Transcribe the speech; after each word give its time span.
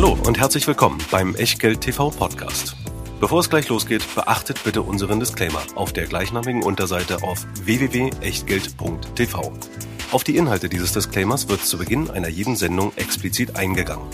Hallo 0.00 0.16
und 0.28 0.38
herzlich 0.38 0.64
willkommen 0.68 1.00
beim 1.10 1.34
Echtgeld 1.34 1.80
TV 1.80 2.10
Podcast. 2.10 2.76
Bevor 3.18 3.40
es 3.40 3.50
gleich 3.50 3.68
losgeht, 3.68 4.04
beachtet 4.14 4.62
bitte 4.62 4.82
unseren 4.82 5.18
Disclaimer 5.18 5.60
auf 5.74 5.92
der 5.92 6.06
gleichnamigen 6.06 6.62
Unterseite 6.62 7.24
auf 7.24 7.44
www.echtgeld.tv. 7.64 9.52
Auf 10.12 10.22
die 10.22 10.36
Inhalte 10.36 10.68
dieses 10.68 10.92
Disclaimers 10.92 11.48
wird 11.48 11.62
zu 11.62 11.78
Beginn 11.78 12.10
einer 12.10 12.28
jeden 12.28 12.54
Sendung 12.54 12.96
explizit 12.96 13.56
eingegangen. 13.56 14.08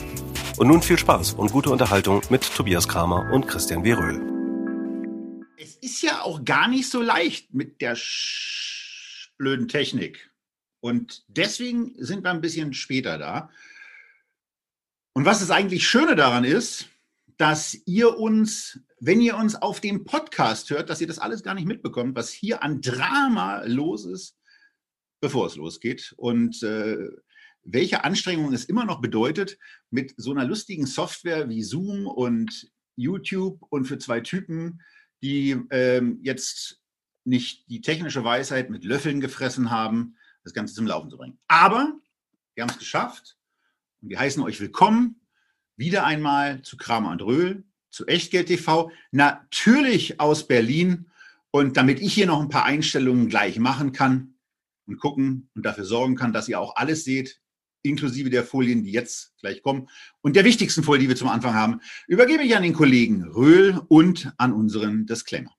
Und 0.57 0.69
nun 0.69 0.80
viel 0.80 0.98
Spaß 0.98 1.34
und 1.34 1.52
gute 1.52 1.69
Unterhaltung 1.69 2.23
mit 2.30 2.51
Tobias 2.55 2.89
Kramer 2.89 3.30
und 3.30 3.46
Christian 3.46 3.85
W. 3.85 3.93
Röhl. 3.93 4.23
Es 5.59 5.75
ist 5.75 6.01
ja 6.01 6.23
auch 6.23 6.46
gar 6.46 6.66
nicht 6.66 6.89
so 6.89 7.03
leicht 7.03 7.53
mit 7.53 7.82
der 7.82 7.98
blöden 9.37 9.69
Technik. 9.69 10.30
Und 10.80 11.25
deswegen 11.29 11.93
sind 11.98 12.25
wir 12.25 12.30
ein 12.30 12.41
bisschen 12.41 12.73
später 12.73 13.19
da. 13.19 13.51
Und 15.15 15.25
was 15.25 15.39
das 15.39 15.53
eigentlich 15.53 15.87
Schöne 15.87 16.16
daran 16.16 16.43
ist, 16.43 16.88
dass 17.37 17.79
ihr 17.87 18.19
uns, 18.19 18.80
wenn 18.98 19.21
ihr 19.21 19.37
uns 19.37 19.55
auf 19.55 19.80
dem 19.80 20.05
Podcast 20.05 20.71
hört, 20.71 20.91
dass 20.91 21.01
ihr 21.01 21.07
das 21.07 21.21
alles 21.21 21.45
gar 21.45 21.55
nicht 21.55 21.69
mitbekommt, 21.69 22.16
was 22.16 22.30
hier 22.30 22.65
an 22.65 22.80
Drama 22.80 23.62
los 23.65 24.07
ist, 24.07 24.37
bevor 25.21 25.47
es 25.47 25.55
losgeht. 25.55 26.15
Und 26.16 26.65
äh, 26.65 27.11
welche 27.62 28.02
Anstrengung 28.02 28.52
es 28.52 28.65
immer 28.65 28.85
noch 28.85 29.01
bedeutet, 29.01 29.57
mit 29.91 30.15
so 30.16 30.33
einer 30.33 30.45
lustigen 30.45 30.85
Software 30.85 31.49
wie 31.49 31.62
Zoom 31.62 32.09
und 32.09 32.73
YouTube 32.96 33.62
und 33.71 33.85
für 33.85 33.99
zwei 33.99 34.21
Typen, 34.21 34.83
die 35.23 35.57
ähm, 35.71 36.19
jetzt 36.23 36.83
nicht 37.23 37.71
die 37.71 37.83
technische 37.83 38.24
Weisheit 38.24 38.69
mit 38.69 38.85
Löffeln 38.85 39.21
gefressen 39.21 39.71
haben, 39.71 40.16
das 40.43 40.55
Ganze 40.55 40.74
zum 40.74 40.88
Laufen 40.88 41.09
zu 41.09 41.19
bringen. 41.19 41.38
Aber 41.46 41.95
wir 42.55 42.65
haben 42.65 42.71
es 42.71 42.79
geschafft 42.79 43.34
und 44.05 44.11
wir 44.11 44.19
heißen 44.19 44.43
euch 44.43 44.61
willkommen 44.61 45.17
wieder 45.77 46.05
einmal 46.05 46.61
zu 46.61 46.77
Kramer 46.77 47.11
und 47.11 47.23
Röhl, 47.23 47.65
zu 47.91 48.07
Echtgeld 48.07 48.49
TV, 48.49 48.91
natürlich 49.13 50.21
aus 50.21 50.46
Berlin. 50.46 51.07
Und 51.51 51.79
damit 51.79 52.01
ich 52.01 52.13
hier 52.13 52.27
noch 52.27 52.41
ein 52.43 52.51
paar 52.51 52.66
Einstellungen 52.66 53.29
gleich 53.29 53.59
machen 53.59 53.93
kann 53.93 54.35
und 54.87 54.99
gucken 54.99 55.49
und 55.55 55.65
dafür 55.65 55.87
sorgen 55.87 56.16
kann, 56.16 56.35
dass 56.35 56.51
ihr 56.51 56.61
auch 56.61 56.77
alles 56.77 57.05
seht, 57.05 57.41
inklusive 57.83 58.29
der 58.29 58.45
Folien, 58.45 58.83
die 58.83 58.93
jetzt 58.93 59.33
gleich 59.41 59.63
kommen 59.63 59.88
und 60.21 60.37
der 60.37 60.45
wichtigsten 60.45 60.83
Folie, 60.83 61.01
die 61.01 61.09
wir 61.09 61.16
zum 61.16 61.29
Anfang 61.29 61.55
haben, 61.55 61.80
übergebe 62.07 62.43
ich 62.43 62.55
an 62.55 62.63
den 62.63 62.74
Kollegen 62.74 63.24
Röhl 63.24 63.80
und 63.89 64.34
an 64.37 64.53
unseren 64.53 65.06
Disclaimer. 65.06 65.56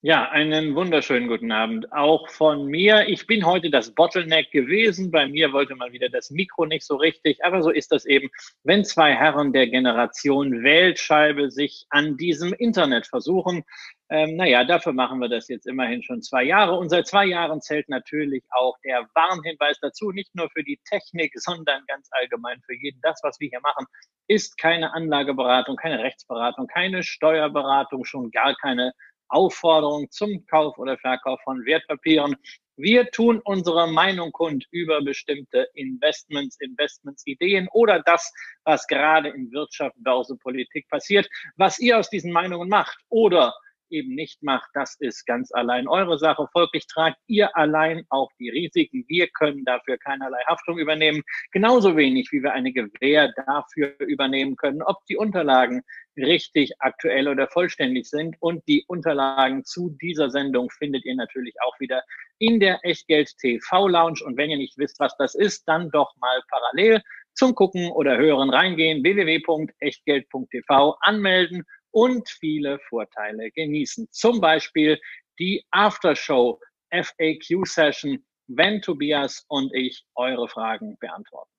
Ja, 0.00 0.30
einen 0.30 0.76
wunderschönen 0.76 1.26
guten 1.26 1.50
Abend 1.50 1.92
auch 1.92 2.28
von 2.28 2.66
mir. 2.66 3.08
Ich 3.08 3.26
bin 3.26 3.44
heute 3.44 3.68
das 3.68 3.96
Bottleneck 3.96 4.52
gewesen. 4.52 5.10
Bei 5.10 5.26
mir 5.26 5.52
wollte 5.52 5.74
mal 5.74 5.90
wieder 5.90 6.08
das 6.08 6.30
Mikro 6.30 6.66
nicht 6.66 6.86
so 6.86 6.94
richtig, 6.94 7.44
aber 7.44 7.62
so 7.64 7.70
ist 7.70 7.90
das 7.90 8.06
eben, 8.06 8.30
wenn 8.62 8.84
zwei 8.84 9.12
Herren 9.12 9.52
der 9.52 9.66
Generation 9.66 10.62
Wählscheibe 10.62 11.50
sich 11.50 11.84
an 11.90 12.16
diesem 12.16 12.52
Internet 12.52 13.08
versuchen. 13.08 13.64
Ähm, 14.08 14.36
naja, 14.36 14.62
dafür 14.62 14.92
machen 14.92 15.18
wir 15.18 15.28
das 15.28 15.48
jetzt 15.48 15.66
immerhin 15.66 16.04
schon 16.04 16.22
zwei 16.22 16.44
Jahre. 16.44 16.78
Und 16.78 16.90
seit 16.90 17.08
zwei 17.08 17.26
Jahren 17.26 17.60
zählt 17.60 17.88
natürlich 17.88 18.44
auch 18.50 18.76
der 18.84 19.04
Warnhinweis 19.16 19.80
dazu, 19.80 20.12
nicht 20.12 20.32
nur 20.32 20.48
für 20.50 20.62
die 20.62 20.78
Technik, 20.88 21.32
sondern 21.34 21.82
ganz 21.88 22.08
allgemein 22.12 22.62
für 22.64 22.74
jeden. 22.74 23.00
Das, 23.02 23.18
was 23.24 23.40
wir 23.40 23.48
hier 23.48 23.60
machen, 23.62 23.84
ist 24.28 24.58
keine 24.58 24.94
Anlageberatung, 24.94 25.74
keine 25.74 25.98
Rechtsberatung, 26.04 26.68
keine 26.68 27.02
Steuerberatung, 27.02 28.04
schon 28.04 28.30
gar 28.30 28.54
keine 28.54 28.92
Aufforderung 29.28 30.10
zum 30.10 30.44
Kauf 30.46 30.78
oder 30.78 30.98
Verkauf 30.98 31.40
von 31.42 31.64
Wertpapieren. 31.64 32.36
Wir 32.76 33.10
tun 33.10 33.40
unsere 33.44 33.90
Meinung 33.90 34.30
kund 34.30 34.64
über 34.70 35.02
bestimmte 35.02 35.66
Investments, 35.74 36.60
Investmentsideen 36.60 37.68
oder 37.72 38.00
das, 38.00 38.32
was 38.64 38.86
gerade 38.86 39.30
in 39.30 39.50
Wirtschaft, 39.50 39.96
Börse, 39.98 40.36
Politik 40.36 40.88
passiert. 40.88 41.28
Was 41.56 41.78
ihr 41.80 41.98
aus 41.98 42.08
diesen 42.08 42.32
Meinungen 42.32 42.68
macht 42.68 42.96
oder 43.08 43.52
eben 43.90 44.14
nicht 44.14 44.42
macht, 44.42 44.70
das 44.74 44.96
ist 44.98 45.26
ganz 45.26 45.52
allein 45.52 45.88
eure 45.88 46.18
Sache. 46.18 46.48
Folglich 46.52 46.86
tragt 46.86 47.18
ihr 47.26 47.56
allein 47.56 48.04
auch 48.08 48.30
die 48.38 48.50
Risiken. 48.50 49.04
Wir 49.08 49.28
können 49.28 49.64
dafür 49.64 49.98
keinerlei 49.98 50.40
Haftung 50.46 50.78
übernehmen. 50.78 51.22
Genauso 51.52 51.96
wenig, 51.96 52.30
wie 52.32 52.42
wir 52.42 52.52
eine 52.52 52.72
Gewähr 52.72 53.32
dafür 53.46 53.94
übernehmen 54.00 54.56
können, 54.56 54.82
ob 54.82 55.04
die 55.06 55.16
Unterlagen 55.16 55.82
richtig 56.16 56.72
aktuell 56.80 57.28
oder 57.28 57.48
vollständig 57.48 58.08
sind. 58.08 58.36
Und 58.40 58.66
die 58.68 58.84
Unterlagen 58.86 59.64
zu 59.64 59.96
dieser 60.00 60.30
Sendung 60.30 60.70
findet 60.70 61.04
ihr 61.04 61.14
natürlich 61.14 61.54
auch 61.62 61.78
wieder 61.80 62.02
in 62.38 62.60
der 62.60 62.80
Echtgeld 62.82 63.36
TV 63.38 63.88
Lounge. 63.88 64.20
Und 64.24 64.36
wenn 64.36 64.50
ihr 64.50 64.56
nicht 64.56 64.78
wisst, 64.78 65.00
was 65.00 65.16
das 65.16 65.34
ist, 65.34 65.66
dann 65.66 65.90
doch 65.90 66.14
mal 66.16 66.42
parallel 66.48 67.02
zum 67.34 67.54
Gucken 67.54 67.90
oder 67.92 68.18
Hören 68.18 68.50
reingehen, 68.50 69.02
www.echtgeld.tv 69.04 70.96
anmelden 71.00 71.64
und 71.90 72.28
viele 72.28 72.78
Vorteile 72.88 73.50
genießen. 73.50 74.08
Zum 74.10 74.40
Beispiel 74.40 75.00
die 75.38 75.64
Aftershow 75.70 76.60
FAQ 76.90 77.64
Session, 77.66 78.24
wenn 78.48 78.80
Tobias 78.80 79.44
und 79.48 79.72
ich 79.74 80.04
eure 80.14 80.48
Fragen 80.48 80.96
beantworten. 80.98 81.50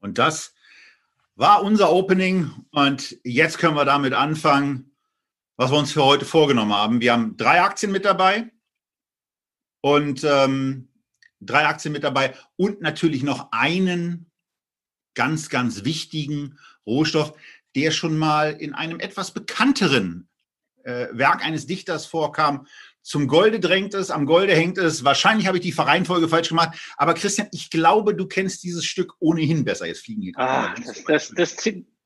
Und 0.00 0.18
das 0.18 0.54
war 1.34 1.62
unser 1.62 1.92
Opening 1.92 2.50
und 2.72 3.18
jetzt 3.24 3.58
können 3.58 3.76
wir 3.76 3.84
damit 3.84 4.12
anfangen, 4.12 4.96
was 5.56 5.70
wir 5.70 5.78
uns 5.78 5.92
für 5.92 6.04
heute 6.04 6.24
vorgenommen 6.24 6.74
haben. 6.74 7.00
Wir 7.00 7.12
haben 7.12 7.36
drei 7.36 7.62
Aktien 7.62 7.92
mit 7.92 8.04
dabei 8.04 8.50
und 9.80 10.24
ähm, 10.24 10.88
drei 11.40 11.66
Aktien 11.66 11.92
mit 11.92 12.04
dabei 12.04 12.34
und 12.56 12.80
natürlich 12.80 13.22
noch 13.22 13.48
einen 13.52 14.30
ganz, 15.14 15.48
ganz 15.48 15.84
wichtigen 15.84 16.58
Rohstoff, 16.86 17.34
der 17.78 17.92
schon 17.92 18.16
mal 18.16 18.52
in 18.58 18.74
einem 18.74 18.98
etwas 18.98 19.32
bekannteren 19.32 20.28
äh, 20.84 21.06
Werk 21.12 21.44
eines 21.44 21.66
Dichters 21.66 22.06
vorkam. 22.06 22.66
Zum 23.02 23.28
Golde 23.28 23.60
drängt 23.60 23.94
es, 23.94 24.10
am 24.10 24.26
Golde 24.26 24.54
hängt 24.54 24.78
es. 24.78 25.04
Wahrscheinlich 25.04 25.46
habe 25.46 25.58
ich 25.58 25.62
die 25.62 25.72
Vereinfolge 25.72 26.28
falsch 26.28 26.48
gemacht. 26.48 26.76
Aber 26.96 27.14
Christian, 27.14 27.48
ich 27.52 27.70
glaube, 27.70 28.14
du 28.14 28.26
kennst 28.26 28.64
dieses 28.64 28.84
Stück 28.84 29.14
ohnehin 29.20 29.64
besser. 29.64 29.86
Jetzt 29.86 30.04
fliegen 30.04 30.22
hier 30.22 30.32
ah, 30.36 30.74
das, 30.84 31.04
das, 31.04 31.28
das, 31.30 31.56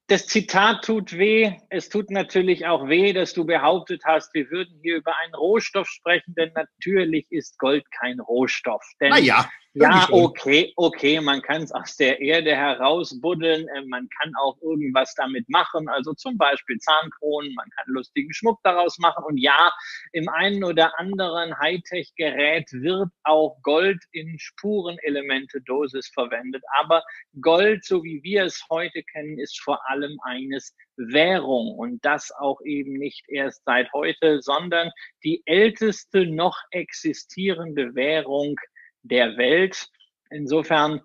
das 0.08 0.26
Zitat 0.26 0.84
tut 0.84 1.16
weh. 1.16 1.54
Es 1.70 1.88
tut 1.88 2.10
natürlich 2.10 2.66
auch 2.66 2.86
weh, 2.86 3.14
dass 3.14 3.32
du 3.32 3.46
behauptet 3.46 4.02
hast, 4.04 4.34
wir 4.34 4.50
würden 4.50 4.78
hier 4.82 4.96
über 4.96 5.14
einen 5.24 5.34
Rohstoff 5.34 5.88
sprechen, 5.88 6.34
denn 6.36 6.52
natürlich 6.54 7.26
ist 7.30 7.58
Gold 7.58 7.84
kein 7.90 8.20
Rohstoff. 8.20 8.84
Denn 9.00 9.10
naja, 9.10 9.48
ja, 9.74 10.06
okay, 10.10 10.72
okay, 10.76 11.20
man 11.20 11.40
kann 11.40 11.62
es 11.62 11.72
aus 11.72 11.96
der 11.96 12.20
Erde 12.20 12.54
herausbuddeln, 12.54 13.66
äh, 13.68 13.82
man 13.86 14.06
kann 14.20 14.32
auch 14.42 14.60
irgendwas 14.60 15.14
damit 15.14 15.48
machen, 15.48 15.88
also 15.88 16.12
zum 16.12 16.36
Beispiel 16.36 16.78
Zahnkronen, 16.78 17.54
man 17.54 17.68
kann 17.70 17.84
lustigen 17.86 18.32
Schmuck 18.34 18.60
daraus 18.64 18.98
machen 18.98 19.24
und 19.24 19.38
ja, 19.38 19.72
im 20.12 20.28
einen 20.28 20.62
oder 20.62 20.98
anderen 20.98 21.58
Hightech-Gerät 21.58 22.70
wird 22.72 23.08
auch 23.22 23.56
Gold 23.62 24.02
in 24.12 24.38
Spurenelemente-Dosis 24.38 26.08
verwendet, 26.12 26.62
aber 26.78 27.02
Gold, 27.40 27.84
so 27.84 28.04
wie 28.04 28.22
wir 28.22 28.44
es 28.44 28.62
heute 28.68 29.02
kennen, 29.04 29.38
ist 29.38 29.58
vor 29.62 29.80
allem 29.88 30.18
eines 30.24 30.74
Währung 30.96 31.74
und 31.78 32.04
das 32.04 32.30
auch 32.38 32.60
eben 32.64 32.92
nicht 32.92 33.24
erst 33.28 33.62
seit 33.64 33.90
heute, 33.94 34.42
sondern 34.42 34.90
die 35.24 35.42
älteste 35.46 36.26
noch 36.26 36.58
existierende 36.70 37.94
Währung 37.94 38.56
der 39.02 39.36
Welt. 39.36 39.88
Insofern 40.30 41.00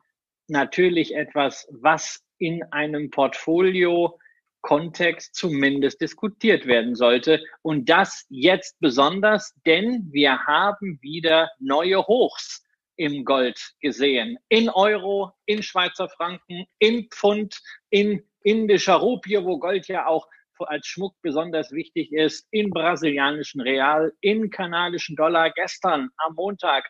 natürlich 0.47 1.15
etwas, 1.15 1.67
was 1.71 2.23
in 2.37 2.63
einem 2.71 3.09
Portfolio 3.09 4.17
Kontext 4.61 5.35
zumindest 5.35 6.01
diskutiert 6.01 6.65
werden 6.65 6.95
sollte. 6.95 7.41
Und 7.61 7.89
das 7.89 8.25
jetzt 8.29 8.79
besonders, 8.79 9.53
denn 9.65 10.07
wir 10.11 10.45
haben 10.45 10.99
wieder 11.01 11.49
neue 11.59 12.05
Hochs 12.05 12.63
im 12.97 13.23
Gold 13.23 13.73
gesehen. 13.81 14.37
In 14.49 14.69
Euro, 14.69 15.31
in 15.45 15.63
Schweizer 15.63 16.09
Franken, 16.09 16.65
in 16.79 17.07
Pfund, 17.09 17.61
in 17.91 18.23
indischer 18.43 18.95
Rupie, 18.95 19.43
wo 19.43 19.57
Gold 19.59 19.87
ja 19.87 20.07
auch 20.07 20.27
als 20.59 20.87
Schmuck 20.87 21.15
besonders 21.21 21.71
wichtig 21.71 22.11
ist, 22.11 22.47
in 22.51 22.71
brasilianischen 22.71 23.61
Real, 23.61 24.11
in 24.21 24.49
kanadischen 24.49 25.15
Dollar. 25.15 25.51
Gestern 25.51 26.09
am 26.17 26.33
Montag 26.33 26.89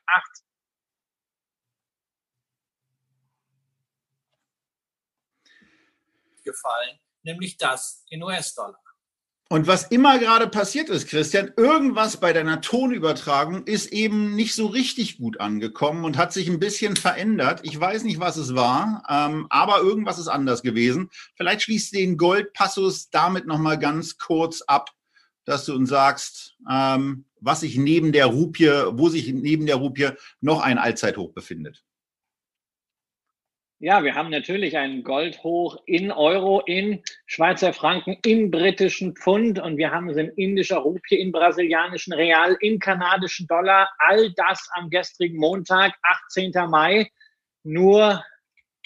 gefallen, 6.48 6.98
nämlich 7.24 7.58
das 7.58 8.04
in 8.10 8.24
US-Dollar. 8.24 8.80
Und 9.50 9.66
was 9.66 9.84
immer 9.84 10.20
gerade 10.20 10.48
passiert 10.48 10.90
ist, 10.90 11.08
Christian, 11.08 11.54
irgendwas 11.56 12.18
bei 12.18 12.34
deiner 12.34 12.60
Tonübertragung 12.60 13.64
ist 13.66 13.94
eben 13.94 14.36
nicht 14.36 14.54
so 14.54 14.68
richtig 14.68 15.20
gut 15.20 15.40
angekommen 15.40 16.04
und 16.04 16.18
hat 16.18 16.34
sich 16.34 16.50
ein 16.50 16.60
bisschen 16.60 16.98
verändert. 16.98 17.62
Ich 17.64 17.80
weiß 17.80 18.04
nicht, 18.04 18.20
was 18.20 18.36
es 18.36 18.56
war, 18.56 19.04
ähm, 19.10 19.48
aber 19.50 19.80
irgendwas 19.80 20.20
ist 20.20 20.28
anders 20.28 20.64
gewesen. 20.64 21.10
Vielleicht 21.38 21.62
schließt 21.62 21.94
den 21.94 22.18
Goldpassus 22.18 23.10
damit 23.10 23.48
nochmal 23.48 23.80
ganz 23.80 24.18
kurz 24.18 24.64
ab, 24.64 24.90
dass 25.46 25.64
du 25.64 25.76
uns 25.76 25.90
sagst, 25.90 26.58
ähm, 26.70 27.24
was 27.40 27.62
sich 27.62 27.78
neben 27.78 28.12
der 28.12 28.26
Rupie, 28.26 28.70
wo 28.92 29.08
sich 29.08 29.32
neben 29.32 29.66
der 29.66 29.78
Rupie 29.78 30.10
noch 30.42 30.60
ein 30.60 30.78
Allzeithoch 30.78 31.32
befindet. 31.32 31.86
Ja, 33.80 34.04
wir 34.04 34.16
haben 34.16 34.32
natürlich 34.32 34.76
einen 34.76 35.04
Goldhoch 35.04 35.78
in 35.86 36.12
Euro, 36.12 36.62
in 36.62 37.04
Schweizer 37.28 37.74
Franken, 37.74 38.18
in 38.26 38.50
britischen 38.50 39.16
Pfund 39.16 39.60
und 39.60 39.78
wir 39.78 39.92
haben 39.92 40.10
es 40.10 40.18
in 40.18 40.30
indischer 40.30 40.78
Rupie, 40.78 41.20
in 41.20 41.32
brasilianischen 41.32 42.14
Real, 42.14 42.58
in 42.62 42.80
kanadischen 42.80 43.46
Dollar. 43.46 43.88
All 44.00 44.34
das 44.34 44.68
am 44.72 44.90
gestrigen 44.90 45.38
Montag, 45.38 45.94
18. 46.02 46.54
Mai, 46.72 47.12
nur 47.62 48.26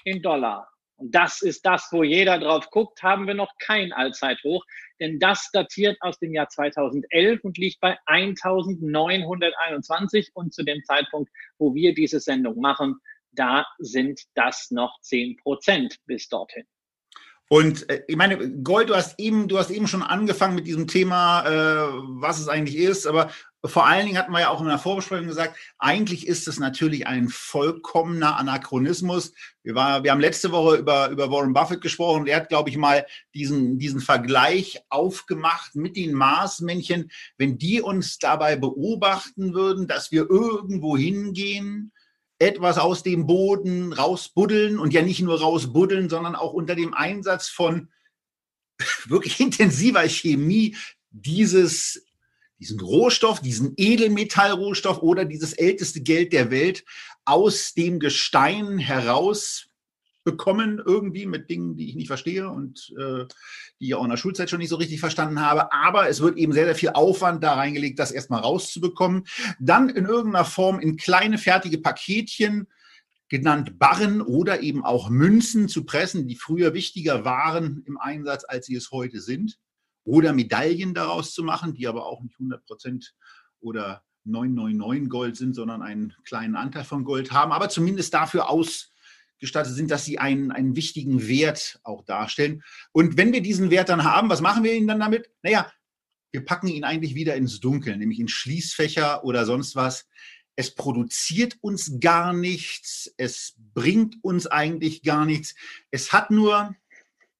in 0.03 0.21
Dollar. 0.21 0.67
Und 0.97 1.15
das 1.15 1.41
ist 1.41 1.65
das, 1.65 1.87
wo 1.91 2.03
jeder 2.03 2.37
drauf 2.37 2.69
guckt, 2.69 3.01
haben 3.01 3.27
wir 3.27 3.33
noch 3.33 3.53
kein 3.59 3.93
Allzeithoch, 3.93 4.65
denn 4.99 5.19
das 5.19 5.51
datiert 5.53 5.95
aus 6.01 6.19
dem 6.19 6.33
Jahr 6.33 6.49
2011 6.49 7.45
und 7.45 7.57
liegt 7.57 7.79
bei 7.79 7.97
1921 8.07 10.31
und 10.33 10.53
zu 10.53 10.63
dem 10.63 10.83
Zeitpunkt, 10.83 11.31
wo 11.57 11.73
wir 11.73 11.93
diese 11.93 12.19
Sendung 12.19 12.59
machen, 12.59 12.99
da 13.31 13.65
sind 13.79 14.21
das 14.35 14.67
noch 14.71 14.99
10 15.01 15.37
Prozent 15.37 15.97
bis 16.05 16.27
dorthin. 16.27 16.65
Und 17.49 17.89
äh, 17.89 18.03
ich 18.07 18.15
meine, 18.15 18.49
Gold, 18.61 18.89
du 18.89 18.95
hast 18.95 19.19
eben, 19.19 19.49
du 19.49 19.57
hast 19.57 19.71
eben 19.71 19.87
schon 19.87 20.03
angefangen 20.03 20.55
mit 20.55 20.67
diesem 20.67 20.87
Thema, 20.87 21.43
äh, 21.45 21.91
was 22.21 22.39
es 22.39 22.47
eigentlich 22.47 22.77
ist, 22.77 23.05
aber 23.05 23.29
vor 23.65 23.85
allen 23.85 24.05
Dingen 24.05 24.17
hatten 24.17 24.31
wir 24.31 24.39
ja 24.39 24.49
auch 24.49 24.61
in 24.61 24.67
der 24.67 24.79
Vorbesprechung 24.79 25.27
gesagt, 25.27 25.57
eigentlich 25.77 26.25
ist 26.27 26.47
es 26.47 26.59
natürlich 26.59 27.05
ein 27.05 27.27
vollkommener 27.27 28.37
Anachronismus. 28.37 29.33
Wir, 29.63 29.75
war, 29.75 30.03
wir 30.03 30.11
haben 30.11 30.21
letzte 30.21 30.51
Woche 30.51 30.77
über, 30.77 31.09
über 31.09 31.29
Warren 31.29 31.53
Buffett 31.53 31.81
gesprochen. 31.81 32.25
Der 32.25 32.37
hat, 32.37 32.49
glaube 32.49 32.69
ich, 32.69 32.77
mal 32.77 33.05
diesen, 33.35 33.77
diesen 33.77 33.99
Vergleich 33.99 34.81
aufgemacht 34.89 35.75
mit 35.75 35.95
den 35.95 36.13
Marsmännchen. 36.13 37.11
Wenn 37.37 37.59
die 37.59 37.81
uns 37.81 38.17
dabei 38.17 38.55
beobachten 38.55 39.53
würden, 39.53 39.87
dass 39.87 40.11
wir 40.11 40.27
irgendwo 40.27 40.97
hingehen, 40.97 41.91
etwas 42.41 42.79
aus 42.79 43.03
dem 43.03 43.27
Boden 43.27 43.93
rausbuddeln 43.93 44.79
und 44.79 44.93
ja 44.93 45.03
nicht 45.03 45.21
nur 45.21 45.39
rausbuddeln, 45.39 46.09
sondern 46.09 46.35
auch 46.35 46.53
unter 46.53 46.75
dem 46.75 46.93
Einsatz 46.93 47.47
von 47.47 47.89
wirklich 49.05 49.39
intensiver 49.39 50.07
Chemie 50.09 50.75
dieses, 51.11 52.03
diesen 52.59 52.79
Rohstoff, 52.79 53.41
diesen 53.41 53.73
Edelmetallrohstoff 53.77 55.03
oder 55.03 55.25
dieses 55.25 55.53
älteste 55.53 56.01
Geld 56.01 56.33
der 56.33 56.49
Welt 56.49 56.83
aus 57.25 57.73
dem 57.73 57.99
Gestein 57.99 58.79
heraus 58.79 59.67
bekommen, 60.23 60.81
irgendwie 60.83 61.25
mit 61.25 61.49
Dingen, 61.49 61.75
die 61.75 61.89
ich 61.89 61.95
nicht 61.95 62.07
verstehe 62.07 62.49
und 62.49 62.93
äh, 62.97 63.25
die 63.79 63.87
ich 63.87 63.95
auch 63.95 64.03
in 64.03 64.09
der 64.09 64.17
Schulzeit 64.17 64.49
schon 64.49 64.59
nicht 64.59 64.69
so 64.69 64.75
richtig 64.75 64.99
verstanden 64.99 65.41
habe. 65.41 65.71
Aber 65.71 66.09
es 66.09 66.21
wird 66.21 66.37
eben 66.37 66.53
sehr, 66.53 66.65
sehr 66.65 66.75
viel 66.75 66.89
Aufwand 66.89 67.43
da 67.43 67.53
reingelegt, 67.55 67.99
das 67.99 68.11
erstmal 68.11 68.41
rauszubekommen. 68.41 69.25
Dann 69.59 69.89
in 69.89 70.05
irgendeiner 70.05 70.45
Form 70.45 70.79
in 70.79 70.97
kleine 70.97 71.37
fertige 71.37 71.79
Paketchen 71.79 72.67
genannt 73.29 73.79
Barren 73.79 74.21
oder 74.21 74.61
eben 74.61 74.83
auch 74.83 75.09
Münzen 75.09 75.69
zu 75.69 75.85
pressen, 75.85 76.27
die 76.27 76.35
früher 76.35 76.73
wichtiger 76.73 77.25
waren 77.25 77.83
im 77.87 77.97
Einsatz, 77.97 78.43
als 78.45 78.65
sie 78.65 78.75
es 78.75 78.91
heute 78.91 79.21
sind. 79.21 79.57
Oder 80.03 80.33
Medaillen 80.33 80.93
daraus 80.93 81.33
zu 81.33 81.43
machen, 81.43 81.73
die 81.73 81.87
aber 81.87 82.05
auch 82.05 82.21
nicht 82.21 82.35
100 82.35 82.65
Prozent 82.65 83.13
oder 83.59 84.03
999 84.25 85.09
Gold 85.09 85.37
sind, 85.37 85.55
sondern 85.55 85.81
einen 85.81 86.13
kleinen 86.25 86.55
Anteil 86.55 86.83
von 86.83 87.03
Gold 87.03 87.31
haben, 87.31 87.51
aber 87.51 87.69
zumindest 87.69 88.13
dafür 88.13 88.49
aus 88.49 88.90
gestattet 89.41 89.73
sind, 89.73 89.91
dass 89.91 90.05
sie 90.05 90.19
einen, 90.19 90.51
einen 90.51 90.75
wichtigen 90.77 91.27
Wert 91.27 91.81
auch 91.83 92.05
darstellen. 92.05 92.63
Und 92.93 93.17
wenn 93.17 93.33
wir 93.33 93.41
diesen 93.41 93.71
Wert 93.71 93.89
dann 93.89 94.05
haben, 94.05 94.29
was 94.29 94.39
machen 94.39 94.63
wir 94.63 94.73
ihn 94.73 94.87
dann 94.87 95.01
damit? 95.01 95.29
Naja, 95.41 95.69
wir 96.31 96.45
packen 96.45 96.67
ihn 96.67 96.85
eigentlich 96.85 97.15
wieder 97.15 97.35
ins 97.35 97.59
Dunkel, 97.59 97.97
nämlich 97.97 98.19
in 98.19 98.29
Schließfächer 98.29 99.25
oder 99.25 99.45
sonst 99.45 99.75
was. 99.75 100.07
Es 100.55 100.73
produziert 100.73 101.57
uns 101.61 101.99
gar 101.99 102.33
nichts, 102.33 103.13
es 103.17 103.55
bringt 103.73 104.23
uns 104.23 104.47
eigentlich 104.47 105.01
gar 105.01 105.25
nichts. 105.25 105.55
Es 105.89 106.13
hat 106.13 106.29
nur, 106.29 106.75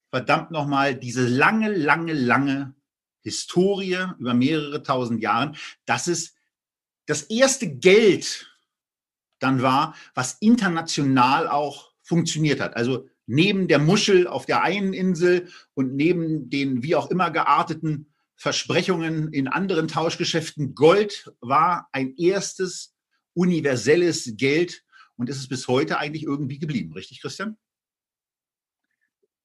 verdammt 0.09 0.51
nochmal, 0.51 0.95
diese 0.95 1.25
lange, 1.27 1.69
lange, 1.69 2.13
lange 2.13 2.75
Historie 3.21 4.07
über 4.17 4.33
mehrere 4.33 4.81
tausend 4.81 5.21
Jahren, 5.21 5.55
dass 5.85 6.07
es 6.07 6.33
das 7.05 7.23
erste 7.23 7.69
Geld 7.69 8.47
dann 9.39 9.61
war, 9.61 9.95
was 10.15 10.37
international 10.39 11.47
auch 11.47 11.90
funktioniert 12.03 12.59
hat. 12.59 12.75
Also 12.75 13.07
neben 13.25 13.67
der 13.67 13.79
Muschel 13.79 14.27
auf 14.27 14.45
der 14.45 14.61
einen 14.61 14.93
Insel 14.93 15.49
und 15.73 15.95
neben 15.95 16.49
den 16.49 16.83
wie 16.83 16.95
auch 16.95 17.09
immer 17.09 17.31
gearteten 17.31 18.11
Versprechungen 18.35 19.31
in 19.33 19.47
anderen 19.47 19.87
Tauschgeschäften, 19.87 20.73
Gold 20.73 21.31
war 21.41 21.87
ein 21.91 22.15
erstes 22.17 22.95
universelles 23.33 24.33
Geld 24.35 24.83
und 25.15 25.29
ist 25.29 25.37
es 25.37 25.47
bis 25.47 25.67
heute 25.67 25.99
eigentlich 25.99 26.23
irgendwie 26.23 26.59
geblieben, 26.59 26.93
richtig, 26.93 27.21
Christian? 27.21 27.57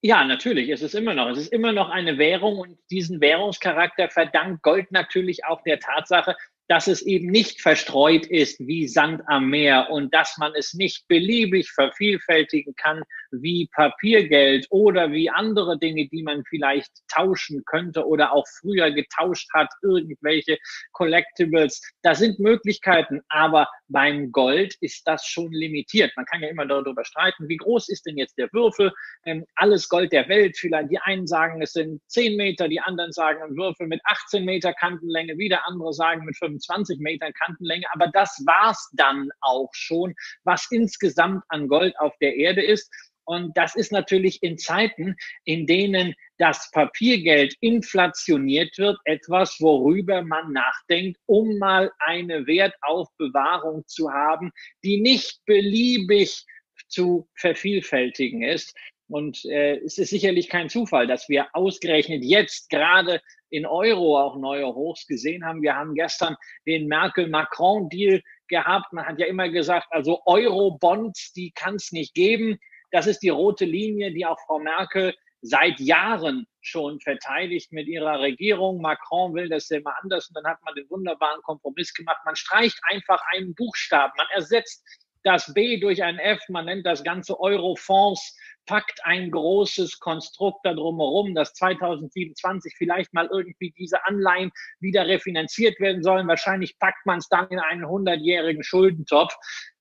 Ja, 0.02 0.24
natürlich, 0.24 0.70
es 0.70 0.82
ist 0.82 0.94
immer 0.94 1.14
noch. 1.14 1.28
Es 1.28 1.38
ist 1.38 1.52
immer 1.52 1.72
noch 1.72 1.90
eine 1.90 2.16
Währung 2.16 2.58
und 2.58 2.78
diesen 2.90 3.20
Währungscharakter 3.20 4.08
verdankt 4.08 4.62
Gold 4.62 4.92
natürlich 4.92 5.44
auch 5.44 5.62
der 5.62 5.80
Tatsache, 5.80 6.36
dass 6.68 6.86
es 6.86 7.02
eben 7.02 7.28
nicht 7.30 7.60
verstreut 7.60 8.26
ist 8.26 8.58
wie 8.60 8.88
Sand 8.88 9.22
am 9.26 9.50
Meer 9.50 9.88
und 9.90 10.12
dass 10.12 10.36
man 10.38 10.52
es 10.54 10.74
nicht 10.74 11.06
beliebig 11.08 11.70
vervielfältigen 11.70 12.74
kann 12.76 13.02
wie 13.30 13.68
Papiergeld 13.72 14.66
oder 14.70 15.10
wie 15.12 15.30
andere 15.30 15.78
Dinge, 15.78 16.08
die 16.08 16.22
man 16.22 16.44
vielleicht 16.44 16.90
tauschen 17.08 17.62
könnte 17.64 18.06
oder 18.06 18.32
auch 18.32 18.46
früher 18.60 18.90
getauscht 18.90 19.48
hat, 19.54 19.68
irgendwelche 19.82 20.58
Collectibles. 20.92 21.80
Da 22.02 22.14
sind 22.14 22.38
Möglichkeiten, 22.38 23.20
aber 23.28 23.68
beim 23.88 24.32
Gold 24.32 24.74
ist 24.80 25.06
das 25.06 25.26
schon 25.26 25.52
limitiert. 25.52 26.12
Man 26.16 26.24
kann 26.26 26.42
ja 26.42 26.48
immer 26.48 26.66
darüber 26.66 27.04
streiten, 27.04 27.48
wie 27.48 27.56
groß 27.56 27.88
ist 27.88 28.06
denn 28.06 28.16
jetzt 28.16 28.36
der 28.38 28.52
Würfel? 28.52 28.92
Ähm, 29.24 29.44
alles 29.54 29.88
Gold 29.88 30.12
der 30.12 30.28
Welt, 30.28 30.56
vielleicht 30.56 30.90
die 30.90 30.98
einen 30.98 31.26
sagen, 31.26 31.62
es 31.62 31.72
sind 31.72 32.00
10 32.08 32.36
Meter, 32.36 32.68
die 32.68 32.80
anderen 32.80 33.12
sagen, 33.12 33.42
ein 33.42 33.56
Würfel 33.56 33.86
mit 33.86 34.00
18 34.04 34.44
Meter 34.44 34.72
Kantenlänge, 34.72 35.38
wieder 35.38 35.66
andere 35.66 35.92
sagen 35.92 36.24
mit 36.24 36.36
25 36.36 36.98
Metern 36.98 37.32
Kantenlänge. 37.32 37.86
Aber 37.92 38.08
das 38.08 38.42
war's 38.46 38.90
dann 38.94 39.30
auch 39.40 39.70
schon, 39.72 40.14
was 40.44 40.66
insgesamt 40.70 41.44
an 41.48 41.68
Gold 41.68 41.98
auf 41.98 42.14
der 42.20 42.36
Erde 42.36 42.62
ist. 42.62 42.90
Und 43.26 43.56
das 43.56 43.74
ist 43.74 43.92
natürlich 43.92 44.42
in 44.42 44.56
Zeiten, 44.56 45.16
in 45.44 45.66
denen 45.66 46.14
das 46.38 46.70
Papiergeld 46.70 47.54
inflationiert 47.60 48.78
wird, 48.78 48.98
etwas, 49.04 49.56
worüber 49.60 50.22
man 50.22 50.52
nachdenkt, 50.52 51.18
um 51.26 51.58
mal 51.58 51.90
eine 51.98 52.46
Wertaufbewahrung 52.46 53.84
zu 53.86 54.12
haben, 54.12 54.52
die 54.84 55.00
nicht 55.00 55.40
beliebig 55.44 56.44
zu 56.88 57.28
vervielfältigen 57.34 58.42
ist. 58.42 58.76
Und 59.08 59.44
äh, 59.44 59.76
es 59.78 59.98
ist 59.98 60.10
sicherlich 60.10 60.48
kein 60.48 60.68
Zufall, 60.68 61.06
dass 61.06 61.28
wir 61.28 61.48
ausgerechnet 61.52 62.24
jetzt 62.24 62.70
gerade 62.70 63.20
in 63.50 63.66
Euro 63.66 64.20
auch 64.20 64.36
neue 64.36 64.66
Hochs 64.66 65.06
gesehen 65.06 65.44
haben. 65.44 65.62
Wir 65.62 65.76
haben 65.76 65.94
gestern 65.94 66.36
den 66.66 66.88
Merkel-Macron-Deal 66.88 68.22
gehabt. 68.48 68.92
Man 68.92 69.06
hat 69.06 69.18
ja 69.18 69.26
immer 69.26 69.48
gesagt, 69.48 69.86
also 69.90 70.22
Euro-Bonds, 70.26 71.32
die 71.32 71.52
kann 71.52 71.76
es 71.76 71.92
nicht 71.92 72.14
geben. 72.14 72.58
Das 72.90 73.06
ist 73.06 73.20
die 73.20 73.28
rote 73.28 73.64
Linie, 73.64 74.12
die 74.12 74.26
auch 74.26 74.38
Frau 74.46 74.58
Merkel 74.58 75.14
seit 75.42 75.78
Jahren 75.80 76.46
schon 76.60 77.00
verteidigt 77.00 77.72
mit 77.72 77.86
ihrer 77.86 78.20
Regierung. 78.20 78.80
Macron 78.80 79.34
will 79.34 79.48
das 79.48 79.70
immer 79.70 79.94
anders 80.02 80.28
und 80.28 80.34
dann 80.34 80.50
hat 80.50 80.62
man 80.64 80.74
den 80.74 80.88
wunderbaren 80.90 81.40
Kompromiss 81.42 81.92
gemacht. 81.94 82.18
Man 82.24 82.36
streicht 82.36 82.78
einfach 82.90 83.20
einen 83.32 83.54
Buchstaben. 83.54 84.12
Man 84.16 84.26
ersetzt 84.34 84.84
das 85.22 85.52
B 85.54 85.78
durch 85.78 86.02
ein 86.02 86.18
F. 86.18 86.40
Man 86.48 86.66
nennt 86.66 86.86
das 86.86 87.04
Ganze 87.04 87.38
Eurofonds 87.38 88.36
packt 88.66 89.04
ein 89.04 89.30
großes 89.30 89.98
Konstrukt 90.00 90.60
da 90.64 90.74
drumherum, 90.74 91.34
dass 91.34 91.54
2027 91.54 92.74
vielleicht 92.76 93.14
mal 93.14 93.28
irgendwie 93.32 93.72
diese 93.78 94.04
Anleihen 94.06 94.50
wieder 94.80 95.06
refinanziert 95.06 95.80
werden 95.80 96.02
sollen. 96.02 96.28
Wahrscheinlich 96.28 96.78
packt 96.78 97.06
man 97.06 97.18
es 97.18 97.28
dann 97.28 97.48
in 97.48 97.58
einen 97.58 97.84
100-jährigen 97.84 98.62
Schuldentopf. 98.62 99.34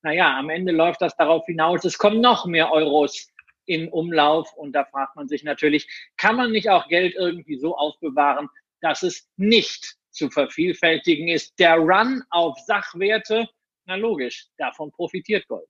Naja, 0.04 0.38
am 0.38 0.50
Ende 0.50 0.72
läuft 0.72 1.02
das 1.02 1.16
darauf 1.18 1.46
hinaus, 1.46 1.84
es 1.84 1.98
kommen 1.98 2.22
noch 2.22 2.46
mehr 2.46 2.72
Euros 2.72 3.28
in 3.66 3.90
Umlauf. 3.90 4.54
Und 4.54 4.74
da 4.74 4.86
fragt 4.86 5.16
man 5.16 5.28
sich 5.28 5.44
natürlich, 5.44 5.88
kann 6.18 6.36
man 6.36 6.52
nicht 6.52 6.70
auch 6.70 6.88
Geld 6.88 7.16
irgendwie 7.16 7.58
so 7.58 7.76
aufbewahren, 7.76 8.48
dass 8.82 9.04
es 9.04 9.28
nicht 9.38 9.96
zu 10.12 10.30
vervielfältigen 10.30 11.28
ist? 11.28 11.58
Der 11.60 11.76
Run 11.76 12.24
auf 12.30 12.58
Sachwerte, 12.60 13.50
na 13.86 13.96
logisch, 13.96 14.48
davon 14.58 14.92
profitiert 14.92 15.48
Gold. 15.48 15.70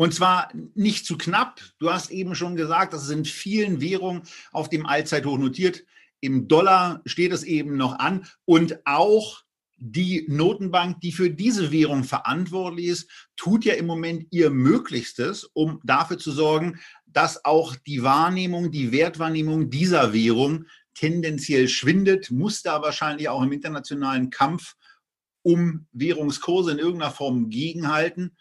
Und 0.00 0.14
zwar 0.14 0.50
nicht 0.74 1.04
zu 1.04 1.18
knapp. 1.18 1.60
Du 1.78 1.92
hast 1.92 2.10
eben 2.10 2.34
schon 2.34 2.56
gesagt, 2.56 2.94
das 2.94 3.06
sind 3.06 3.28
vielen 3.28 3.82
Währungen 3.82 4.22
auf 4.50 4.70
dem 4.70 4.86
Allzeithoch 4.86 5.36
notiert. 5.36 5.84
Im 6.20 6.48
Dollar 6.48 7.02
steht 7.04 7.32
es 7.32 7.44
eben 7.44 7.76
noch 7.76 7.98
an. 7.98 8.24
Und 8.46 8.78
auch 8.86 9.42
die 9.76 10.24
Notenbank, 10.26 11.02
die 11.02 11.12
für 11.12 11.28
diese 11.28 11.70
Währung 11.70 12.04
verantwortlich 12.04 12.86
ist, 12.86 13.10
tut 13.36 13.66
ja 13.66 13.74
im 13.74 13.84
Moment 13.84 14.26
ihr 14.30 14.48
Möglichstes, 14.48 15.44
um 15.52 15.82
dafür 15.84 16.16
zu 16.16 16.32
sorgen, 16.32 16.80
dass 17.04 17.44
auch 17.44 17.76
die 17.76 18.02
Wahrnehmung, 18.02 18.70
die 18.70 18.92
Wertwahrnehmung 18.92 19.68
dieser 19.68 20.14
Währung 20.14 20.64
tendenziell 20.94 21.68
schwindet, 21.68 22.30
muss 22.30 22.62
da 22.62 22.80
wahrscheinlich 22.80 23.28
auch 23.28 23.42
im 23.42 23.52
internationalen 23.52 24.30
Kampf 24.30 24.76
um 25.42 25.86
Währungskurse 25.92 26.72
in 26.72 26.78
irgendeiner 26.78 27.12
Form 27.12 27.50
gegenhalten 27.50 28.34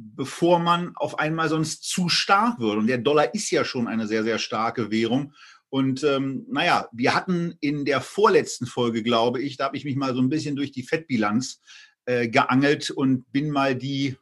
bevor 0.00 0.58
man 0.58 0.92
auf 0.96 1.18
einmal 1.18 1.48
sonst 1.48 1.84
zu 1.84 2.08
stark 2.08 2.58
wird. 2.58 2.78
Und 2.78 2.86
der 2.86 2.98
Dollar 2.98 3.34
ist 3.34 3.50
ja 3.50 3.64
schon 3.64 3.86
eine 3.86 4.06
sehr, 4.06 4.24
sehr 4.24 4.38
starke 4.38 4.90
Währung. 4.90 5.34
Und 5.68 6.02
ähm, 6.02 6.46
naja, 6.48 6.88
wir 6.92 7.14
hatten 7.14 7.54
in 7.60 7.84
der 7.84 8.00
vorletzten 8.00 8.66
Folge, 8.66 9.02
glaube 9.02 9.40
ich, 9.40 9.56
da 9.56 9.66
habe 9.66 9.76
ich 9.76 9.84
mich 9.84 9.96
mal 9.96 10.14
so 10.14 10.20
ein 10.20 10.28
bisschen 10.28 10.56
durch 10.56 10.72
die 10.72 10.82
Fettbilanz 10.82 11.60
äh, 12.06 12.28
geangelt 12.28 12.90
und 12.90 13.30
bin 13.30 13.50
mal 13.50 13.76
die, 13.76 14.16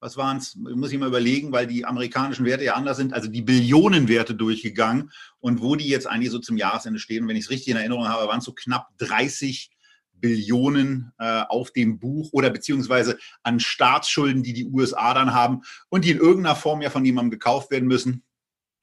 was 0.00 0.16
waren 0.16 0.38
es, 0.38 0.56
muss 0.56 0.90
ich 0.90 0.98
mal 0.98 1.08
überlegen, 1.08 1.52
weil 1.52 1.66
die 1.66 1.84
amerikanischen 1.84 2.44
Werte 2.44 2.64
ja 2.64 2.74
anders 2.74 2.96
sind, 2.96 3.12
also 3.12 3.28
die 3.28 3.42
Billionenwerte 3.42 4.34
durchgegangen 4.34 5.10
und 5.38 5.60
wo 5.60 5.76
die 5.76 5.88
jetzt 5.88 6.08
eigentlich 6.08 6.32
so 6.32 6.40
zum 6.40 6.56
Jahresende 6.56 6.98
stehen. 6.98 7.22
Und 7.22 7.28
wenn 7.28 7.36
ich 7.36 7.44
es 7.44 7.50
richtig 7.50 7.68
in 7.68 7.76
Erinnerung 7.76 8.08
habe, 8.08 8.26
waren 8.26 8.38
es 8.38 8.44
so 8.44 8.52
knapp 8.52 8.88
30 8.98 9.70
Billionen 10.20 11.12
äh, 11.18 11.42
auf 11.48 11.72
dem 11.72 11.98
Buch 11.98 12.30
oder 12.32 12.50
beziehungsweise 12.50 13.18
an 13.42 13.60
Staatsschulden, 13.60 14.42
die 14.42 14.52
die 14.52 14.66
USA 14.66 15.14
dann 15.14 15.34
haben 15.34 15.62
und 15.88 16.04
die 16.04 16.10
in 16.10 16.18
irgendeiner 16.18 16.56
Form 16.56 16.82
ja 16.82 16.90
von 16.90 17.04
jemandem 17.04 17.30
gekauft 17.30 17.70
werden 17.70 17.88
müssen. 17.88 18.24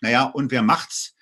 Naja, 0.02 0.24
und 0.24 0.52
wer 0.52 0.62
macht's? 0.62 1.16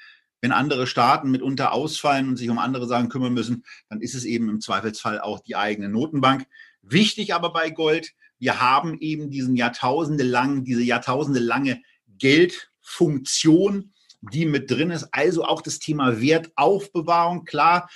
wenn 0.43 0.51
andere 0.51 0.87
Staaten 0.87 1.31
mitunter 1.31 1.71
ausfallen 1.71 2.27
und 2.27 2.35
sich 2.35 2.49
um 2.49 2.59
andere 2.59 2.85
Sachen 2.85 3.07
kümmern 3.07 3.33
müssen, 3.33 3.63
dann 3.87 4.01
ist 4.01 4.13
es 4.13 4.25
eben 4.25 4.49
im 4.49 4.59
Zweifelsfall 4.59 5.21
auch 5.21 5.39
die 5.39 5.55
eigene 5.55 5.87
Notenbank. 5.87 6.45
Wichtig 6.81 7.33
aber 7.33 7.53
bei 7.53 7.69
Gold, 7.69 8.11
wir 8.39 8.59
haben 8.59 8.99
eben 8.99 9.29
diesen 9.29 9.55
Jahrtausende 9.55 10.25
lang, 10.25 10.65
diese 10.65 10.83
Jahrtausende 10.83 11.39
lange 11.39 11.81
Geldfunktion, 12.17 13.93
die 14.19 14.45
mit 14.45 14.69
drin 14.69 14.91
ist. 14.91 15.07
Also 15.13 15.45
auch 15.45 15.61
das 15.61 15.79
Thema 15.79 16.19
Wertaufbewahrung. 16.19 17.45
Klar, 17.45 17.89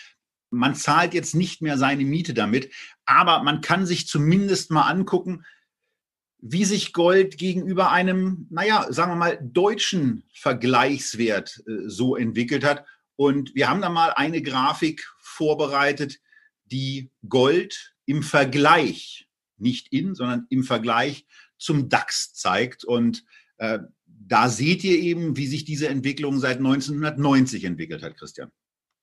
man 0.50 0.76
zahlt 0.76 1.14
jetzt 1.14 1.36
nicht 1.36 1.62
mehr 1.62 1.78
seine 1.78 2.04
Miete 2.04 2.34
damit, 2.34 2.72
aber 3.06 3.44
man 3.44 3.62
kann 3.62 3.86
sich 3.86 4.08
zumindest 4.08 4.72
mal 4.72 4.90
angucken, 4.90 5.44
wie 6.40 6.66
sich 6.66 6.94
Gold 6.94 7.38
gegenüber 7.38 7.92
einem, 7.92 8.48
naja, 8.50 8.86
sagen 8.90 9.12
wir 9.12 9.16
mal, 9.16 9.40
deutschen 9.42 10.24
Vergleichswert 10.34 11.64
äh, 11.68 11.88
so 11.88 12.16
entwickelt 12.16 12.64
hat. 12.64 12.86
Und 13.16 13.56
wir 13.56 13.70
haben 13.70 13.82
da 13.82 13.90
mal 13.90 14.12
eine 14.12 14.42
Grafik 14.42 15.08
vorbereitet, 15.20 16.20
die 16.66 17.12
Gold 17.28 17.96
im 18.06 18.22
Vergleich, 18.22 19.28
nicht 19.58 19.92
in, 19.92 20.14
sondern 20.14 20.46
im 20.50 20.64
Vergleich 20.64 21.26
zum 21.58 21.90
DAX 21.90 22.34
zeigt. 22.34 22.84
Und 22.84 23.26
äh, 23.58 23.80
da 24.06 24.50
seht 24.50 24.84
ihr 24.84 25.00
eben, 25.00 25.38
wie 25.38 25.48
sich 25.48 25.66
diese 25.66 25.88
Entwicklung 25.88 26.40
seit 26.40 26.58
1990 26.58 27.64
entwickelt 27.64 28.04
hat, 28.04 28.18
Christian. 28.18 28.52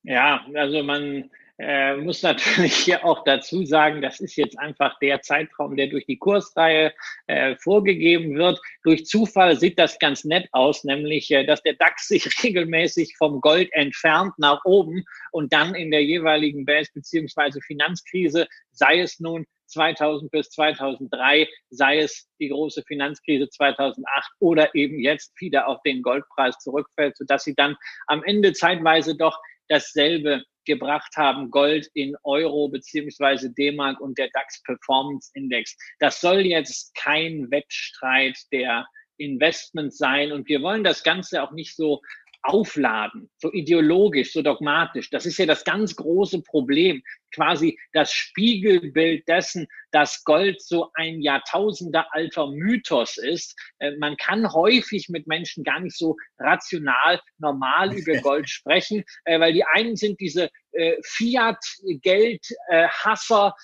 Ja, 0.05 0.47
also 0.55 0.83
man 0.83 1.31
äh, 1.59 1.97
muss 1.97 2.23
natürlich 2.23 2.75
hier 2.77 3.05
auch 3.05 3.25
dazu 3.25 3.65
sagen, 3.65 4.03
das 4.03 4.21
ist 4.21 4.37
jetzt 4.37 4.59
einfach 4.59 4.99
der 4.99 5.23
Zeitraum, 5.23 5.77
der 5.77 5.87
durch 5.87 6.05
die 6.05 6.19
Kursreihe 6.19 6.93
äh, 7.27 7.57
vorgegeben 7.57 8.37
wird. 8.37 8.61
Durch 8.83 9.07
Zufall 9.07 9.57
sieht 9.57 9.79
das 9.79 9.99
ganz 9.99 10.25
nett 10.25 10.47
aus, 10.53 10.85
nämlich, 10.85 11.31
äh, 11.31 11.47
dass 11.47 11.63
der 11.63 11.75
DAX 11.75 12.09
sich 12.09 12.27
regelmäßig 12.43 13.17
vom 13.17 13.41
Gold 13.41 13.73
entfernt 13.73 14.35
nach 14.37 14.63
oben 14.65 15.05
und 15.33 15.55
dann 15.55 15.75
in 15.75 15.91
der 15.91 16.05
jeweiligen 16.05 16.67
Base 16.67 16.91
beziehungsweise 16.93 17.61
Finanzkrise, 17.63 18.47
sei 18.73 19.01
es 19.01 19.21
nun 19.21 19.47
2000 19.69 20.31
bis 20.31 20.51
2003, 20.51 21.49
sei 21.71 21.99
es 22.01 22.29
die 22.39 22.49
große 22.49 22.83
Finanzkrise 22.87 23.49
2008 23.49 24.05
oder 24.39 24.75
eben 24.75 25.01
jetzt 25.01 25.33
wieder 25.41 25.69
auf 25.69 25.81
den 25.83 26.03
Goldpreis 26.03 26.59
zurückfällt, 26.59 27.17
sodass 27.17 27.45
sie 27.45 27.55
dann 27.55 27.77
am 28.07 28.23
Ende 28.25 28.53
zeitweise 28.53 29.17
doch 29.17 29.39
dasselbe 29.69 30.45
gebracht 30.65 31.17
haben, 31.17 31.51
Gold 31.51 31.89
in 31.95 32.17
Euro 32.23 32.69
beziehungsweise 32.69 33.53
D-Mark 33.53 34.01
und 34.01 34.19
der 34.19 34.31
DAX 34.33 34.63
Performance 34.63 35.31
Index. 35.35 35.77
Das 35.99 36.21
soll 36.21 36.41
jetzt 36.41 36.95
kein 36.95 37.51
Wettstreit 37.51 38.39
der 38.53 38.87
Investments 39.19 39.99
sein 39.99 40.33
und 40.33 40.49
wir 40.49 40.63
wollen 40.63 40.85
das 40.85 41.03
Ganze 41.03 41.43
auch 41.43 41.53
nicht 41.53 41.77
so 41.77 42.01
aufladen, 42.43 43.31
so 43.39 43.51
ideologisch, 43.53 44.33
so 44.33 44.43
dogmatisch. 44.43 45.09
Das 45.11 45.25
ist 45.25 45.39
ja 45.39 45.47
das 45.47 45.65
ganz 45.65 45.97
große 45.97 46.43
Problem, 46.43 47.03
quasi 47.35 47.79
das 47.93 48.13
Spiegelbild 48.13 49.27
dessen, 49.29 49.67
dass 49.95 50.23
Gold 50.25 50.61
so 50.61 50.91
ein 50.95 51.21
Jahrtausende 51.21 52.13
alter 52.13 52.49
Mythos 52.49 53.17
ist. 53.17 53.57
Äh, 53.79 53.93
man 53.99 54.17
kann 54.17 54.53
häufig 54.53 55.09
mit 55.09 55.29
Menschen 55.29 55.63
gar 55.63 55.79
nicht 55.79 55.97
so 55.97 56.17
rational, 56.39 57.21
normal 57.39 57.93
über 57.97 58.17
Gold 58.21 58.51
sprechen, 58.51 59.05
äh, 59.25 59.39
weil 59.39 59.53
die 59.53 59.63
einen 59.65 59.95
sind 59.95 60.19
diese 60.19 60.51
äh, 60.73 60.97
Fiat-Geld-Hasser, 61.05 63.55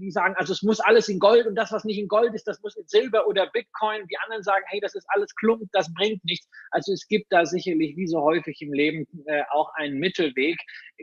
die 0.00 0.10
sagen, 0.10 0.34
also 0.36 0.54
es 0.54 0.62
muss 0.62 0.80
alles 0.80 1.08
in 1.08 1.20
Gold 1.20 1.46
und 1.46 1.54
das, 1.54 1.70
was 1.70 1.84
nicht 1.84 1.98
in 1.98 2.08
Gold 2.08 2.34
ist, 2.34 2.48
das 2.48 2.60
muss 2.62 2.76
in 2.76 2.88
Silber 2.88 3.28
oder 3.28 3.46
Bitcoin. 3.48 4.04
Die 4.08 4.18
anderen 4.24 4.42
sagen, 4.42 4.64
hey, 4.66 4.80
das 4.80 4.96
ist 4.96 5.06
alles 5.10 5.32
Klump, 5.36 5.68
das 5.72 5.94
bringt 5.94 6.24
nichts. 6.24 6.48
Also 6.70 6.92
es 6.92 7.06
gibt 7.06 7.30
da 7.30 7.46
sicherlich, 7.46 7.96
wie 7.96 8.08
so 8.08 8.20
häufig 8.22 8.60
im 8.62 8.72
Leben, 8.72 9.06
auch 9.50 9.72
einen 9.74 9.98
Mittelweg. 9.98 10.58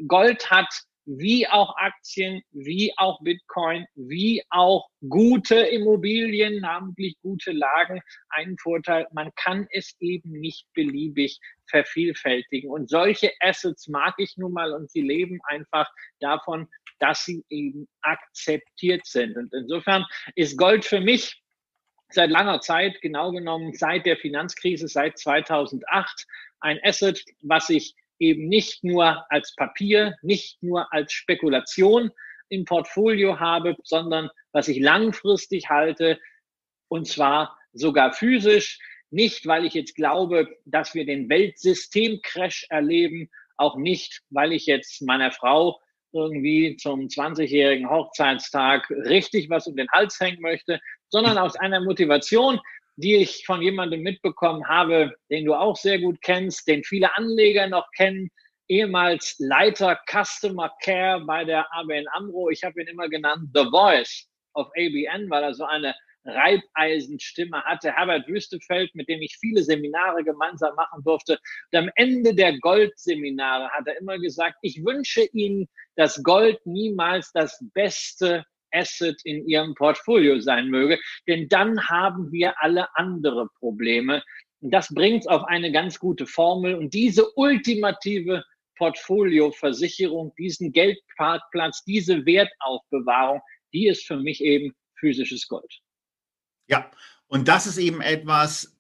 Gold 0.07 0.49
hat 0.49 0.67
wie 1.05 1.47
auch 1.47 1.75
Aktien, 1.77 2.41
wie 2.51 2.93
auch 2.97 3.21
Bitcoin, 3.21 3.85
wie 3.95 4.43
auch 4.49 4.87
gute 5.07 5.55
Immobilien, 5.55 6.61
namentlich 6.61 7.15
gute 7.21 7.51
Lagen. 7.51 8.01
Ein 8.29 8.57
Vorteil, 8.57 9.07
man 9.13 9.31
kann 9.35 9.67
es 9.71 9.95
eben 9.99 10.31
nicht 10.31 10.67
beliebig 10.73 11.39
vervielfältigen. 11.69 12.69
Und 12.69 12.89
solche 12.89 13.31
Assets 13.39 13.87
mag 13.87 14.15
ich 14.17 14.35
nun 14.37 14.53
mal 14.53 14.73
und 14.73 14.89
sie 14.89 15.01
leben 15.01 15.39
einfach 15.45 15.89
davon, 16.19 16.67
dass 16.99 17.25
sie 17.25 17.43
eben 17.49 17.87
akzeptiert 18.01 19.05
sind. 19.05 19.37
Und 19.37 19.53
insofern 19.53 20.05
ist 20.35 20.57
Gold 20.57 20.85
für 20.85 21.01
mich 21.01 21.41
seit 22.09 22.29
langer 22.29 22.61
Zeit, 22.61 23.01
genau 23.01 23.31
genommen 23.31 23.73
seit 23.73 24.05
der 24.05 24.17
Finanzkrise, 24.17 24.87
seit 24.87 25.17
2008, 25.17 26.25
ein 26.61 26.79
Asset, 26.83 27.23
was 27.41 27.69
ich 27.69 27.95
eben 28.19 28.47
nicht 28.47 28.83
nur 28.83 29.25
als 29.31 29.55
Papier, 29.55 30.15
nicht 30.21 30.61
nur 30.61 30.91
als 30.93 31.13
Spekulation 31.13 32.11
im 32.49 32.65
Portfolio 32.65 33.39
habe, 33.39 33.75
sondern 33.83 34.29
was 34.51 34.67
ich 34.67 34.79
langfristig 34.79 35.69
halte 35.69 36.19
und 36.87 37.07
zwar 37.07 37.57
sogar 37.73 38.13
physisch. 38.13 38.79
Nicht, 39.11 39.45
weil 39.45 39.65
ich 39.65 39.73
jetzt 39.73 39.95
glaube, 39.95 40.55
dass 40.65 40.93
wir 40.95 41.05
den 41.05 41.29
Weltsystemcrash 41.29 42.67
erleben, 42.69 43.29
auch 43.57 43.77
nicht, 43.77 44.21
weil 44.29 44.51
ich 44.51 44.65
jetzt 44.65 45.01
meiner 45.01 45.31
Frau 45.31 45.79
irgendwie 46.11 46.77
zum 46.77 47.07
20-jährigen 47.07 47.89
Hochzeitstag 47.89 48.89
richtig 48.89 49.49
was 49.49 49.67
um 49.67 49.75
den 49.75 49.89
Hals 49.91 50.19
hängen 50.19 50.41
möchte, 50.41 50.79
sondern 51.09 51.37
aus 51.37 51.55
einer 51.55 51.81
Motivation, 51.81 52.59
die 52.97 53.15
ich 53.15 53.45
von 53.45 53.61
jemandem 53.61 54.01
mitbekommen 54.01 54.67
habe, 54.67 55.13
den 55.29 55.45
du 55.45 55.53
auch 55.53 55.75
sehr 55.75 55.99
gut 55.99 56.21
kennst, 56.21 56.67
den 56.67 56.83
viele 56.83 57.15
Anleger 57.15 57.67
noch 57.67 57.89
kennen, 57.91 58.29
ehemals 58.67 59.35
Leiter 59.39 59.99
Customer 60.09 60.71
Care 60.81 61.23
bei 61.25 61.43
der 61.43 61.67
ABN 61.73 62.07
AMRO. 62.13 62.49
Ich 62.49 62.63
habe 62.63 62.81
ihn 62.81 62.87
immer 62.87 63.09
genannt 63.09 63.49
The 63.53 63.65
Voice 63.69 64.27
of 64.53 64.67
ABN, 64.77 65.29
weil 65.29 65.43
er 65.43 65.53
so 65.53 65.65
eine 65.65 65.93
Reibeisenstimme 66.25 67.61
hatte. 67.63 67.91
Herbert 67.91 68.27
Wüstefeld, 68.27 68.93
mit 68.95 69.07
dem 69.09 69.21
ich 69.21 69.37
viele 69.39 69.61
Seminare 69.61 70.23
gemeinsam 70.23 70.75
machen 70.75 71.03
durfte. 71.03 71.39
Und 71.71 71.79
am 71.79 71.91
Ende 71.95 72.33
der 72.33 72.57
Goldseminare 72.59 73.69
hat 73.69 73.87
er 73.87 73.99
immer 73.99 74.17
gesagt, 74.17 74.55
ich 74.61 74.83
wünsche 74.83 75.25
Ihnen, 75.33 75.67
dass 75.95 76.23
Gold 76.23 76.65
niemals 76.65 77.31
das 77.31 77.63
beste 77.73 78.45
Asset 78.75 79.19
in 79.23 79.47
Ihrem 79.47 79.73
Portfolio 79.75 80.39
sein 80.39 80.69
möge, 80.69 80.99
denn 81.27 81.47
dann 81.47 81.87
haben 81.87 82.31
wir 82.31 82.61
alle 82.61 82.87
andere 82.95 83.47
Probleme. 83.59 84.23
Und 84.61 84.71
das 84.71 84.93
bringt 84.93 85.27
auf 85.29 85.43
eine 85.45 85.71
ganz 85.71 85.99
gute 85.99 86.25
Formel. 86.27 86.75
Und 86.75 86.93
diese 86.93 87.29
ultimative 87.35 88.43
Portfolioversicherung, 88.77 90.33
diesen 90.37 90.71
Geldparkplatz, 90.71 91.83
diese 91.85 92.25
Wertaufbewahrung, 92.25 93.41
die 93.73 93.87
ist 93.87 94.05
für 94.05 94.17
mich 94.17 94.41
eben 94.41 94.73
physisches 94.99 95.47
Gold. 95.47 95.71
Ja, 96.67 96.89
und 97.27 97.47
das 97.47 97.67
ist 97.67 97.77
eben 97.77 98.01
etwas, 98.01 98.75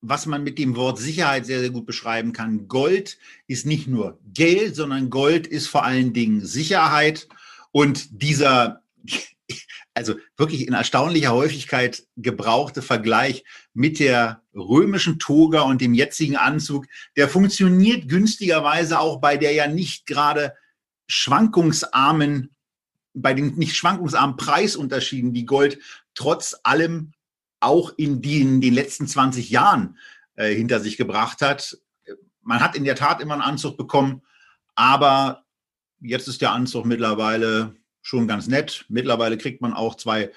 was 0.00 0.26
man 0.26 0.44
mit 0.44 0.58
dem 0.58 0.76
Wort 0.76 0.98
Sicherheit 0.98 1.46
sehr, 1.46 1.60
sehr 1.60 1.70
gut 1.70 1.86
beschreiben 1.86 2.32
kann. 2.32 2.68
Gold 2.68 3.18
ist 3.46 3.66
nicht 3.66 3.88
nur 3.88 4.18
Geld, 4.32 4.76
sondern 4.76 5.10
Gold 5.10 5.46
ist 5.46 5.66
vor 5.66 5.84
allen 5.84 6.12
Dingen 6.12 6.44
Sicherheit. 6.44 7.28
Und 7.72 8.22
dieser 8.22 8.82
also 9.94 10.14
wirklich 10.36 10.66
in 10.66 10.74
erstaunlicher 10.74 11.32
Häufigkeit 11.32 12.04
gebrauchte 12.16 12.82
Vergleich 12.82 13.44
mit 13.74 13.98
der 13.98 14.42
römischen 14.54 15.18
Toga 15.18 15.62
und 15.62 15.80
dem 15.80 15.94
jetzigen 15.94 16.36
Anzug, 16.36 16.86
der 17.16 17.28
funktioniert 17.28 18.08
günstigerweise 18.08 19.00
auch 19.00 19.20
bei 19.20 19.36
der 19.36 19.52
ja 19.52 19.66
nicht 19.66 20.06
gerade 20.06 20.54
schwankungsarmen, 21.08 22.54
bei 23.14 23.34
den 23.34 23.56
nicht 23.56 23.74
schwankungsarmen 23.74 24.36
Preisunterschieden, 24.36 25.32
die 25.32 25.46
Gold 25.46 25.78
trotz 26.14 26.56
allem 26.62 27.12
auch 27.60 27.92
in 27.96 28.22
den, 28.22 28.60
den 28.60 28.74
letzten 28.74 29.06
20 29.06 29.50
Jahren 29.50 29.96
äh, 30.36 30.54
hinter 30.54 30.80
sich 30.80 30.96
gebracht 30.96 31.42
hat. 31.42 31.76
Man 32.42 32.60
hat 32.60 32.76
in 32.76 32.84
der 32.84 32.94
Tat 32.94 33.20
immer 33.20 33.34
einen 33.34 33.42
Anzug 33.42 33.76
bekommen, 33.76 34.22
aber 34.74 35.44
jetzt 36.00 36.28
ist 36.28 36.40
der 36.40 36.52
Anzug 36.52 36.86
mittlerweile 36.86 37.74
schon 38.02 38.28
ganz 38.28 38.46
nett. 38.46 38.84
Mittlerweile 38.88 39.38
kriegt 39.38 39.60
man 39.60 39.74
auch 39.74 39.96
zwei 39.96 40.30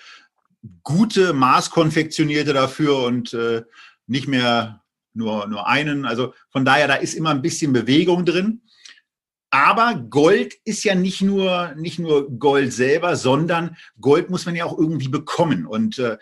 gute 0.83 1.33
Maßkonfektionierte 1.33 2.53
dafür 2.53 3.03
und 3.03 3.33
äh, 3.33 3.63
nicht 4.07 4.27
mehr 4.27 4.83
nur, 5.13 5.47
nur 5.47 5.67
einen. 5.67 6.05
Also 6.05 6.33
von 6.49 6.65
daher, 6.65 6.87
da 6.87 6.95
ist 6.95 7.13
immer 7.13 7.31
ein 7.31 7.41
bisschen 7.41 7.73
Bewegung 7.73 8.25
drin. 8.25 8.61
Aber 9.49 9.95
Gold 9.95 10.53
ist 10.63 10.83
ja 10.83 10.95
nicht 10.95 11.21
nur, 11.21 11.73
nicht 11.75 11.99
nur 11.99 12.31
Gold 12.39 12.71
selber, 12.71 13.17
sondern 13.17 13.75
Gold 13.99 14.29
muss 14.29 14.45
man 14.45 14.55
ja 14.55 14.65
auch 14.65 14.77
irgendwie 14.77 15.09
bekommen. 15.09 15.65
Und 15.65 15.99
äh, 15.99 16.17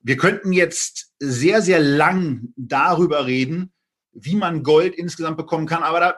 wir 0.00 0.16
könnten 0.16 0.52
jetzt 0.52 1.12
sehr, 1.18 1.60
sehr 1.60 1.80
lang 1.80 2.52
darüber 2.56 3.26
reden, 3.26 3.72
wie 4.12 4.36
man 4.36 4.62
Gold 4.62 4.94
insgesamt 4.94 5.36
bekommen 5.36 5.66
kann. 5.66 5.82
Aber 5.82 6.00
da 6.00 6.14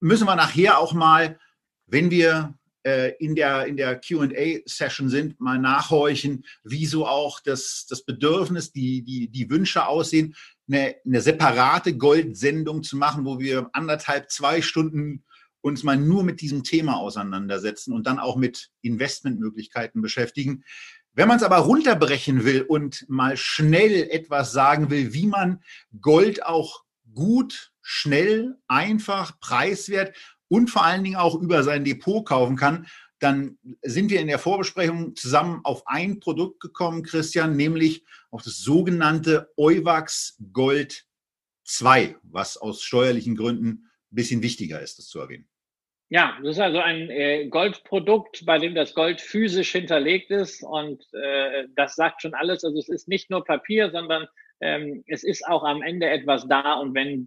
müssen 0.00 0.26
wir 0.26 0.36
nachher 0.36 0.78
auch 0.78 0.94
mal, 0.94 1.38
wenn 1.86 2.10
wir 2.12 2.54
in 2.84 3.34
der, 3.34 3.66
in 3.66 3.76
der 3.76 4.00
QA-Session 4.00 5.08
sind, 5.08 5.40
mal 5.40 5.58
nachhorchen, 5.58 6.44
wie 6.64 6.86
so 6.86 7.06
auch 7.06 7.40
das, 7.40 7.86
das 7.88 8.04
Bedürfnis, 8.04 8.72
die, 8.72 9.02
die, 9.02 9.28
die 9.28 9.50
Wünsche 9.50 9.86
aussehen, 9.86 10.34
eine, 10.68 10.96
eine 11.04 11.20
separate 11.20 11.96
Goldsendung 11.96 12.82
zu 12.82 12.96
machen, 12.96 13.24
wo 13.24 13.38
wir 13.38 13.70
anderthalb, 13.72 14.30
zwei 14.30 14.62
Stunden 14.62 15.24
uns 15.60 15.84
mal 15.84 15.96
nur 15.96 16.24
mit 16.24 16.40
diesem 16.40 16.64
Thema 16.64 16.96
auseinandersetzen 16.96 17.92
und 17.92 18.06
dann 18.06 18.18
auch 18.18 18.36
mit 18.36 18.70
Investmentmöglichkeiten 18.82 20.02
beschäftigen. 20.02 20.64
Wenn 21.14 21.28
man 21.28 21.36
es 21.36 21.42
aber 21.42 21.58
runterbrechen 21.58 22.44
will 22.44 22.62
und 22.62 23.06
mal 23.08 23.36
schnell 23.36 24.08
etwas 24.10 24.52
sagen 24.52 24.90
will, 24.90 25.12
wie 25.12 25.26
man 25.26 25.62
Gold 26.00 26.44
auch 26.44 26.84
gut, 27.14 27.72
schnell, 27.80 28.56
einfach, 28.66 29.38
preiswert 29.40 30.16
und 30.52 30.68
vor 30.68 30.84
allen 30.84 31.02
Dingen 31.02 31.16
auch 31.16 31.34
über 31.40 31.62
sein 31.62 31.82
Depot 31.82 32.26
kaufen 32.26 32.56
kann, 32.56 32.86
dann 33.20 33.56
sind 33.80 34.10
wir 34.10 34.20
in 34.20 34.26
der 34.26 34.38
Vorbesprechung 34.38 35.16
zusammen 35.16 35.62
auf 35.64 35.82
ein 35.86 36.20
Produkt 36.20 36.60
gekommen, 36.60 37.04
Christian, 37.04 37.56
nämlich 37.56 38.04
auf 38.30 38.42
das 38.42 38.58
sogenannte 38.58 39.50
Euwax 39.56 40.36
Gold 40.52 41.06
2, 41.64 42.16
was 42.24 42.58
aus 42.58 42.82
steuerlichen 42.82 43.34
Gründen 43.34 43.88
ein 44.10 44.14
bisschen 44.14 44.42
wichtiger 44.42 44.82
ist, 44.82 44.98
das 44.98 45.06
zu 45.08 45.20
erwähnen. 45.20 45.48
Ja, 46.10 46.36
das 46.42 46.56
ist 46.56 46.60
also 46.60 46.80
ein 46.80 47.08
äh, 47.08 47.46
Goldprodukt, 47.46 48.44
bei 48.44 48.58
dem 48.58 48.74
das 48.74 48.92
Gold 48.92 49.22
physisch 49.22 49.72
hinterlegt 49.72 50.30
ist 50.30 50.62
und 50.62 51.02
äh, 51.14 51.64
das 51.76 51.94
sagt 51.94 52.20
schon 52.20 52.34
alles. 52.34 52.62
Also 52.62 52.78
es 52.78 52.90
ist 52.90 53.08
nicht 53.08 53.30
nur 53.30 53.42
Papier, 53.42 53.90
sondern 53.90 54.26
ähm, 54.60 55.02
es 55.06 55.24
ist 55.24 55.46
auch 55.46 55.64
am 55.64 55.80
Ende 55.80 56.10
etwas 56.10 56.46
da 56.46 56.74
und 56.74 56.94
wenn 56.94 57.24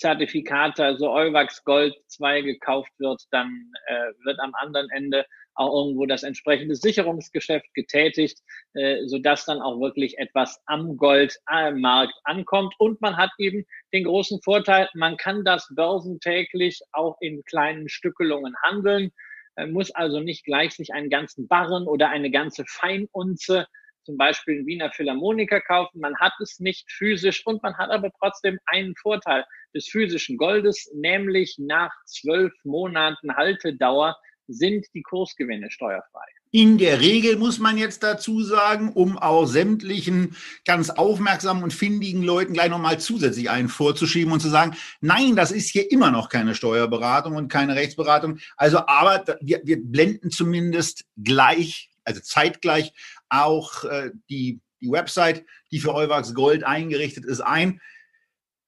Goldzertifikate, 0.00 0.84
also 0.84 1.10
Euwax 1.10 1.62
Gold 1.64 1.94
2 2.08 2.40
gekauft 2.42 2.90
wird, 2.98 3.22
dann 3.30 3.70
äh, 3.86 4.12
wird 4.24 4.40
am 4.40 4.54
anderen 4.54 4.88
Ende 4.90 5.26
auch 5.54 5.74
irgendwo 5.74 6.06
das 6.06 6.22
entsprechende 6.22 6.74
Sicherungsgeschäft 6.74 7.66
getätigt, 7.74 8.38
äh, 8.74 9.06
sodass 9.06 9.44
dann 9.44 9.60
auch 9.60 9.78
wirklich 9.78 10.16
etwas 10.18 10.62
am 10.64 10.96
Goldmarkt 10.96 12.14
ankommt. 12.24 12.74
Und 12.78 13.00
man 13.02 13.16
hat 13.16 13.30
eben 13.38 13.66
den 13.92 14.04
großen 14.04 14.40
Vorteil, 14.42 14.88
man 14.94 15.18
kann 15.18 15.44
das 15.44 15.68
börsentäglich 15.74 16.80
auch 16.92 17.16
in 17.20 17.44
kleinen 17.44 17.88
Stückelungen 17.90 18.54
handeln, 18.62 19.10
äh, 19.56 19.66
muss 19.66 19.90
also 19.90 20.20
nicht 20.20 20.44
gleich 20.44 20.72
sich 20.72 20.94
einen 20.94 21.10
ganzen 21.10 21.46
Barren 21.46 21.86
oder 21.86 22.08
eine 22.08 22.30
ganze 22.30 22.64
Feinunze 22.66 23.66
zum 24.04 24.16
Beispiel 24.16 24.66
Wiener 24.66 24.90
Philharmoniker 24.92 25.60
kaufen. 25.60 26.00
Man 26.00 26.16
hat 26.18 26.32
es 26.40 26.58
nicht 26.58 26.90
physisch 26.90 27.46
und 27.46 27.62
man 27.62 27.76
hat 27.76 27.90
aber 27.90 28.10
trotzdem 28.18 28.58
einen 28.66 28.94
Vorteil 28.96 29.44
des 29.74 29.88
physischen 29.88 30.36
Goldes, 30.36 30.90
nämlich 30.94 31.56
nach 31.58 31.92
zwölf 32.06 32.52
Monaten 32.64 33.36
Haltedauer 33.36 34.16
sind 34.48 34.86
die 34.94 35.02
Kursgewinne 35.02 35.70
steuerfrei. 35.70 36.26
In 36.52 36.78
der 36.78 37.00
Regel 37.00 37.36
muss 37.36 37.60
man 37.60 37.78
jetzt 37.78 38.02
dazu 38.02 38.42
sagen, 38.42 38.92
um 38.92 39.16
auch 39.16 39.46
sämtlichen 39.46 40.34
ganz 40.64 40.90
aufmerksamen 40.90 41.62
und 41.62 41.72
findigen 41.72 42.24
Leuten 42.24 42.54
gleich 42.54 42.70
nochmal 42.70 42.98
zusätzlich 42.98 43.48
einen 43.50 43.68
vorzuschieben 43.68 44.32
und 44.32 44.40
zu 44.40 44.48
sagen, 44.48 44.76
nein, 45.00 45.36
das 45.36 45.52
ist 45.52 45.70
hier 45.70 45.88
immer 45.92 46.10
noch 46.10 46.28
keine 46.28 46.56
Steuerberatung 46.56 47.36
und 47.36 47.46
keine 47.48 47.76
Rechtsberatung. 47.76 48.38
Also, 48.56 48.78
aber 48.78 49.24
wir, 49.40 49.60
wir 49.62 49.80
blenden 49.80 50.32
zumindest 50.32 51.04
gleich, 51.16 51.89
also 52.04 52.20
zeitgleich 52.20 52.92
auch 53.28 53.84
äh, 53.84 54.10
die, 54.28 54.60
die 54.80 54.90
Website, 54.90 55.44
die 55.70 55.80
für 55.80 55.94
Euwax 55.94 56.34
Gold 56.34 56.64
eingerichtet 56.64 57.24
ist, 57.24 57.40
ein. 57.40 57.80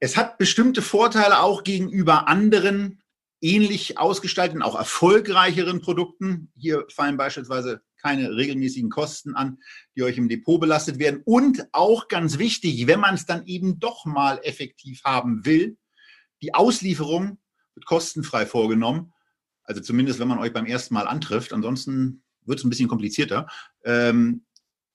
Es 0.00 0.16
hat 0.16 0.38
bestimmte 0.38 0.82
Vorteile 0.82 1.40
auch 1.40 1.62
gegenüber 1.64 2.28
anderen 2.28 3.02
ähnlich 3.40 3.98
ausgestalteten, 3.98 4.62
auch 4.62 4.78
erfolgreicheren 4.78 5.80
Produkten. 5.80 6.52
Hier 6.56 6.86
fallen 6.88 7.16
beispielsweise 7.16 7.82
keine 8.00 8.34
regelmäßigen 8.34 8.90
Kosten 8.90 9.34
an, 9.34 9.58
die 9.96 10.02
euch 10.02 10.16
im 10.16 10.28
Depot 10.28 10.60
belastet 10.60 10.98
werden. 10.98 11.22
Und 11.24 11.66
auch 11.72 12.08
ganz 12.08 12.38
wichtig, 12.38 12.86
wenn 12.86 13.00
man 13.00 13.14
es 13.14 13.26
dann 13.26 13.46
eben 13.46 13.78
doch 13.78 14.04
mal 14.04 14.40
effektiv 14.42 15.02
haben 15.04 15.44
will, 15.44 15.76
die 16.40 16.54
Auslieferung 16.54 17.38
wird 17.74 17.86
kostenfrei 17.86 18.46
vorgenommen. 18.46 19.12
Also 19.64 19.80
zumindest, 19.80 20.18
wenn 20.18 20.28
man 20.28 20.38
euch 20.38 20.52
beim 20.52 20.66
ersten 20.66 20.94
Mal 20.94 21.06
antrifft. 21.06 21.52
Ansonsten 21.52 22.24
wird 22.44 22.58
es 22.58 22.64
ein 22.64 22.70
bisschen 22.70 22.88
komplizierter. 22.88 23.46
Ähm, 23.84 24.42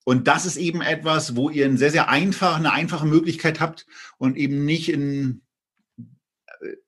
und 0.04 0.28
das 0.28 0.46
ist 0.46 0.58
eben 0.58 0.82
etwas, 0.82 1.36
wo 1.36 1.50
ihr 1.50 1.66
eine 1.66 1.78
sehr, 1.78 1.92
sehr 1.92 2.10
einfach, 2.10 2.58
eine 2.58 2.72
einfache 2.72 3.06
Möglichkeit 3.06 3.60
habt 3.60 3.86
und 4.18 4.38
eben 4.38 4.64
nicht 4.64 4.90
in 4.90 5.42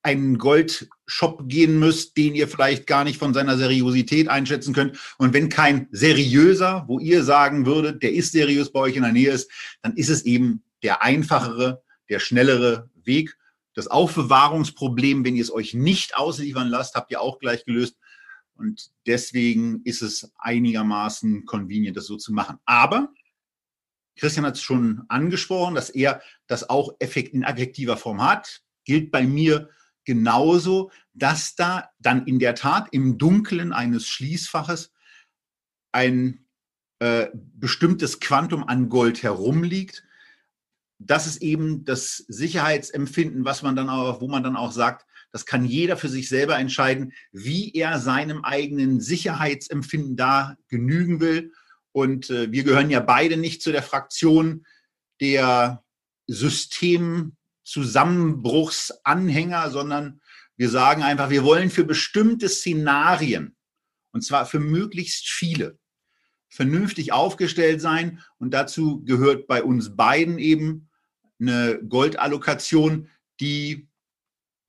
einen 0.02 0.38
Goldshop 0.38 1.48
gehen 1.48 1.80
müsst, 1.80 2.18
den 2.18 2.36
ihr 2.36 2.48
vielleicht 2.48 2.88
gar 2.88 3.04
nicht 3.04 3.20
von 3.20 3.34
seiner 3.34 3.58
Seriosität 3.58 4.28
einschätzen 4.28 4.74
könnt. 4.74 4.98
Und 5.18 5.34
wenn 5.34 5.50
kein 5.50 5.88
seriöser, 5.92 6.86
wo 6.88 7.00
ihr 7.00 7.24
sagen 7.24 7.66
würdet, 7.66 8.04
der 8.04 8.14
ist 8.14 8.32
seriös 8.32 8.72
bei 8.72 8.80
euch 8.80 8.96
in 8.96 9.04
der 9.04 9.12
Nähe 9.12 9.32
ist, 9.32 9.52
dann 9.82 9.96
ist 9.96 10.10
es 10.10 10.24
eben 10.24 10.64
der 10.84 11.04
einfachere, 11.04 11.82
der 12.10 12.20
schnellere 12.20 12.90
Weg. 13.04 13.38
Das 13.76 13.88
Aufbewahrungsproblem, 13.88 15.24
wenn 15.24 15.36
ihr 15.36 15.44
es 15.44 15.54
euch 15.54 15.74
nicht 15.74 16.16
ausliefern 16.18 16.68
lasst, 16.68 16.96
habt 16.96 17.12
ihr 17.12 17.22
auch 17.22 17.40
gleich 17.40 17.66
gelöst. 17.66 17.98
Und 18.60 18.92
deswegen 19.08 19.82
ist 19.84 20.02
es 20.02 20.32
einigermaßen 20.38 21.46
convenient, 21.46 21.98
das 21.98 22.06
so 22.06 22.18
zu 22.18 22.34
machen. 22.34 22.60
Aber 22.66 23.14
Christian 24.18 24.46
hat 24.46 24.56
es 24.56 24.62
schon 24.62 25.04
angesprochen, 25.08 25.76
dass 25.76 25.90
er 25.90 26.22
das 26.48 26.70
auch 26.70 26.94
in 27.00 27.44
effektiver 27.44 27.98
Form 27.98 28.22
hat 28.22 28.62
gilt 28.90 29.12
bei 29.12 29.28
mir 29.28 29.70
genauso, 30.04 30.90
dass 31.14 31.54
da 31.56 31.92
dann 32.00 32.26
in 32.26 32.40
der 32.40 32.56
Tat 32.56 32.88
im 32.92 33.20
Dunkeln 33.20 33.72
eines 33.72 34.08
Schließfaches 34.08 34.92
ein 35.92 36.48
äh, 36.98 37.28
bestimmtes 37.34 38.20
Quantum 38.20 38.64
an 38.64 38.90
Gold 38.90 39.22
herumliegt. 39.22 40.04
Das 40.98 41.28
ist 41.28 41.44
eben 41.44 41.86
das 41.86 42.18
Sicherheitsempfinden, 42.28 43.46
was 43.46 43.62
man 43.62 43.76
dann 43.76 43.90
auch, 43.90 44.22
wo 44.22 44.28
man 44.28 44.42
dann 44.42 44.56
auch 44.56 44.72
sagt, 44.72 45.06
das 45.32 45.46
kann 45.46 45.66
jeder 45.66 45.98
für 45.98 46.10
sich 46.10 46.30
selber 46.30 46.58
entscheiden, 46.58 47.14
wie 47.32 47.72
er 47.74 48.00
seinem 48.00 48.44
eigenen 48.44 49.00
Sicherheitsempfinden 49.00 50.16
da 50.16 50.58
genügen 50.68 51.20
will. 51.20 51.54
Und 51.92 52.30
äh, 52.30 52.52
wir 52.52 52.64
gehören 52.64 52.90
ja 52.90 53.00
beide 53.00 53.38
nicht 53.38 53.62
zu 53.62 53.72
der 53.72 53.84
Fraktion 53.84 54.66
der 55.22 55.84
System 56.28 57.36
Zusammenbruchsanhänger, 57.64 59.70
sondern 59.70 60.22
wir 60.58 60.70
sagen 60.70 61.04
einfach, 61.04 61.30
wir 61.30 61.44
wollen 61.44 61.70
für 61.70 61.84
bestimmte 61.84 62.50
Szenarien, 62.50 63.56
und 64.12 64.26
zwar 64.26 64.46
für 64.46 64.60
möglichst 64.60 65.30
viele, 65.30 65.78
vernünftig 66.50 67.12
aufgestellt 67.12 67.80
sein. 67.80 68.22
Und 68.40 68.56
dazu 68.56 69.04
gehört 69.06 69.48
bei 69.48 69.64
uns 69.64 69.96
beiden 69.96 70.40
eben 70.40 70.90
eine 71.40 71.80
Goldallokation, 71.88 73.10
die 73.40 73.89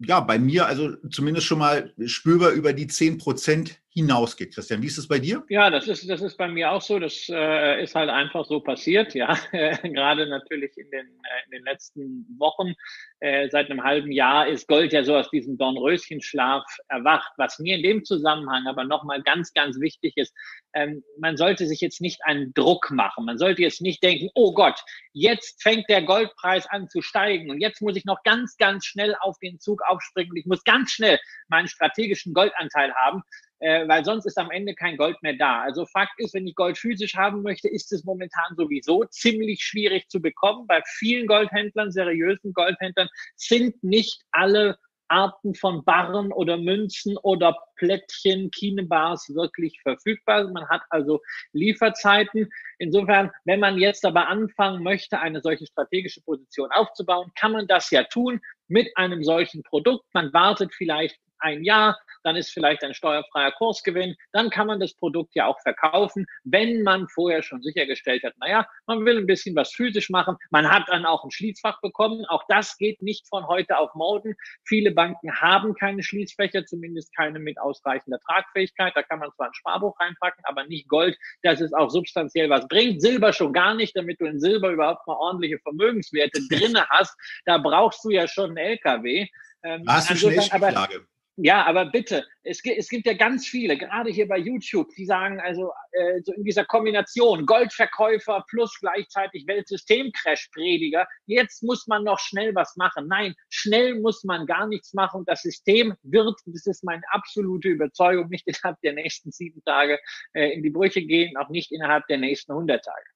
ja 0.01 0.21
bei 0.21 0.39
mir 0.39 0.67
also 0.67 0.97
zumindest 1.11 1.47
schon 1.47 1.59
mal 1.59 1.93
spürbar 2.07 2.51
über 2.51 2.73
die 2.73 2.87
10 2.87 3.19
Prozent 3.19 3.81
hinausgeht. 3.93 4.55
Christian, 4.55 4.83
wie 4.83 4.87
ist 4.87 4.99
es 4.99 5.09
bei 5.09 5.19
dir? 5.19 5.45
Ja, 5.49 5.69
das 5.69 5.89
ist, 5.89 6.09
das 6.09 6.21
ist 6.21 6.37
bei 6.37 6.47
mir 6.47 6.71
auch 6.71 6.81
so. 6.81 7.01
Das 7.01 7.29
äh, 7.29 7.83
ist 7.83 7.97
halt 7.97 8.09
einfach 8.09 8.45
so 8.45 8.61
passiert, 8.61 9.15
ja. 9.15 9.37
Gerade 9.83 10.29
natürlich 10.29 10.77
in 10.77 10.89
den, 10.91 11.07
äh, 11.07 11.45
in 11.47 11.51
den 11.51 11.65
letzten 11.65 12.25
Wochen. 12.39 12.75
Äh, 13.19 13.49
seit 13.51 13.69
einem 13.69 13.83
halben 13.83 14.13
Jahr 14.13 14.47
ist 14.47 14.69
Gold 14.69 14.93
ja 14.93 15.03
so 15.03 15.17
aus 15.17 15.29
diesem 15.31 15.59
Dornröschenschlaf 15.59 16.65
erwacht. 16.89 17.33
Was 17.37 17.59
mir 17.59 17.77
in 17.77 17.83
dem 17.83 18.05
Zusammenhang 18.05 18.69
aber 18.69 18.85
nochmal 18.85 19.23
ganz, 19.23 19.53
ganz 19.53 19.81
wichtig 19.81 20.13
ist, 20.17 20.33
ähm, 20.73 21.03
man 21.19 21.37
sollte 21.37 21.67
sich 21.67 21.81
jetzt 21.81 22.01
nicht 22.01 22.25
einen 22.25 22.55
Druck 22.55 22.93
machen. 22.93 23.25
Man 23.25 23.39
sollte 23.39 23.63
jetzt 23.63 23.81
nicht 23.81 24.05
denken, 24.05 24.31
oh 24.35 24.55
Gott, 24.55 24.81
jetzt 25.13 25.63
fängt 25.63 25.89
der 25.89 26.03
Goldpreis 26.03 26.67
an 26.69 26.89
zu 26.89 27.03
steigen 27.03 27.51
und 27.51 27.61
jetzt 27.61 27.83
muss 27.83 27.97
ich 27.97 28.05
noch 28.05 28.23
ganz, 28.23 28.57
ganz 28.57 28.87
schnell 28.87 29.17
auf 29.21 29.37
den 29.41 29.59
Zug 29.59 29.83
aufspringen 29.89 30.31
und 30.31 30.37
ich 30.37 30.47
muss 30.47 30.63
ganz 30.63 30.93
schnell 30.93 31.19
meinen 31.49 31.67
strategischen 31.67 32.35
Goldanteil 32.35 32.95
haben 32.95 33.25
äh, 33.61 33.87
weil 33.87 34.05
sonst 34.05 34.27
ist 34.27 34.39
am 34.39 34.51
Ende 34.51 34.75
kein 34.75 34.97
Gold 34.97 35.23
mehr 35.23 35.35
da. 35.35 35.61
Also 35.63 35.87
Fakt 35.87 36.19
ist, 36.19 36.35
wenn 36.35 36.47
ich 36.47 36.55
Gold 36.55 36.79
physisch 36.79 37.15
haben 37.15 37.43
möchte, 37.43 37.69
ist 37.69 37.93
es 37.93 38.05
momentan 38.05 38.57
sowieso 38.57 39.05
ziemlich 39.05 39.63
schwierig 39.63 40.09
zu 40.09 40.21
bekommen. 40.21 40.67
Bei 40.67 40.83
vielen 40.87 41.27
Goldhändlern, 41.27 41.93
seriösen 41.93 42.53
Goldhändlern, 42.53 43.09
sind 43.37 43.83
nicht 43.83 44.23
alle 44.31 44.79
Arten 45.11 45.55
von 45.55 45.85
Barren 45.85 46.33
oder 46.33 46.57
Münzen 46.57 47.17
oder 47.19 47.57
Plättchen, 47.77 48.51
Kinebars 48.51 49.35
wirklich 49.35 49.81
verfügbar. 49.83 50.49
Man 50.49 50.69
hat 50.69 50.83
also 50.89 51.21
Lieferzeiten. 51.53 52.49
Insofern, 52.79 53.31
wenn 53.45 53.61
man 53.61 53.79
jetzt 53.79 54.05
aber 54.07 54.29
anfangen 54.29 54.83
möchte, 54.83 55.19
eine 55.19 55.41
solche 55.41 55.67
strategische 55.67 56.23
Position 56.23 56.71
aufzubauen, 56.71 57.33
kann 57.39 57.53
man 57.53 57.67
das 57.67 57.91
ja 57.91 58.05
tun 58.05 58.41
mit 58.69 58.89
einem 58.97 59.25
solchen 59.25 59.63
Produkt. 59.65 60.05
Man 60.15 60.33
wartet 60.33 60.73
vielleicht 60.75 61.19
ein 61.41 61.65
Jahr, 61.65 61.99
dann 62.23 62.37
ist 62.37 62.51
vielleicht 62.51 62.83
ein 62.85 62.95
steuerfreier 62.95 63.53
Kursgewinn, 63.53 64.15
dann 64.33 64.51
kann 64.51 64.67
man 64.67 64.81
das 64.81 64.95
Produkt 64.95 65.35
ja 65.35 65.47
auch 65.47 65.61
verkaufen, 65.61 66.27
wenn 66.45 66.83
man 66.83 67.09
vorher 67.09 67.43
schon 67.43 67.63
sichergestellt 67.63 68.23
hat, 68.25 68.35
naja, 68.39 68.67
man 68.87 69.05
will 69.05 69.19
ein 69.19 69.27
bisschen 69.27 69.57
was 69.57 69.73
physisch 69.73 70.11
machen, 70.11 70.37
man 70.51 70.71
hat 70.71 70.85
dann 70.89 71.07
auch 71.07 71.25
ein 71.25 71.31
Schließfach 71.31 71.81
bekommen, 71.81 72.25
auch 72.27 72.45
das 72.49 72.77
geht 72.77 73.03
nicht 73.03 73.29
von 73.29 73.47
heute 73.47 73.79
auf 73.79 73.95
morgen. 73.95 74.35
Viele 74.67 74.93
Banken 74.93 75.35
haben 75.41 75.75
keine 75.75 76.03
Schließfächer, 76.03 76.67
zumindest 76.67 77.15
keine 77.17 77.39
mit 77.39 77.59
ausreichender 77.59 78.19
Tragfähigkeit, 78.21 78.93
da 78.95 79.03
kann 79.03 79.19
man 79.19 79.31
zwar 79.33 79.49
ein 79.49 79.55
Sparbuch 79.55 79.99
reinpacken, 80.01 80.45
aber 80.45 80.65
nicht 80.65 80.89
Gold, 80.89 81.17
dass 81.43 81.61
es 81.61 81.73
auch 81.73 81.91
substanziell 81.91 82.51
was 82.51 82.67
bringt, 82.69 83.01
Silber 83.01 83.33
schon 83.33 83.53
gar 83.53 83.75
nicht, 83.75 83.97
damit 83.97 84.21
du 84.21 84.27
in 84.27 84.41
Silber 84.41 84.71
überhaupt 84.71 85.07
mal 85.07 85.15
ordentliche 85.15 85.59
Vermögenswerte 85.59 86.41
drinne 86.51 86.87
hast, 86.89 87.17
da 87.45 87.59
brauchst 87.59 88.05
du 88.05 88.11
ja 88.11 88.29
schon 88.29 88.51
einen 88.51 88.57
LKW. 88.59 89.27
Ähm, 89.63 89.85
hast 89.87 90.11
du 90.11 90.17
schon 90.17 90.31
eine 90.31 91.09
ja, 91.37 91.65
aber 91.65 91.87
bitte, 91.87 92.27
es, 92.43 92.61
es 92.65 92.89
gibt 92.89 93.07
ja 93.07 93.15
ganz 93.15 93.47
viele, 93.47 93.79
gerade 93.79 94.11
hier 94.11 94.29
bei 94.29 94.37
YouTube, 94.37 94.91
die 94.97 95.07
sagen 95.07 95.41
also 95.41 95.73
äh, 95.93 96.21
so 96.23 96.33
in 96.35 96.45
dieser 96.45 96.65
Kombination 96.65 97.47
Goldverkäufer 97.47 98.45
plus 98.49 98.75
gleichzeitig 98.81 99.47
Weltsystemcrash-Prediger, 99.47 101.07
jetzt 101.27 101.63
muss 101.63 101.87
man 101.87 102.05
noch 102.05 102.19
schnell 102.19 102.55
was 102.55 102.77
machen. 102.77 103.07
Nein, 103.09 103.35
schnell 103.49 104.01
muss 104.01 104.23
man 104.25 104.45
gar 104.47 104.67
nichts 104.67 104.93
machen. 104.93 105.25
Das 105.25 105.43
System 105.43 105.95
wird, 106.03 106.39
das 106.47 106.67
ist 106.67 106.85
meine 106.85 107.03
absolute 107.11 107.69
Überzeugung, 107.69 108.29
nicht 108.29 108.47
innerhalb 108.47 108.81
der 108.83 108.93
nächsten 108.93 109.31
sieben 109.31 109.63
Tage 109.65 109.99
äh, 110.35 110.53
in 110.53 110.63
die 110.63 110.71
Brüche 110.71 111.03
gehen, 111.03 111.37
auch 111.37 111.49
nicht 111.49 111.73
innerhalb 111.73 112.07
der 112.09 112.19
nächsten 112.19 112.53
100 112.53 112.85
Tage. 112.85 113.07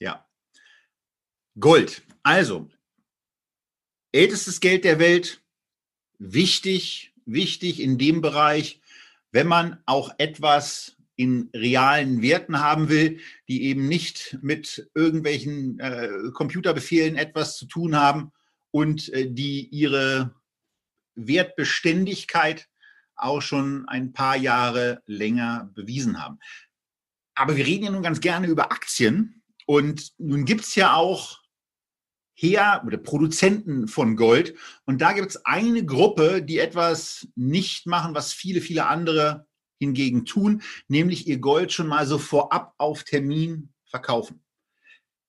Ja. 0.00 0.26
Gold. 1.58 2.02
Also, 2.22 2.70
ältestes 4.12 4.60
Geld 4.60 4.84
der 4.84 4.98
Welt, 4.98 5.42
wichtig 6.18 7.12
wichtig 7.26 7.80
in 7.80 7.98
dem 7.98 8.20
Bereich, 8.20 8.80
wenn 9.32 9.46
man 9.46 9.82
auch 9.84 10.14
etwas 10.18 10.96
in 11.16 11.50
realen 11.54 12.22
Werten 12.22 12.60
haben 12.60 12.88
will, 12.88 13.20
die 13.48 13.64
eben 13.64 13.88
nicht 13.88 14.38
mit 14.42 14.90
irgendwelchen 14.94 15.78
äh, 15.80 16.08
Computerbefehlen 16.32 17.16
etwas 17.16 17.56
zu 17.56 17.66
tun 17.66 17.96
haben 17.96 18.32
und 18.70 19.08
äh, 19.12 19.30
die 19.30 19.66
ihre 19.68 20.34
Wertbeständigkeit 21.14 22.68
auch 23.16 23.40
schon 23.40 23.88
ein 23.88 24.12
paar 24.12 24.36
Jahre 24.36 25.02
länger 25.06 25.70
bewiesen 25.74 26.22
haben. 26.22 26.38
Aber 27.34 27.56
wir 27.56 27.66
reden 27.66 27.84
ja 27.84 27.90
nun 27.90 28.02
ganz 28.02 28.20
gerne 28.20 28.46
über 28.46 28.70
Aktien 28.70 29.42
und 29.64 30.12
nun 30.18 30.44
gibt 30.44 30.62
es 30.62 30.74
ja 30.74 30.94
auch 30.94 31.40
Her 32.38 32.82
oder 32.86 32.98
Produzenten 32.98 33.88
von 33.88 34.14
Gold. 34.14 34.54
Und 34.84 35.00
da 35.00 35.12
gibt 35.12 35.30
es 35.30 35.44
eine 35.46 35.84
Gruppe, 35.84 36.42
die 36.42 36.58
etwas 36.58 37.26
nicht 37.34 37.86
machen, 37.86 38.14
was 38.14 38.34
viele, 38.34 38.60
viele 38.60 38.86
andere 38.86 39.46
hingegen 39.78 40.24
tun, 40.26 40.62
nämlich 40.88 41.26
ihr 41.26 41.38
Gold 41.38 41.72
schon 41.72 41.86
mal 41.86 42.06
so 42.06 42.18
vorab 42.18 42.74
auf 42.78 43.04
Termin 43.04 43.72
verkaufen. 43.86 44.42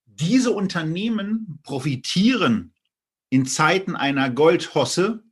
Diese 0.04 0.50
Unternehmen 0.50 1.60
profitieren 1.62 2.74
in 3.30 3.46
Zeiten 3.46 3.96
einer 3.96 4.30
Goldhosse 4.30 5.22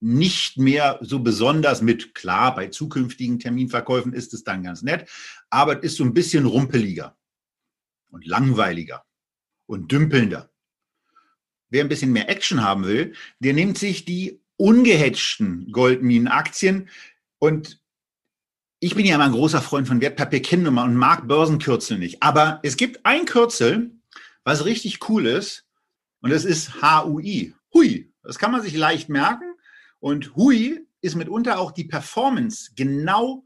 nicht 0.00 0.58
mehr 0.58 0.98
so 1.00 1.20
besonders 1.20 1.82
mit. 1.82 2.14
Klar, 2.14 2.54
bei 2.54 2.68
zukünftigen 2.68 3.40
Terminverkäufen 3.40 4.12
ist 4.12 4.32
es 4.32 4.44
dann 4.44 4.62
ganz 4.62 4.82
nett, 4.82 5.10
aber 5.50 5.78
es 5.78 5.92
ist 5.92 5.96
so 5.96 6.04
ein 6.04 6.14
bisschen 6.14 6.46
rumpeliger 6.46 7.16
und 8.10 8.26
langweiliger 8.26 9.04
und 9.66 9.90
dümpelnder 9.90 10.50
wer 11.70 11.84
ein 11.84 11.88
bisschen 11.88 12.12
mehr 12.12 12.28
Action 12.28 12.62
haben 12.62 12.84
will, 12.84 13.14
der 13.40 13.52
nimmt 13.52 13.78
sich 13.78 14.04
die 14.04 14.40
ungehatchten 14.56 15.70
Goldminenaktien. 15.72 16.88
Und 17.38 17.80
ich 18.80 18.94
bin 18.94 19.06
ja 19.06 19.16
immer 19.16 19.24
ein 19.24 19.32
großer 19.32 19.62
Freund 19.62 19.88
von 19.88 20.00
Wertpapierkennnummer 20.00 20.84
und 20.84 20.96
mag 20.96 21.26
Börsenkürzel 21.26 21.98
nicht. 21.98 22.22
Aber 22.22 22.60
es 22.62 22.76
gibt 22.76 23.04
ein 23.04 23.24
Kürzel, 23.24 23.92
was 24.44 24.64
richtig 24.64 25.08
cool 25.08 25.26
ist. 25.26 25.66
Und 26.20 26.30
das 26.30 26.44
ist 26.44 26.82
HUI. 26.82 27.54
Hui. 27.72 28.12
Das 28.22 28.38
kann 28.38 28.52
man 28.52 28.62
sich 28.62 28.76
leicht 28.76 29.08
merken. 29.08 29.54
Und 30.00 30.36
Hui 30.36 30.86
ist 31.00 31.16
mitunter 31.16 31.58
auch 31.58 31.70
die 31.70 31.84
Performance 31.84 32.72
genau 32.76 33.44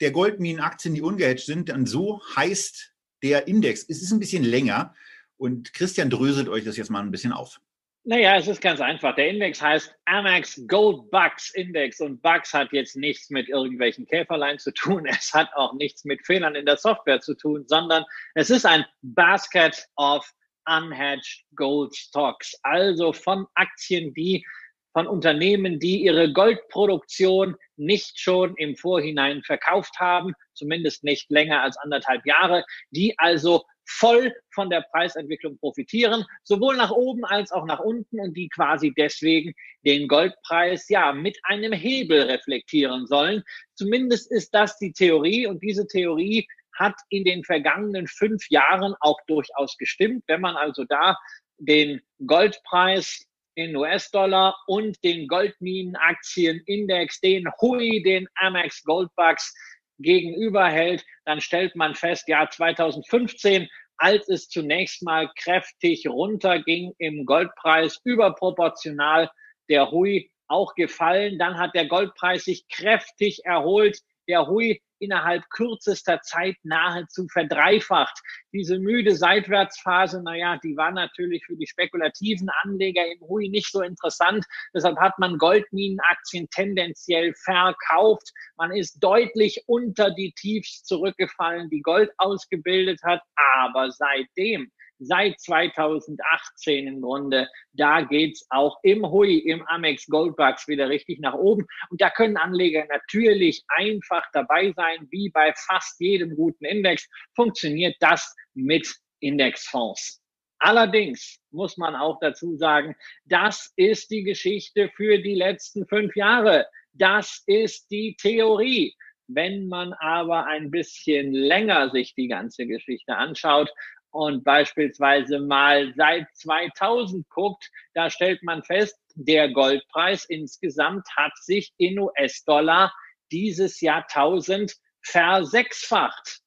der 0.00 0.10
Goldminenaktien, 0.10 0.94
die 0.94 1.02
ungehatcht 1.02 1.46
sind. 1.46 1.70
Und 1.70 1.86
so 1.86 2.22
heißt 2.36 2.94
der 3.22 3.46
Index. 3.48 3.84
Es 3.88 4.02
ist 4.02 4.12
ein 4.12 4.20
bisschen 4.20 4.44
länger. 4.44 4.94
Und 5.36 5.72
Christian 5.74 6.10
dröselt 6.10 6.48
euch 6.48 6.64
das 6.64 6.76
jetzt 6.76 6.90
mal 6.90 7.00
ein 7.00 7.10
bisschen 7.10 7.32
auf. 7.32 7.60
Naja, 8.06 8.36
es 8.36 8.48
ist 8.48 8.60
ganz 8.60 8.82
einfach. 8.82 9.14
Der 9.14 9.30
Index 9.30 9.62
heißt 9.62 9.94
Amex 10.04 10.60
Gold 10.68 11.10
Bucks 11.10 11.54
Index 11.54 12.00
und 12.00 12.20
Bucks 12.20 12.52
hat 12.52 12.70
jetzt 12.72 12.96
nichts 12.96 13.30
mit 13.30 13.48
irgendwelchen 13.48 14.06
Käferlein 14.06 14.58
zu 14.58 14.74
tun. 14.74 15.06
Es 15.10 15.32
hat 15.32 15.48
auch 15.54 15.72
nichts 15.72 16.04
mit 16.04 16.24
Fehlern 16.26 16.54
in 16.54 16.66
der 16.66 16.76
Software 16.76 17.22
zu 17.22 17.34
tun, 17.34 17.64
sondern 17.66 18.04
es 18.34 18.50
ist 18.50 18.66
ein 18.66 18.84
Basket 19.00 19.86
of 19.96 20.30
Unhedged 20.66 21.44
Gold 21.56 21.96
Stocks. 21.96 22.54
Also 22.62 23.14
von 23.14 23.46
Aktien, 23.54 24.12
die 24.12 24.44
von 24.92 25.06
Unternehmen, 25.06 25.80
die 25.80 26.02
ihre 26.02 26.30
Goldproduktion 26.30 27.56
nicht 27.76 28.20
schon 28.20 28.54
im 28.58 28.76
Vorhinein 28.76 29.42
verkauft 29.42 29.98
haben, 29.98 30.34
zumindest 30.52 31.04
nicht 31.04 31.30
länger 31.30 31.62
als 31.62 31.78
anderthalb 31.78 32.24
Jahre, 32.26 32.64
die 32.90 33.14
also 33.18 33.64
voll 33.86 34.34
von 34.50 34.70
der 34.70 34.84
Preisentwicklung 34.92 35.58
profitieren, 35.58 36.24
sowohl 36.42 36.76
nach 36.76 36.90
oben 36.90 37.24
als 37.24 37.52
auch 37.52 37.64
nach 37.66 37.80
unten 37.80 38.20
und 38.20 38.34
die 38.36 38.48
quasi 38.48 38.92
deswegen 38.96 39.54
den 39.84 40.08
Goldpreis 40.08 40.88
ja 40.88 41.12
mit 41.12 41.38
einem 41.44 41.72
Hebel 41.72 42.22
reflektieren 42.22 43.06
sollen. 43.06 43.42
Zumindest 43.74 44.30
ist 44.30 44.54
das 44.54 44.78
die 44.78 44.92
Theorie 44.92 45.46
und 45.46 45.62
diese 45.62 45.86
Theorie 45.86 46.46
hat 46.76 46.94
in 47.08 47.24
den 47.24 47.44
vergangenen 47.44 48.08
fünf 48.08 48.48
Jahren 48.50 48.94
auch 49.00 49.18
durchaus 49.26 49.76
gestimmt. 49.76 50.24
Wenn 50.26 50.40
man 50.40 50.56
also 50.56 50.84
da 50.84 51.16
den 51.58 52.00
Goldpreis 52.26 53.26
in 53.54 53.76
US-Dollar 53.76 54.56
und 54.66 55.02
den 55.04 55.28
Goldminenaktienindex, 55.28 57.20
den 57.20 57.48
HUI, 57.60 58.02
den 58.02 58.26
Amex 58.34 58.82
Goldbucks 58.82 59.54
gegenüberhält, 59.98 61.04
dann 61.24 61.40
stellt 61.40 61.76
man 61.76 61.94
fest, 61.94 62.28
ja, 62.28 62.48
2015, 62.48 63.68
als 63.96 64.28
es 64.28 64.48
zunächst 64.48 65.02
mal 65.02 65.30
kräftig 65.36 66.06
runterging 66.08 66.92
im 66.98 67.24
Goldpreis, 67.24 68.00
überproportional 68.04 69.30
der 69.68 69.90
Hui 69.90 70.30
auch 70.48 70.74
gefallen. 70.74 71.38
Dann 71.38 71.58
hat 71.58 71.74
der 71.74 71.86
Goldpreis 71.86 72.44
sich 72.44 72.66
kräftig 72.68 73.44
erholt. 73.44 73.98
Der 74.28 74.46
Hui 74.46 74.82
innerhalb 74.98 75.48
kürzester 75.50 76.20
Zeit 76.22 76.56
nahezu 76.62 77.26
verdreifacht. 77.32 78.18
Diese 78.52 78.78
müde 78.78 79.14
Seitwärtsphase, 79.14 80.22
naja, 80.22 80.58
die 80.62 80.76
war 80.76 80.92
natürlich 80.92 81.44
für 81.44 81.56
die 81.56 81.66
spekulativen 81.66 82.48
Anleger 82.62 83.06
im 83.06 83.20
Hui 83.28 83.48
nicht 83.48 83.70
so 83.70 83.82
interessant. 83.82 84.44
Deshalb 84.74 84.98
hat 84.98 85.18
man 85.18 85.38
Goldminenaktien 85.38 86.48
tendenziell 86.50 87.34
verkauft. 87.34 88.30
Man 88.56 88.72
ist 88.72 89.02
deutlich 89.02 89.62
unter 89.66 90.10
die 90.10 90.32
Tiefs 90.32 90.84
zurückgefallen, 90.84 91.68
die 91.70 91.82
Gold 91.82 92.10
ausgebildet 92.18 93.00
hat. 93.02 93.22
Aber 93.60 93.90
seitdem 93.90 94.70
seit 94.98 95.40
2018 95.40 96.86
im 96.86 97.00
Grunde. 97.00 97.48
Da 97.72 98.02
geht's 98.02 98.46
auch 98.50 98.78
im 98.82 99.04
Hui, 99.04 99.38
im 99.38 99.66
Amex 99.68 100.06
Goldbucks 100.06 100.68
wieder 100.68 100.88
richtig 100.88 101.20
nach 101.20 101.34
oben. 101.34 101.66
Und 101.90 102.00
da 102.00 102.10
können 102.10 102.36
Anleger 102.36 102.84
natürlich 102.88 103.62
einfach 103.68 104.24
dabei 104.32 104.72
sein, 104.76 105.06
wie 105.10 105.30
bei 105.30 105.52
fast 105.68 106.00
jedem 106.00 106.36
guten 106.36 106.64
Index. 106.64 107.08
Funktioniert 107.34 107.96
das 108.00 108.34
mit 108.54 108.88
Indexfonds. 109.20 110.20
Allerdings 110.58 111.40
muss 111.50 111.76
man 111.76 111.94
auch 111.94 112.18
dazu 112.20 112.56
sagen, 112.56 112.94
das 113.26 113.72
ist 113.76 114.10
die 114.10 114.22
Geschichte 114.22 114.90
für 114.96 115.18
die 115.18 115.34
letzten 115.34 115.86
fünf 115.86 116.16
Jahre. 116.16 116.66
Das 116.92 117.42
ist 117.46 117.90
die 117.90 118.16
Theorie. 118.20 118.94
Wenn 119.26 119.68
man 119.68 119.94
aber 119.94 120.46
ein 120.46 120.70
bisschen 120.70 121.32
länger 121.32 121.90
sich 121.90 122.14
die 122.14 122.28
ganze 122.28 122.66
Geschichte 122.66 123.16
anschaut, 123.16 123.70
und 124.14 124.44
beispielsweise 124.44 125.40
mal 125.40 125.92
seit 125.96 126.28
2000 126.34 127.28
guckt, 127.28 127.68
da 127.94 128.08
stellt 128.08 128.44
man 128.44 128.62
fest, 128.62 128.96
der 129.16 129.50
Goldpreis 129.52 130.24
insgesamt 130.26 131.04
hat 131.16 131.36
sich 131.38 131.72
in 131.78 131.98
US-Dollar 131.98 132.94
dieses 133.32 133.80
Jahrtausend 133.80 134.76
versechsfacht. 135.02 136.38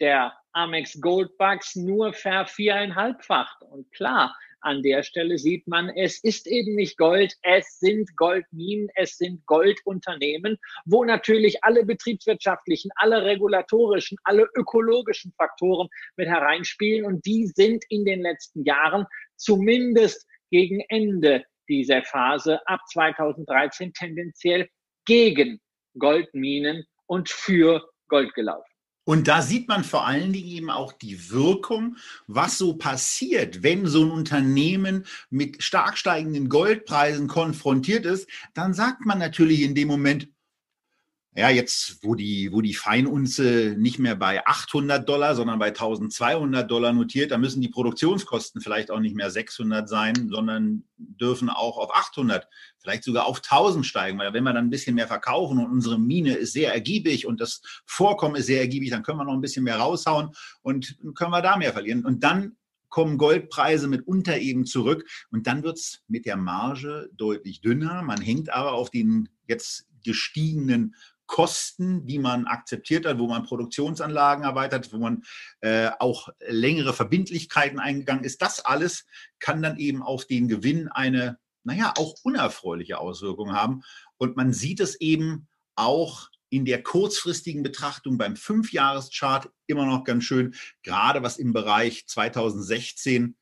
Der 0.00 0.32
Amex 0.52 1.00
Goldbucks 1.00 1.76
nur 1.76 2.12
ver 2.12 2.44
viereinhalbfacht. 2.46 3.62
Und 3.62 3.90
klar, 3.92 4.34
an 4.62 4.82
der 4.82 5.02
Stelle 5.02 5.38
sieht 5.38 5.66
man, 5.66 5.88
es 5.90 6.22
ist 6.22 6.46
eben 6.46 6.74
nicht 6.74 6.96
Gold, 6.96 7.34
es 7.42 7.78
sind 7.78 8.16
Goldminen, 8.16 8.88
es 8.94 9.16
sind 9.16 9.44
Goldunternehmen, 9.46 10.58
wo 10.84 11.04
natürlich 11.04 11.62
alle 11.62 11.84
betriebswirtschaftlichen, 11.84 12.90
alle 12.96 13.24
regulatorischen, 13.24 14.18
alle 14.24 14.48
ökologischen 14.54 15.32
Faktoren 15.36 15.88
mit 16.16 16.28
hereinspielen 16.28 17.04
und 17.04 17.24
die 17.26 17.46
sind 17.46 17.84
in 17.88 18.04
den 18.04 18.22
letzten 18.22 18.64
Jahren 18.64 19.06
zumindest 19.36 20.26
gegen 20.50 20.82
Ende 20.88 21.44
dieser 21.68 22.02
Phase 22.02 22.60
ab 22.66 22.80
2013 22.90 23.92
tendenziell 23.92 24.68
gegen 25.06 25.60
Goldminen 25.98 26.84
und 27.06 27.28
für 27.28 27.88
Gold 28.08 28.34
gelaufen. 28.34 28.71
Und 29.04 29.26
da 29.26 29.42
sieht 29.42 29.68
man 29.68 29.82
vor 29.82 30.06
allen 30.06 30.32
Dingen 30.32 30.48
eben 30.48 30.70
auch 30.70 30.92
die 30.92 31.30
Wirkung, 31.30 31.96
was 32.26 32.56
so 32.56 32.74
passiert, 32.74 33.62
wenn 33.62 33.86
so 33.86 34.04
ein 34.04 34.10
Unternehmen 34.10 35.06
mit 35.28 35.62
stark 35.62 35.98
steigenden 35.98 36.48
Goldpreisen 36.48 37.26
konfrontiert 37.26 38.06
ist. 38.06 38.28
Dann 38.54 38.74
sagt 38.74 39.04
man 39.04 39.18
natürlich 39.18 39.62
in 39.62 39.74
dem 39.74 39.88
Moment, 39.88 40.28
ja, 41.34 41.48
jetzt, 41.48 42.02
wo 42.02 42.14
die, 42.14 42.52
wo 42.52 42.60
die 42.60 42.74
Feinunze 42.74 43.74
nicht 43.78 43.98
mehr 43.98 44.16
bei 44.16 44.46
800 44.46 45.08
Dollar, 45.08 45.34
sondern 45.34 45.58
bei 45.58 45.68
1200 45.68 46.70
Dollar 46.70 46.92
notiert, 46.92 47.30
da 47.30 47.38
müssen 47.38 47.62
die 47.62 47.70
Produktionskosten 47.70 48.60
vielleicht 48.60 48.90
auch 48.90 49.00
nicht 49.00 49.16
mehr 49.16 49.30
600 49.30 49.88
sein, 49.88 50.28
sondern 50.28 50.84
dürfen 50.98 51.48
auch 51.48 51.78
auf 51.78 51.94
800, 51.94 52.46
vielleicht 52.78 53.04
sogar 53.04 53.24
auf 53.24 53.38
1000 53.38 53.86
steigen, 53.86 54.18
weil 54.18 54.34
wenn 54.34 54.44
wir 54.44 54.52
dann 54.52 54.66
ein 54.66 54.70
bisschen 54.70 54.94
mehr 54.94 55.06
verkaufen 55.06 55.58
und 55.58 55.72
unsere 55.72 55.98
Mine 55.98 56.34
ist 56.34 56.52
sehr 56.52 56.74
ergiebig 56.74 57.26
und 57.26 57.40
das 57.40 57.62
Vorkommen 57.86 58.36
ist 58.36 58.46
sehr 58.46 58.60
ergiebig, 58.60 58.90
dann 58.90 59.02
können 59.02 59.18
wir 59.18 59.24
noch 59.24 59.32
ein 59.32 59.40
bisschen 59.40 59.64
mehr 59.64 59.78
raushauen 59.78 60.32
und 60.60 60.98
können 61.14 61.30
wir 61.30 61.40
da 61.40 61.56
mehr 61.56 61.72
verlieren. 61.72 62.04
Und 62.04 62.22
dann 62.24 62.56
kommen 62.90 63.16
Goldpreise 63.16 63.88
mitunter 63.88 64.38
eben 64.38 64.66
zurück 64.66 65.08
und 65.30 65.46
dann 65.46 65.62
wird's 65.62 66.02
mit 66.08 66.26
der 66.26 66.36
Marge 66.36 67.08
deutlich 67.14 67.62
dünner. 67.62 68.02
Man 68.02 68.20
hängt 68.20 68.52
aber 68.52 68.72
auf 68.72 68.90
den 68.90 69.30
jetzt 69.48 69.86
gestiegenen 70.04 70.94
Kosten, 71.32 72.04
die 72.04 72.18
man 72.18 72.44
akzeptiert 72.44 73.06
hat, 73.06 73.18
wo 73.18 73.26
man 73.26 73.44
Produktionsanlagen 73.44 74.44
erweitert, 74.44 74.92
wo 74.92 74.98
man 74.98 75.22
äh, 75.62 75.88
auch 75.98 76.28
längere 76.46 76.92
Verbindlichkeiten 76.92 77.80
eingegangen 77.80 78.24
ist. 78.24 78.42
Das 78.42 78.62
alles 78.62 79.06
kann 79.38 79.62
dann 79.62 79.78
eben 79.78 80.02
auf 80.02 80.26
den 80.26 80.46
Gewinn 80.46 80.88
eine, 80.88 81.38
naja, 81.64 81.94
auch 81.96 82.16
unerfreuliche 82.22 82.98
Auswirkung 82.98 83.54
haben. 83.54 83.82
Und 84.18 84.36
man 84.36 84.52
sieht 84.52 84.78
es 84.80 85.00
eben 85.00 85.48
auch 85.74 86.28
in 86.50 86.66
der 86.66 86.82
kurzfristigen 86.82 87.62
Betrachtung 87.62 88.18
beim 88.18 88.36
Fünfjahreschart 88.36 89.48
immer 89.66 89.86
noch 89.86 90.04
ganz 90.04 90.24
schön, 90.24 90.54
gerade 90.82 91.22
was 91.22 91.38
im 91.38 91.54
Bereich 91.54 92.06
2016 92.08 93.36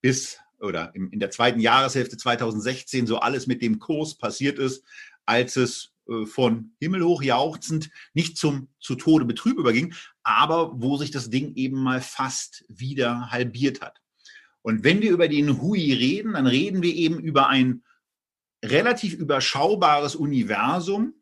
bis 0.00 0.38
oder 0.60 0.94
in 0.94 1.18
der 1.18 1.32
zweiten 1.32 1.58
Jahreshälfte 1.58 2.16
2016 2.16 3.08
so 3.08 3.18
alles 3.18 3.48
mit 3.48 3.62
dem 3.62 3.80
Kurs 3.80 4.16
passiert 4.16 4.60
ist, 4.60 4.84
als 5.26 5.56
es 5.56 5.91
von 6.24 6.74
himmelhoch 6.80 7.22
jauchzend 7.22 7.90
nicht 8.14 8.36
zum 8.36 8.68
zu 8.80 8.96
Tode 8.96 9.24
Betrüb 9.24 9.58
überging, 9.58 9.94
aber 10.22 10.72
wo 10.80 10.96
sich 10.96 11.10
das 11.10 11.30
Ding 11.30 11.54
eben 11.54 11.76
mal 11.80 12.00
fast 12.00 12.64
wieder 12.68 13.30
halbiert 13.30 13.80
hat. 13.80 14.00
Und 14.62 14.84
wenn 14.84 15.00
wir 15.00 15.10
über 15.10 15.28
den 15.28 15.60
Hui 15.60 15.92
reden, 15.92 16.34
dann 16.34 16.46
reden 16.46 16.82
wir 16.82 16.94
eben 16.94 17.18
über 17.18 17.48
ein 17.48 17.82
relativ 18.64 19.14
überschaubares 19.14 20.14
Universum 20.14 21.14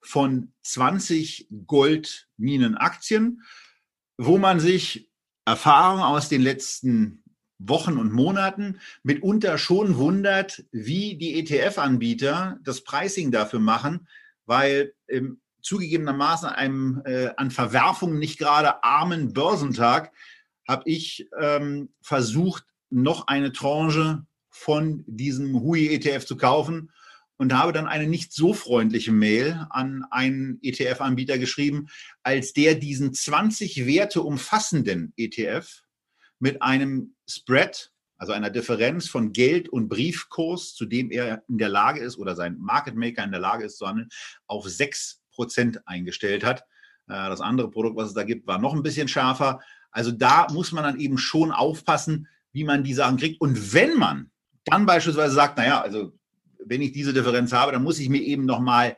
von 0.00 0.52
20 0.62 1.48
Goldminenaktien, 1.66 3.42
wo 4.16 4.38
man 4.38 4.60
sich 4.60 5.10
Erfahrung 5.44 6.00
aus 6.00 6.28
den 6.28 6.42
letzten 6.42 7.24
Wochen 7.58 7.98
und 7.98 8.12
Monaten 8.12 8.78
mitunter 9.02 9.58
schon 9.58 9.96
wundert, 9.96 10.64
wie 10.70 11.16
die 11.16 11.38
ETF-Anbieter 11.38 12.58
das 12.62 12.82
Pricing 12.84 13.30
dafür 13.30 13.60
machen, 13.60 14.06
weil 14.46 14.94
im 15.06 15.40
zugegebenermaßen 15.62 16.48
einem 16.48 17.02
äh, 17.06 17.30
an 17.36 17.50
Verwerfungen 17.50 18.18
nicht 18.18 18.38
gerade 18.38 18.84
armen 18.84 19.32
Börsentag 19.32 20.12
habe 20.68 20.82
ich 20.86 21.28
ähm, 21.40 21.90
versucht, 22.00 22.64
noch 22.90 23.26
eine 23.26 23.52
Tranche 23.52 24.24
von 24.50 25.04
diesem 25.06 25.60
HUI-ETF 25.60 26.26
zu 26.26 26.36
kaufen 26.36 26.92
und 27.36 27.52
habe 27.52 27.72
dann 27.72 27.86
eine 27.86 28.06
nicht 28.06 28.32
so 28.32 28.54
freundliche 28.54 29.10
Mail 29.10 29.66
an 29.70 30.04
einen 30.10 30.58
ETF-Anbieter 30.62 31.38
geschrieben, 31.38 31.88
als 32.22 32.52
der 32.52 32.76
diesen 32.76 33.12
20 33.12 33.86
Werte 33.86 34.22
umfassenden 34.22 35.12
ETF 35.16 35.82
mit 36.38 36.62
einem 36.62 37.14
Spread 37.28 37.90
also 38.24 38.32
einer 38.32 38.48
Differenz 38.48 39.06
von 39.06 39.34
Geld 39.34 39.68
und 39.68 39.90
Briefkurs, 39.90 40.74
zu 40.74 40.86
dem 40.86 41.10
er 41.10 41.44
in 41.46 41.58
der 41.58 41.68
Lage 41.68 42.00
ist 42.00 42.16
oder 42.16 42.34
sein 42.34 42.56
Market 42.58 42.94
Maker 42.94 43.22
in 43.22 43.32
der 43.32 43.40
Lage 43.40 43.66
ist 43.66 43.76
zu 43.76 43.86
handeln, 43.86 44.08
auf 44.46 44.64
6% 44.64 45.82
eingestellt 45.84 46.42
hat. 46.42 46.60
Äh, 47.06 47.28
das 47.28 47.42
andere 47.42 47.70
Produkt, 47.70 47.98
was 47.98 48.08
es 48.08 48.14
da 48.14 48.24
gibt, 48.24 48.46
war 48.46 48.58
noch 48.58 48.72
ein 48.72 48.82
bisschen 48.82 49.08
schärfer. 49.08 49.60
Also 49.90 50.10
da 50.10 50.46
muss 50.50 50.72
man 50.72 50.84
dann 50.84 50.98
eben 50.98 51.18
schon 51.18 51.52
aufpassen, 51.52 52.26
wie 52.52 52.64
man 52.64 52.82
die 52.82 52.94
Sachen 52.94 53.18
kriegt. 53.18 53.42
Und 53.42 53.74
wenn 53.74 53.98
man 53.98 54.30
dann 54.64 54.86
beispielsweise 54.86 55.34
sagt, 55.34 55.58
naja, 55.58 55.82
also 55.82 56.18
wenn 56.64 56.80
ich 56.80 56.92
diese 56.92 57.12
Differenz 57.12 57.52
habe, 57.52 57.72
dann 57.72 57.82
muss 57.82 57.98
ich 57.98 58.08
mir 58.08 58.22
eben 58.22 58.46
nochmal 58.46 58.96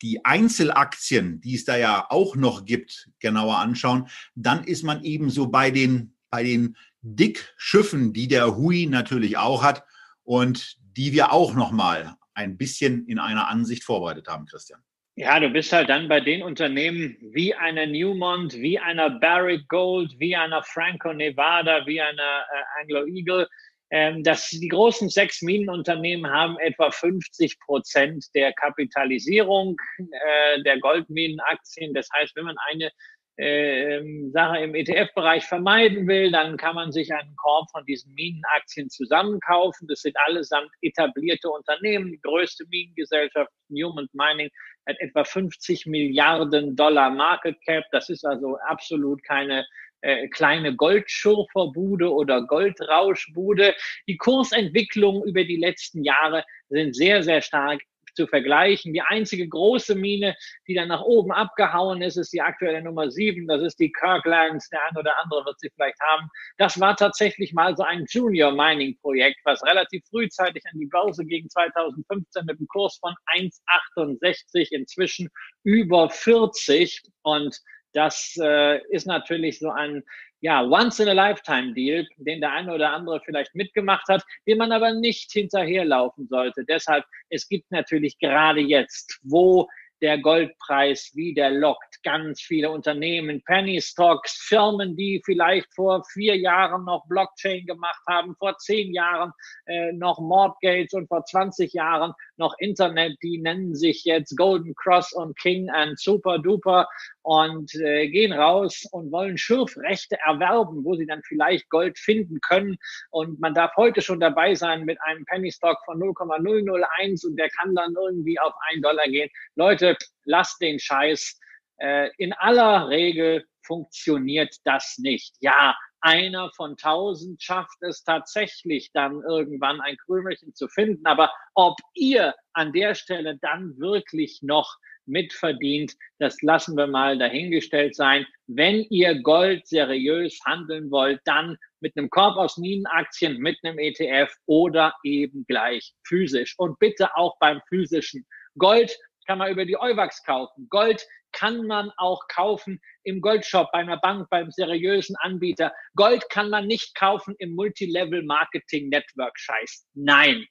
die 0.00 0.24
Einzelaktien, 0.24 1.42
die 1.42 1.56
es 1.56 1.66
da 1.66 1.76
ja 1.76 2.06
auch 2.08 2.34
noch 2.34 2.64
gibt, 2.64 3.10
genauer 3.18 3.58
anschauen, 3.58 4.08
dann 4.34 4.64
ist 4.64 4.84
man 4.84 5.04
eben 5.04 5.28
so 5.28 5.48
bei 5.48 5.70
den, 5.70 6.16
bei 6.30 6.42
den 6.42 6.78
Dickschiffen, 7.02 8.12
die 8.12 8.28
der 8.28 8.56
Hui 8.56 8.86
natürlich 8.86 9.36
auch 9.36 9.62
hat 9.62 9.84
und 10.24 10.76
die 10.96 11.12
wir 11.12 11.32
auch 11.32 11.54
noch 11.54 11.72
mal 11.72 12.16
ein 12.34 12.56
bisschen 12.56 13.06
in 13.06 13.18
einer 13.18 13.48
Ansicht 13.48 13.84
vorbereitet 13.84 14.28
haben, 14.28 14.46
Christian. 14.46 14.80
Ja, 15.14 15.38
du 15.38 15.50
bist 15.50 15.72
halt 15.72 15.90
dann 15.90 16.08
bei 16.08 16.20
den 16.20 16.42
Unternehmen 16.42 17.18
wie 17.20 17.54
einer 17.54 17.86
Newmont, 17.86 18.54
wie 18.54 18.78
einer 18.78 19.10
Barrick 19.10 19.68
Gold, 19.68 20.14
wie 20.18 20.34
einer 20.34 20.62
Franco 20.62 21.12
Nevada, 21.12 21.86
wie 21.86 22.00
einer 22.00 22.46
äh, 22.50 22.80
Anglo 22.80 23.04
Eagle. 23.06 23.46
Ähm, 23.94 24.22
dass 24.22 24.48
die 24.48 24.68
großen 24.68 25.10
sechs 25.10 25.42
Minenunternehmen 25.42 26.30
haben 26.30 26.58
etwa 26.60 26.90
50 26.90 27.60
Prozent 27.60 28.24
der 28.34 28.54
Kapitalisierung 28.54 29.76
äh, 29.98 30.62
der 30.62 30.80
Goldminenaktien. 30.80 31.92
Das 31.92 32.08
heißt, 32.16 32.34
wenn 32.34 32.46
man 32.46 32.56
eine 32.70 32.90
äh, 33.36 34.00
Sache 34.30 34.58
im 34.58 34.74
ETF-Bereich 34.74 35.44
vermeiden 35.44 36.06
will, 36.06 36.30
dann 36.30 36.56
kann 36.56 36.74
man 36.74 36.92
sich 36.92 37.12
einen 37.12 37.34
Korb 37.36 37.70
von 37.70 37.84
diesen 37.86 38.12
Minenaktien 38.14 38.90
zusammenkaufen. 38.90 39.88
Das 39.88 40.00
sind 40.02 40.16
allesamt 40.26 40.70
etablierte 40.82 41.48
Unternehmen. 41.48 42.12
Die 42.12 42.20
größte 42.20 42.64
Minengesellschaft 42.68 43.50
Newmont 43.68 44.12
Mining 44.14 44.50
hat 44.86 44.96
etwa 45.00 45.24
50 45.24 45.86
Milliarden 45.86 46.76
Dollar 46.76 47.10
Market 47.10 47.56
Cap. 47.64 47.84
Das 47.92 48.08
ist 48.08 48.24
also 48.24 48.58
absolut 48.68 49.22
keine 49.24 49.64
äh, 50.02 50.28
kleine 50.28 50.74
Goldschurferbude 50.74 52.12
oder 52.12 52.42
Goldrauschbude. 52.42 53.74
Die 54.08 54.16
Kursentwicklungen 54.16 55.22
über 55.24 55.44
die 55.44 55.56
letzten 55.56 56.02
Jahre 56.02 56.44
sind 56.68 56.94
sehr, 56.96 57.22
sehr 57.22 57.40
stark 57.40 57.80
zu 58.14 58.26
vergleichen. 58.26 58.92
Die 58.92 59.02
einzige 59.02 59.48
große 59.48 59.94
Mine, 59.94 60.36
die 60.66 60.74
dann 60.74 60.88
nach 60.88 61.02
oben 61.02 61.32
abgehauen 61.32 62.02
ist, 62.02 62.16
ist 62.16 62.32
die 62.32 62.40
aktuelle 62.40 62.82
Nummer 62.82 63.10
sieben. 63.10 63.46
Das 63.46 63.62
ist 63.62 63.78
die 63.78 63.92
Kirklands. 63.92 64.68
Der 64.70 64.80
eine 64.88 65.00
oder 65.00 65.14
andere 65.22 65.44
wird 65.44 65.60
sie 65.60 65.70
vielleicht 65.74 66.00
haben. 66.00 66.28
Das 66.58 66.78
war 66.80 66.96
tatsächlich 66.96 67.52
mal 67.52 67.76
so 67.76 67.82
ein 67.82 68.06
Junior 68.08 68.52
Mining 68.52 68.98
Projekt, 69.00 69.40
was 69.44 69.64
relativ 69.64 70.04
frühzeitig 70.08 70.62
an 70.72 70.78
die 70.78 70.86
Börse 70.86 71.24
gegen 71.24 71.48
2015 71.48 72.46
mit 72.46 72.58
einem 72.58 72.68
Kurs 72.68 72.98
von 72.98 73.14
1,68 73.34 74.68
inzwischen 74.70 75.28
über 75.64 76.10
40 76.10 77.02
und 77.22 77.58
das 77.92 78.36
äh, 78.40 78.80
ist 78.88 79.06
natürlich 79.06 79.58
so 79.58 79.70
ein 79.70 80.02
ja, 80.42 80.60
Once-in-a-Lifetime-Deal, 80.62 82.06
den 82.16 82.40
der 82.40 82.52
eine 82.52 82.74
oder 82.74 82.92
andere 82.92 83.20
vielleicht 83.24 83.54
mitgemacht 83.54 84.08
hat, 84.08 84.24
den 84.46 84.58
man 84.58 84.72
aber 84.72 84.92
nicht 84.92 85.30
hinterherlaufen 85.30 86.26
sollte. 86.26 86.64
Deshalb, 86.64 87.04
es 87.30 87.48
gibt 87.48 87.70
natürlich 87.70 88.18
gerade 88.18 88.60
jetzt, 88.60 89.20
wo 89.22 89.68
der 90.02 90.18
Goldpreis 90.18 91.12
wieder 91.14 91.48
lockt. 91.48 92.02
Ganz 92.02 92.42
viele 92.42 92.70
Unternehmen, 92.70 93.40
Penny 93.44 93.80
Stocks, 93.80 94.32
Firmen, 94.48 94.96
die 94.96 95.22
vielleicht 95.24 95.72
vor 95.72 96.04
vier 96.12 96.36
Jahren 96.36 96.84
noch 96.84 97.06
Blockchain 97.06 97.64
gemacht 97.64 98.02
haben, 98.08 98.34
vor 98.34 98.58
zehn 98.58 98.92
Jahren 98.92 99.32
äh, 99.66 99.92
noch 99.92 100.18
Mortgage 100.18 100.88
und 100.96 101.06
vor 101.06 101.24
20 101.24 101.72
Jahren 101.72 102.12
noch 102.36 102.56
Internet, 102.58 103.16
die 103.22 103.38
nennen 103.38 103.76
sich 103.76 104.04
jetzt 104.04 104.36
Golden 104.36 104.74
Cross 104.74 105.12
und 105.12 105.38
King 105.38 105.70
and 105.70 105.98
Super 106.00 106.40
Duper 106.40 106.88
und 107.22 107.74
äh, 107.76 108.08
gehen 108.08 108.32
raus 108.32 108.86
und 108.90 109.12
wollen 109.12 109.38
Schürfrechte 109.38 110.18
erwerben, 110.24 110.84
wo 110.84 110.94
sie 110.94 111.06
dann 111.06 111.22
vielleicht 111.22 111.68
Gold 111.70 111.98
finden 111.98 112.40
können. 112.40 112.76
Und 113.10 113.40
man 113.40 113.54
darf 113.54 113.72
heute 113.76 114.02
schon 114.02 114.20
dabei 114.20 114.54
sein 114.54 114.84
mit 114.84 115.00
einem 115.02 115.24
Penny 115.26 115.50
Stock 115.50 115.78
von 115.84 115.98
0,001 115.98 117.24
und 117.24 117.36
der 117.36 117.48
kann 117.50 117.74
dann 117.74 117.94
irgendwie 117.94 118.38
auf 118.38 118.54
ein 118.70 118.82
Dollar 118.82 119.06
gehen. 119.06 119.30
Leute, 119.54 119.96
lasst 120.24 120.60
den 120.60 120.78
Scheiß. 120.78 121.38
Äh, 121.78 122.10
in 122.18 122.32
aller 122.32 122.88
Regel 122.88 123.44
funktioniert 123.64 124.56
das 124.64 124.98
nicht. 124.98 125.36
Ja, 125.40 125.76
einer 126.00 126.50
von 126.56 126.76
tausend 126.76 127.40
schafft 127.40 127.80
es 127.80 128.02
tatsächlich 128.02 128.90
dann 128.92 129.22
irgendwann 129.22 129.80
ein 129.80 129.96
Krümelchen 130.04 130.52
zu 130.54 130.66
finden. 130.68 131.06
Aber 131.06 131.32
ob 131.54 131.78
ihr 131.94 132.34
an 132.52 132.72
der 132.72 132.94
Stelle 132.96 133.38
dann 133.40 133.78
wirklich 133.78 134.40
noch 134.42 134.76
mitverdient, 135.06 135.94
das 136.18 136.40
lassen 136.42 136.76
wir 136.76 136.86
mal 136.86 137.18
dahingestellt 137.18 137.94
sein. 137.94 138.26
Wenn 138.46 138.84
ihr 138.90 139.20
Gold 139.22 139.66
seriös 139.66 140.38
handeln 140.44 140.90
wollt, 140.90 141.20
dann 141.24 141.56
mit 141.80 141.96
einem 141.96 142.10
Korb 142.10 142.36
aus 142.36 142.58
Minenaktien, 142.58 143.38
mit 143.38 143.58
einem 143.62 143.78
ETF 143.78 144.34
oder 144.46 144.94
eben 145.04 145.44
gleich 145.46 145.92
physisch. 146.06 146.54
Und 146.58 146.78
bitte 146.78 147.16
auch 147.16 147.36
beim 147.40 147.60
physischen 147.68 148.26
Gold 148.58 148.96
kann 149.26 149.38
man 149.38 149.52
über 149.52 149.64
die 149.64 149.78
Euwax 149.78 150.22
kaufen. 150.24 150.66
Gold 150.68 151.06
kann 151.32 151.66
man 151.66 151.90
auch 151.96 152.26
kaufen 152.28 152.80
im 153.04 153.20
Goldshop, 153.20 153.70
bei 153.72 153.78
einer 153.78 153.98
Bank, 153.98 154.28
beim 154.30 154.50
seriösen 154.50 155.16
Anbieter. 155.16 155.72
Gold 155.96 156.28
kann 156.30 156.50
man 156.50 156.66
nicht 156.66 156.94
kaufen 156.94 157.34
im 157.38 157.54
Multilevel 157.54 158.22
Marketing 158.22 158.88
Network 158.90 159.38
Scheiß. 159.38 159.86
Nein. 159.94 160.44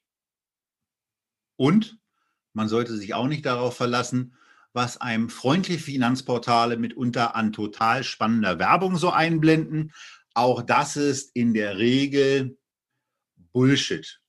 Und 1.55 1.97
man 2.53 2.67
sollte 2.67 2.93
sich 2.93 3.13
auch 3.13 3.27
nicht 3.27 3.45
darauf 3.45 3.77
verlassen, 3.77 4.35
was 4.73 4.99
einem 4.99 5.29
freundliche 5.29 5.81
Finanzportale 5.81 6.77
mitunter 6.77 7.35
an 7.35 7.51
total 7.51 8.03
spannender 8.03 8.59
Werbung 8.59 8.97
so 8.97 9.09
einblenden. 9.09 9.91
Auch 10.33 10.61
das 10.61 10.95
ist 10.95 11.35
in 11.35 11.53
der 11.53 11.77
Regel 11.77 12.57
Bullshit. 13.51 14.21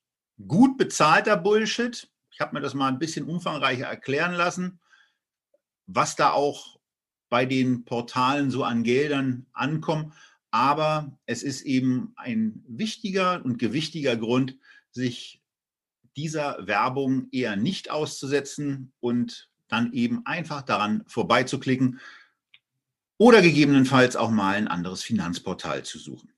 Gut 0.47 0.77
bezahlter 0.77 1.37
Bullshit. 1.37 2.09
Ich 2.31 2.41
habe 2.41 2.55
mir 2.55 2.61
das 2.61 2.73
mal 2.73 2.87
ein 2.87 2.99
bisschen 2.99 3.25
umfangreicher 3.25 3.85
erklären 3.85 4.33
lassen, 4.33 4.79
was 5.85 6.15
da 6.15 6.31
auch 6.31 6.79
bei 7.29 7.45
den 7.45 7.85
Portalen 7.85 8.51
so 8.51 8.63
an 8.63 8.83
Geldern 8.83 9.45
ankommt. 9.53 10.13
Aber 10.51 11.17
es 11.25 11.41
ist 11.41 11.61
eben 11.61 12.13
ein 12.15 12.63
wichtiger 12.67 13.43
und 13.43 13.57
gewichtiger 13.57 14.17
Grund, 14.17 14.57
sich 14.91 15.41
dieser 16.15 16.67
Werbung 16.67 17.29
eher 17.31 17.55
nicht 17.55 17.89
auszusetzen 17.89 18.93
und 18.99 19.49
dann 19.67 19.93
eben 19.93 20.25
einfach 20.25 20.61
daran 20.61 21.03
vorbeizuklicken 21.07 21.99
oder 23.17 23.41
gegebenenfalls 23.41 24.15
auch 24.15 24.31
mal 24.31 24.55
ein 24.55 24.67
anderes 24.67 25.03
Finanzportal 25.03 25.83
zu 25.83 25.99
suchen. 25.99 26.33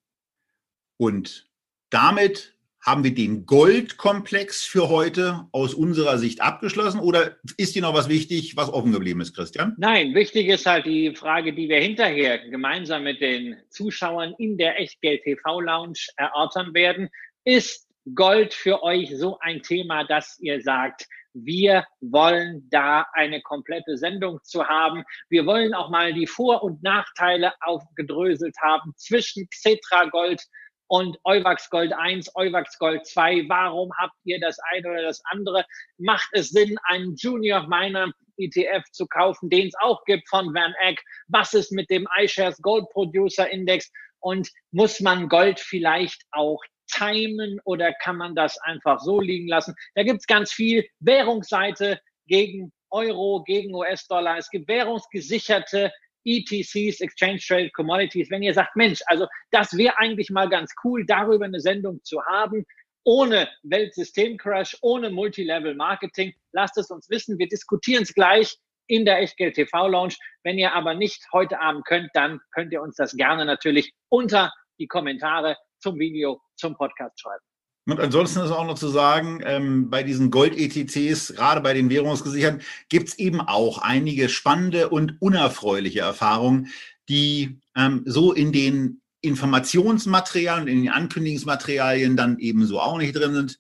Und 0.98 1.50
damit 1.90 2.56
haben 2.86 3.04
wir 3.04 3.16
den 3.16 3.48
Goldkomplex 3.48 4.64
für 4.64 4.90
heute 4.90 5.48
aus 5.52 5.74
unserer 5.74 6.20
Sicht 6.20 6.42
abgeschlossen 6.42 7.00
oder 7.00 7.38
ist 7.58 7.74
dir 7.74 7.82
noch 7.82 7.96
was 7.96 8.10
wichtig, 8.10 8.56
was 8.56 8.72
offen 8.72 8.92
geblieben 8.92 9.22
ist, 9.22 9.36
Christian? 9.36 9.74
Nein, 9.78 10.14
wichtig 10.14 10.48
ist 10.48 10.68
halt 10.68 10.86
die 10.86 11.16
Frage, 11.16 11.54
die 11.54 11.68
wir 11.68 11.80
hinterher 11.80 12.38
gemeinsam 12.48 13.04
mit 13.04 13.22
den 13.22 13.58
Zuschauern 13.70 14.36
in 14.38 14.58
der 14.58 14.80
Echtgeld 14.80 15.24
TV 15.24 15.62
Lounge 15.62 16.00
erörtern 16.18 16.76
werden. 16.76 17.10
Ist 17.44 17.88
Gold 18.14 18.54
für 18.54 18.84
euch 18.84 19.18
so 19.18 19.40
ein 19.40 19.64
Thema, 19.64 20.04
dass 20.04 20.38
ihr 20.40 20.62
sagt, 20.62 21.08
wir 21.36 21.86
wollen 22.00 22.68
da 22.70 23.06
eine 23.12 23.42
komplette 23.42 23.98
Sendung 23.98 24.40
zu 24.44 24.66
haben. 24.66 25.04
Wir 25.28 25.46
wollen 25.46 25.74
auch 25.74 25.90
mal 25.90 26.14
die 26.14 26.28
Vor- 26.28 26.64
und 26.64 26.82
Nachteile 26.82 27.54
aufgedröselt 27.60 28.56
haben 28.62 28.94
zwischen 28.96 29.48
Xetra 29.50 30.06
Gold 30.06 30.42
und 30.88 31.18
Euwax 31.26 31.70
Gold 31.70 31.94
1, 31.94 32.36
Euwax 32.36 32.78
Gold 32.78 33.06
2. 33.06 33.50
Warum 33.50 33.92
habt 33.98 34.16
ihr 34.24 34.40
das 34.40 34.58
eine 34.72 34.90
oder 34.90 35.02
das 35.02 35.22
andere? 35.26 35.66
Macht 35.98 36.30
es 36.32 36.50
Sinn, 36.50 36.78
einen 36.86 37.16
Junior 37.16 37.68
Miner 37.68 38.12
ETF 38.38 38.84
zu 38.92 39.06
kaufen, 39.08 39.50
den 39.50 39.68
es 39.68 39.76
auch 39.80 40.06
gibt 40.06 40.30
von 40.30 40.54
Van 40.54 40.74
Eck? 40.82 41.04
Was 41.28 41.54
ist 41.54 41.72
mit 41.72 41.90
dem 41.90 42.08
iShares 42.18 42.62
Gold 42.62 42.86
Producer 42.92 43.50
Index? 43.50 43.92
Und 44.20 44.50
muss 44.72 45.02
man 45.02 45.28
Gold 45.28 45.60
vielleicht 45.60 46.24
auch 46.32 46.64
timen 46.88 47.60
oder 47.66 47.94
kann 47.94 48.18
man 48.18 48.36
das 48.36 48.58
einfach 48.60 49.00
so 49.00 49.20
liegen 49.20 49.48
lassen? 49.48 49.76
Da 49.96 50.04
gibt's 50.04 50.28
ganz 50.28 50.52
viel 50.52 50.86
Währungsseite 51.00 52.00
gegen 52.28 52.72
Euro, 52.90 53.44
gegen 53.44 53.74
US-Dollar. 53.74 54.38
Es 54.38 54.50
gibt 54.50 54.68
währungsgesicherte 54.68 55.92
ETCs, 56.26 57.02
Exchange 57.02 57.40
Traded 57.40 57.74
Commodities. 57.74 58.30
Wenn 58.32 58.44
ihr 58.44 58.54
sagt, 58.54 58.76
Mensch, 58.76 59.02
also 59.06 59.28
das 59.52 59.78
wäre 59.78 59.98
eigentlich 60.00 60.30
mal 60.30 60.50
ganz 60.50 60.74
cool, 60.84 61.06
darüber 61.06 61.46
eine 61.46 61.60
Sendung 61.60 62.04
zu 62.04 62.22
haben, 62.26 62.66
ohne 63.04 63.48
Weltsystemcrash, 63.64 64.78
ohne 64.82 65.12
Multilevel 65.12 65.76
Marketing, 65.76 66.34
lasst 66.54 66.78
es 66.78 66.90
uns 66.90 67.10
wissen. 67.10 67.38
Wir 67.38 67.48
diskutieren 67.48 68.04
es 68.04 68.14
gleich 68.14 68.58
in 68.88 69.06
der 69.06 69.20
Echtgeld 69.20 69.56
TV 69.56 69.88
Lounge. 69.88 70.16
Wenn 70.44 70.58
ihr 70.58 70.74
aber 70.74 70.96
nicht 70.96 71.24
heute 71.32 71.60
Abend 71.60 71.86
könnt, 71.86 72.10
dann 72.14 72.40
könnt 72.52 72.74
ihr 72.74 72.82
uns 72.82 72.96
das 72.96 73.16
gerne 73.16 73.46
natürlich 73.46 73.94
unter 74.10 74.52
die 74.80 74.88
Kommentare 74.88 75.56
zum 75.86 76.00
Video, 76.00 76.42
zum 76.56 76.76
Podcast 76.76 77.20
schreiben. 77.20 77.44
Und 77.88 78.00
ansonsten 78.00 78.40
ist 78.40 78.50
auch 78.50 78.66
noch 78.66 78.80
zu 78.80 78.88
sagen, 78.88 79.42
ähm, 79.46 79.92
bei 79.92 80.02
diesen 80.02 80.32
Gold-ETCs, 80.32 81.36
gerade 81.36 81.62
bei 81.62 81.76
den 81.76 81.92
Währungsgesicherten, 81.92 82.64
gibt 82.90 83.10
es 83.10 83.20
eben 83.20 83.40
auch 83.40 83.78
einige 83.78 84.28
spannende 84.28 84.90
und 84.90 85.22
unerfreuliche 85.22 86.00
Erfahrungen, 86.00 86.70
die 87.08 87.62
ähm, 87.76 88.02
so 88.06 88.34
in 88.34 88.52
den 88.52 89.02
Informationsmaterialien, 89.22 90.68
in 90.68 90.84
den 90.86 90.92
Ankündigungsmaterialien 90.92 92.18
dann 92.18 92.40
ebenso 92.40 92.80
auch 92.80 92.98
nicht 92.98 93.16
drin 93.16 93.36
sind. 93.36 93.60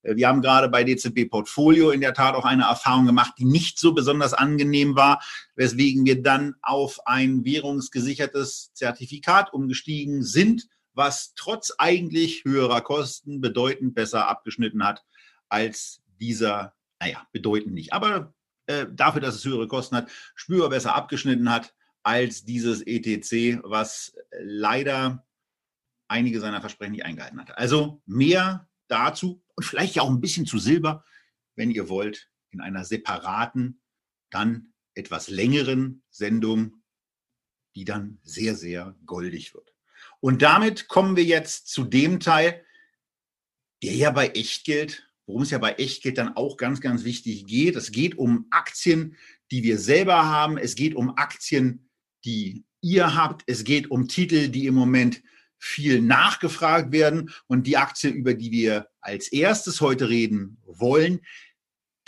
Äh, 0.00 0.16
wir 0.16 0.28
haben 0.28 0.40
gerade 0.40 0.70
bei 0.70 0.82
DZB 0.82 1.28
Portfolio 1.28 1.90
in 1.90 2.00
der 2.00 2.14
Tat 2.14 2.34
auch 2.34 2.46
eine 2.46 2.62
Erfahrung 2.62 3.04
gemacht, 3.04 3.34
die 3.38 3.44
nicht 3.44 3.78
so 3.78 3.92
besonders 3.92 4.32
angenehm 4.32 4.96
war, 4.96 5.22
weswegen 5.54 6.06
wir 6.06 6.22
dann 6.22 6.54
auf 6.62 7.06
ein 7.06 7.44
währungsgesichertes 7.44 8.72
Zertifikat 8.72 9.52
umgestiegen 9.52 10.22
sind 10.22 10.66
was 10.96 11.34
trotz 11.34 11.72
eigentlich 11.78 12.44
höherer 12.44 12.80
Kosten 12.80 13.40
bedeutend 13.40 13.94
besser 13.94 14.26
abgeschnitten 14.28 14.82
hat 14.82 15.04
als 15.48 16.02
dieser, 16.18 16.74
naja, 16.98 17.26
bedeutend 17.32 17.74
nicht, 17.74 17.92
aber 17.92 18.34
äh, 18.66 18.86
dafür, 18.90 19.20
dass 19.20 19.34
es 19.34 19.44
höhere 19.44 19.68
Kosten 19.68 19.96
hat, 19.96 20.10
spürbar 20.34 20.70
besser 20.70 20.94
abgeschnitten 20.94 21.50
hat 21.50 21.74
als 22.02 22.44
dieses 22.44 22.82
ETC, 22.82 23.60
was 23.62 24.16
leider 24.40 25.26
einige 26.08 26.40
seiner 26.40 26.60
Versprechen 26.60 26.92
nicht 26.92 27.04
eingehalten 27.04 27.40
hat. 27.40 27.56
Also 27.58 28.00
mehr 28.06 28.68
dazu 28.88 29.44
und 29.54 29.64
vielleicht 29.64 29.96
ja 29.96 30.02
auch 30.02 30.10
ein 30.10 30.20
bisschen 30.20 30.46
zu 30.46 30.58
Silber, 30.58 31.04
wenn 31.56 31.70
ihr 31.70 31.88
wollt, 31.88 32.30
in 32.50 32.60
einer 32.60 32.84
separaten, 32.84 33.80
dann 34.30 34.72
etwas 34.94 35.28
längeren 35.28 36.02
Sendung, 36.08 36.82
die 37.74 37.84
dann 37.84 38.18
sehr, 38.22 38.54
sehr 38.54 38.96
goldig 39.04 39.52
wird. 39.52 39.75
Und 40.20 40.42
damit 40.42 40.88
kommen 40.88 41.16
wir 41.16 41.24
jetzt 41.24 41.68
zu 41.68 41.84
dem 41.84 42.20
Teil, 42.20 42.64
der 43.82 43.94
ja 43.94 44.10
bei 44.10 44.28
Echtgeld, 44.28 45.08
worum 45.26 45.42
es 45.42 45.50
ja 45.50 45.58
bei 45.58 45.72
Echtgeld 45.72 46.18
dann 46.18 46.36
auch 46.36 46.56
ganz, 46.56 46.80
ganz 46.80 47.04
wichtig 47.04 47.46
geht. 47.46 47.76
Es 47.76 47.92
geht 47.92 48.16
um 48.16 48.46
Aktien, 48.50 49.16
die 49.50 49.62
wir 49.62 49.78
selber 49.78 50.26
haben. 50.26 50.58
Es 50.58 50.74
geht 50.74 50.94
um 50.94 51.16
Aktien, 51.16 51.90
die 52.24 52.64
ihr 52.80 53.14
habt. 53.14 53.42
Es 53.46 53.64
geht 53.64 53.90
um 53.90 54.08
Titel, 54.08 54.48
die 54.48 54.66
im 54.66 54.74
Moment 54.74 55.22
viel 55.58 56.00
nachgefragt 56.00 56.92
werden. 56.92 57.30
Und 57.46 57.66
die 57.66 57.76
Aktie, 57.76 58.10
über 58.10 58.34
die 58.34 58.50
wir 58.50 58.88
als 59.00 59.28
erstes 59.28 59.80
heute 59.80 60.08
reden 60.08 60.58
wollen, 60.64 61.20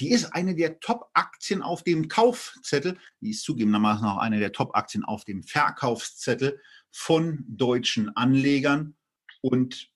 die 0.01 0.11
ist 0.11 0.27
eine 0.27 0.55
der 0.55 0.79
Top-Aktien 0.79 1.61
auf 1.61 1.83
dem 1.83 2.09
Kaufzettel. 2.09 2.99
Die 3.21 3.31
ist 3.31 3.43
zugegebenermaßen 3.43 4.07
auch 4.07 4.19
eine 4.19 4.39
der 4.39 4.53
Top-Aktien 4.53 5.05
auf 5.05 5.25
dem 5.25 5.43
Verkaufszettel 5.43 6.61
von 6.91 7.45
deutschen 7.49 8.17
Anlegern. 8.17 8.97
Und 9.41 9.91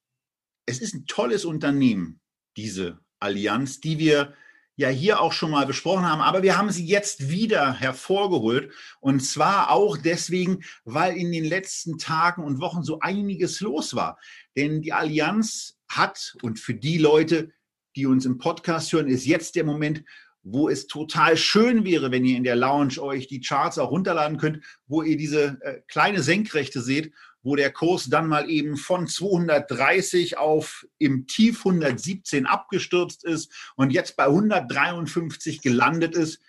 es 0.66 0.80
ist 0.80 0.94
ein 0.94 1.06
tolles 1.06 1.44
Unternehmen, 1.44 2.20
diese 2.56 3.00
Allianz, 3.18 3.80
die 3.80 3.98
wir 3.98 4.34
ja 4.76 4.88
hier 4.88 5.20
auch 5.20 5.32
schon 5.32 5.50
mal 5.50 5.66
besprochen 5.66 6.06
haben, 6.06 6.22
aber 6.22 6.42
wir 6.42 6.56
haben 6.56 6.70
sie 6.70 6.86
jetzt 6.86 7.28
wieder 7.28 7.74
hervorgeholt. 7.74 8.72
Und 9.00 9.20
zwar 9.20 9.70
auch 9.70 9.96
deswegen, 9.96 10.64
weil 10.84 11.16
in 11.16 11.30
den 11.30 11.44
letzten 11.44 11.98
Tagen 11.98 12.42
und 12.42 12.60
Wochen 12.60 12.82
so 12.82 13.00
einiges 13.00 13.60
los 13.60 13.94
war. 13.94 14.18
Denn 14.56 14.82
die 14.82 14.92
Allianz 14.92 15.78
hat, 15.88 16.36
und 16.42 16.58
für 16.58 16.74
die 16.74 16.98
Leute, 16.98 17.52
die 17.96 18.06
uns 18.06 18.24
im 18.24 18.38
Podcast 18.38 18.92
hören, 18.92 19.08
ist 19.08 19.26
jetzt 19.26 19.56
der 19.56 19.64
Moment, 19.64 20.04
wo 20.42 20.68
es 20.68 20.86
total 20.86 21.36
schön 21.36 21.84
wäre, 21.84 22.10
wenn 22.10 22.24
ihr 22.24 22.36
in 22.36 22.44
der 22.44 22.56
Lounge 22.56 22.98
euch 23.00 23.28
die 23.28 23.40
Charts 23.40 23.78
auch 23.78 23.90
runterladen 23.90 24.38
könnt, 24.38 24.64
wo 24.86 25.02
ihr 25.02 25.16
diese 25.16 25.58
äh, 25.62 25.80
kleine 25.86 26.22
Senkrechte 26.22 26.82
seht, 26.82 27.12
wo 27.42 27.56
der 27.56 27.72
Kurs 27.72 28.08
dann 28.08 28.28
mal 28.28 28.48
eben 28.50 28.76
von 28.76 29.06
230 29.06 30.38
auf 30.38 30.86
im 30.98 31.26
Tief 31.26 31.58
117 31.58 32.46
abgestürzt 32.46 33.24
ist 33.24 33.52
und 33.76 33.90
jetzt 33.90 34.16
bei 34.16 34.24
153 34.24 35.60
gelandet 35.60 36.14
ist. 36.14 36.40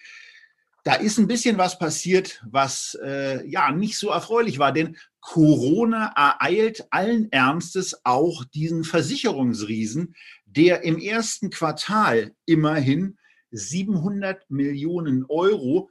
Da 0.83 0.95
ist 0.95 1.17
ein 1.17 1.27
bisschen 1.27 1.57
was 1.57 1.79
passiert, 1.79 2.43
was 2.49 2.97
äh, 3.01 3.47
ja 3.47 3.71
nicht 3.71 3.97
so 3.97 4.09
erfreulich 4.09 4.59
war, 4.59 4.73
denn 4.73 4.97
Corona 5.21 6.11
ereilt 6.17 6.85
allen 6.91 7.31
Ernstes 7.31 8.01
auch 8.03 8.43
diesen 8.43 8.83
Versicherungsriesen, 8.83 10.15
der 10.45 10.83
im 10.83 10.99
ersten 10.99 11.49
Quartal 11.49 12.35
immerhin 12.45 13.17
700 13.53 14.49
Millionen 14.49 15.25
Euro 15.25 15.89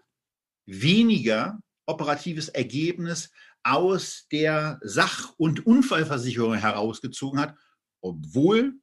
weniger 0.66 1.60
operatives 1.86 2.48
Ergebnis 2.48 3.30
aus 3.62 4.26
der 4.30 4.80
Sach- 4.82 5.32
und 5.36 5.66
Unfallversicherung 5.66 6.54
herausgezogen 6.54 7.40
hat, 7.40 7.56
obwohl 8.00 8.74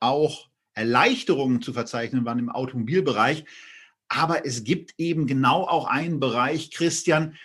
auch 0.00 0.48
Erleichterungen 0.74 1.62
zu 1.62 1.72
verzeichnen 1.72 2.24
waren 2.24 2.38
im 2.38 2.50
Automobilbereich. 2.50 3.44
Aber 4.08 4.46
es 4.46 4.64
gibt 4.64 4.94
eben 4.98 5.26
genau 5.26 5.64
auch 5.64 5.86
einen 5.86 6.20
Bereich, 6.20 6.70
Christian, 6.70 7.36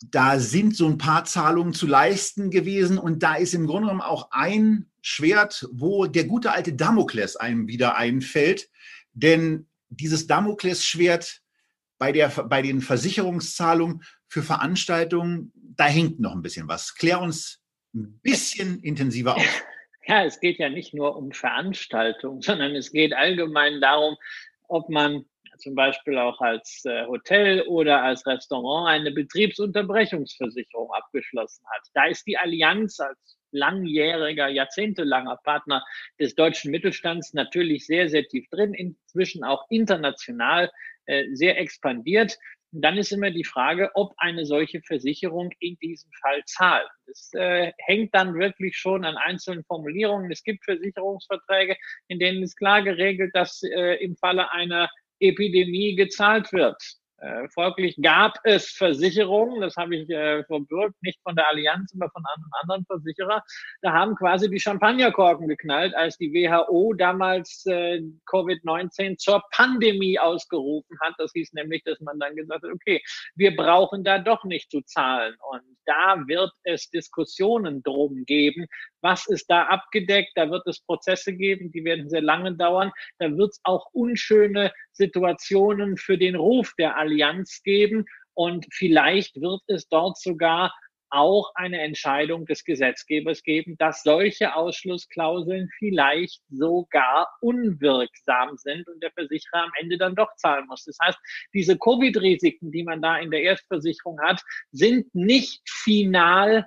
da 0.00 0.38
sind 0.38 0.76
so 0.76 0.86
ein 0.86 0.98
paar 0.98 1.24
Zahlungen 1.24 1.72
zu 1.72 1.86
leisten 1.86 2.50
gewesen 2.50 2.98
und 2.98 3.22
da 3.22 3.34
ist 3.34 3.54
im 3.54 3.66
Grunde 3.66 3.88
genommen 3.88 4.00
auch 4.00 4.30
ein 4.30 4.86
Schwert, 5.00 5.68
wo 5.72 6.06
der 6.06 6.24
gute 6.24 6.52
alte 6.52 6.72
Damokles 6.72 7.36
einem 7.36 7.66
wieder 7.66 7.96
einfällt. 7.96 8.70
Denn 9.12 9.66
dieses 9.88 10.26
Damoklesschwert 10.26 11.40
bei, 11.98 12.12
der, 12.12 12.28
bei 12.28 12.62
den 12.62 12.80
Versicherungszahlungen 12.80 14.02
für 14.28 14.42
Veranstaltungen, 14.42 15.52
da 15.54 15.86
hängt 15.86 16.20
noch 16.20 16.32
ein 16.32 16.42
bisschen 16.42 16.68
was. 16.68 16.94
Klär 16.94 17.20
uns 17.20 17.62
ein 17.94 18.20
bisschen 18.22 18.80
intensiver 18.80 19.36
auf. 19.36 19.64
Ja, 20.06 20.24
es 20.24 20.40
geht 20.40 20.58
ja 20.58 20.68
nicht 20.68 20.94
nur 20.94 21.16
um 21.16 21.32
Veranstaltungen, 21.32 22.40
sondern 22.40 22.74
es 22.74 22.92
geht 22.92 23.12
allgemein 23.12 23.80
darum, 23.80 24.16
ob 24.68 24.88
man 24.88 25.24
zum 25.58 25.74
Beispiel 25.74 26.16
auch 26.18 26.40
als 26.40 26.82
äh, 26.84 27.06
Hotel 27.06 27.62
oder 27.62 28.02
als 28.02 28.24
Restaurant 28.26 28.88
eine 28.88 29.10
Betriebsunterbrechungsversicherung 29.10 30.90
abgeschlossen 30.92 31.64
hat. 31.74 31.82
Da 31.94 32.06
ist 32.06 32.26
die 32.26 32.38
Allianz 32.38 33.00
als 33.00 33.37
langjähriger, 33.52 34.48
jahrzehntelanger 34.48 35.38
Partner 35.44 35.84
des 36.18 36.34
deutschen 36.34 36.70
Mittelstands 36.70 37.34
natürlich 37.34 37.86
sehr, 37.86 38.08
sehr 38.08 38.26
tief 38.26 38.48
drin, 38.50 38.74
inzwischen 38.74 39.44
auch 39.44 39.64
international 39.70 40.70
äh, 41.06 41.24
sehr 41.32 41.58
expandiert. 41.58 42.38
Und 42.72 42.82
dann 42.82 42.98
ist 42.98 43.12
immer 43.12 43.30
die 43.30 43.44
Frage, 43.44 43.90
ob 43.94 44.12
eine 44.18 44.44
solche 44.44 44.82
Versicherung 44.82 45.50
in 45.58 45.76
diesem 45.78 46.10
Fall 46.20 46.42
zahlt. 46.44 46.88
Das 47.06 47.30
äh, 47.32 47.72
hängt 47.78 48.14
dann 48.14 48.34
wirklich 48.34 48.76
schon 48.76 49.04
an 49.04 49.16
einzelnen 49.16 49.64
Formulierungen. 49.64 50.30
Es 50.30 50.42
gibt 50.42 50.64
Versicherungsverträge, 50.64 51.76
in 52.08 52.18
denen 52.18 52.42
ist 52.42 52.56
klar 52.56 52.82
geregelt, 52.82 53.30
dass 53.32 53.62
äh, 53.62 53.94
im 54.04 54.16
Falle 54.16 54.52
einer 54.52 54.90
Epidemie 55.18 55.96
gezahlt 55.96 56.52
wird. 56.52 56.76
Äh, 57.20 57.48
folglich 57.48 57.96
gab 58.00 58.38
es 58.44 58.70
Versicherungen, 58.70 59.60
das 59.60 59.74
habe 59.76 59.96
ich 59.96 60.08
äh, 60.08 60.44
verbürgt, 60.44 60.94
nicht 61.02 61.20
von 61.24 61.34
der 61.34 61.48
Allianz, 61.48 61.92
aber 61.94 62.10
von 62.10 62.22
einem 62.24 62.46
anderen 62.62 62.84
Versicherer. 62.86 63.42
Da 63.82 63.92
haben 63.92 64.14
quasi 64.14 64.48
die 64.48 64.60
Champagnerkorken 64.60 65.48
geknallt, 65.48 65.94
als 65.96 66.16
die 66.16 66.32
WHO 66.32 66.94
damals 66.94 67.66
äh, 67.66 68.02
Covid-19 68.26 69.16
zur 69.16 69.42
Pandemie 69.50 70.18
ausgerufen 70.18 70.96
hat. 71.00 71.14
Das 71.18 71.32
hieß 71.32 71.54
nämlich, 71.54 71.82
dass 71.82 71.98
man 72.00 72.20
dann 72.20 72.36
gesagt 72.36 72.62
hat, 72.62 72.70
okay, 72.72 73.02
wir 73.34 73.56
brauchen 73.56 74.04
da 74.04 74.18
doch 74.18 74.44
nicht 74.44 74.70
zu 74.70 74.82
zahlen. 74.82 75.34
Und 75.50 75.62
da 75.86 76.22
wird 76.28 76.52
es 76.62 76.88
Diskussionen 76.90 77.82
drum 77.82 78.24
geben, 78.26 78.66
was 79.00 79.26
ist 79.26 79.50
da 79.50 79.64
abgedeckt. 79.64 80.32
Da 80.34 80.50
wird 80.50 80.66
es 80.66 80.80
Prozesse 80.80 81.34
geben, 81.34 81.70
die 81.72 81.84
werden 81.84 82.08
sehr 82.08 82.22
lange 82.22 82.54
dauern. 82.54 82.92
Da 83.18 83.36
wird 83.36 83.52
es 83.52 83.60
auch 83.64 83.86
unschöne 83.92 84.72
Situationen 84.92 85.96
für 85.96 86.18
den 86.18 86.36
Ruf 86.36 86.74
der 86.78 86.96
Allianz 86.96 87.62
geben. 87.62 88.04
Und 88.34 88.66
vielleicht 88.72 89.40
wird 89.40 89.62
es 89.66 89.88
dort 89.88 90.18
sogar 90.18 90.72
auch 91.10 91.52
eine 91.54 91.80
Entscheidung 91.80 92.46
des 92.46 92.64
Gesetzgebers 92.64 93.42
geben, 93.42 93.76
dass 93.78 94.02
solche 94.02 94.54
Ausschlussklauseln 94.54 95.70
vielleicht 95.78 96.42
sogar 96.50 97.28
unwirksam 97.40 98.56
sind 98.56 98.86
und 98.88 99.02
der 99.02 99.12
Versicherer 99.12 99.64
am 99.64 99.72
Ende 99.78 99.98
dann 99.98 100.14
doch 100.14 100.34
zahlen 100.36 100.66
muss. 100.68 100.84
Das 100.84 100.98
heißt, 101.02 101.18
diese 101.54 101.78
Covid-Risiken, 101.78 102.70
die 102.70 102.84
man 102.84 103.02
da 103.02 103.18
in 103.18 103.30
der 103.30 103.42
Erstversicherung 103.42 104.20
hat, 104.20 104.42
sind 104.70 105.14
nicht 105.14 105.62
final 105.68 106.66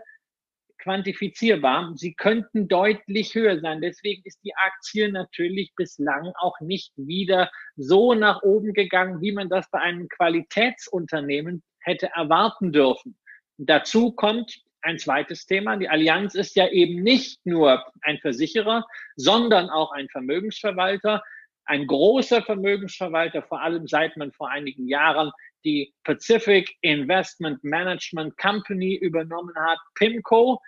quantifizierbar. 0.81 1.93
Sie 1.95 2.13
könnten 2.13 2.67
deutlich 2.67 3.33
höher 3.35 3.59
sein. 3.59 3.81
Deswegen 3.81 4.21
ist 4.25 4.39
die 4.43 4.55
Aktie 4.55 5.11
natürlich 5.11 5.73
bislang 5.75 6.33
auch 6.39 6.59
nicht 6.59 6.91
wieder 6.97 7.49
so 7.75 8.13
nach 8.13 8.41
oben 8.41 8.73
gegangen, 8.73 9.21
wie 9.21 9.31
man 9.31 9.49
das 9.49 9.69
bei 9.71 9.79
einem 9.79 10.09
Qualitätsunternehmen 10.09 11.63
hätte 11.79 12.09
erwarten 12.15 12.71
dürfen. 12.71 13.17
Dazu 13.57 14.11
kommt 14.11 14.61
ein 14.81 14.97
zweites 14.97 15.45
Thema. 15.45 15.77
Die 15.77 15.89
Allianz 15.89 16.35
ist 16.35 16.55
ja 16.55 16.67
eben 16.67 17.03
nicht 17.03 17.45
nur 17.45 17.85
ein 18.01 18.17
Versicherer, 18.17 18.85
sondern 19.15 19.69
auch 19.69 19.91
ein 19.91 20.09
Vermögensverwalter, 20.09 21.23
ein 21.65 21.85
großer 21.85 22.41
Vermögensverwalter, 22.41 23.43
vor 23.43 23.61
allem 23.61 23.87
seit 23.87 24.17
man 24.17 24.31
vor 24.31 24.49
einigen 24.49 24.87
Jahren 24.87 25.31
die 25.63 25.93
Pacific 26.03 26.69
Investment 26.81 27.63
Management 27.63 28.37
Company 28.37 28.95
übernommen 28.95 29.55
hat, 29.55 29.79
PIMCO. 29.95 30.59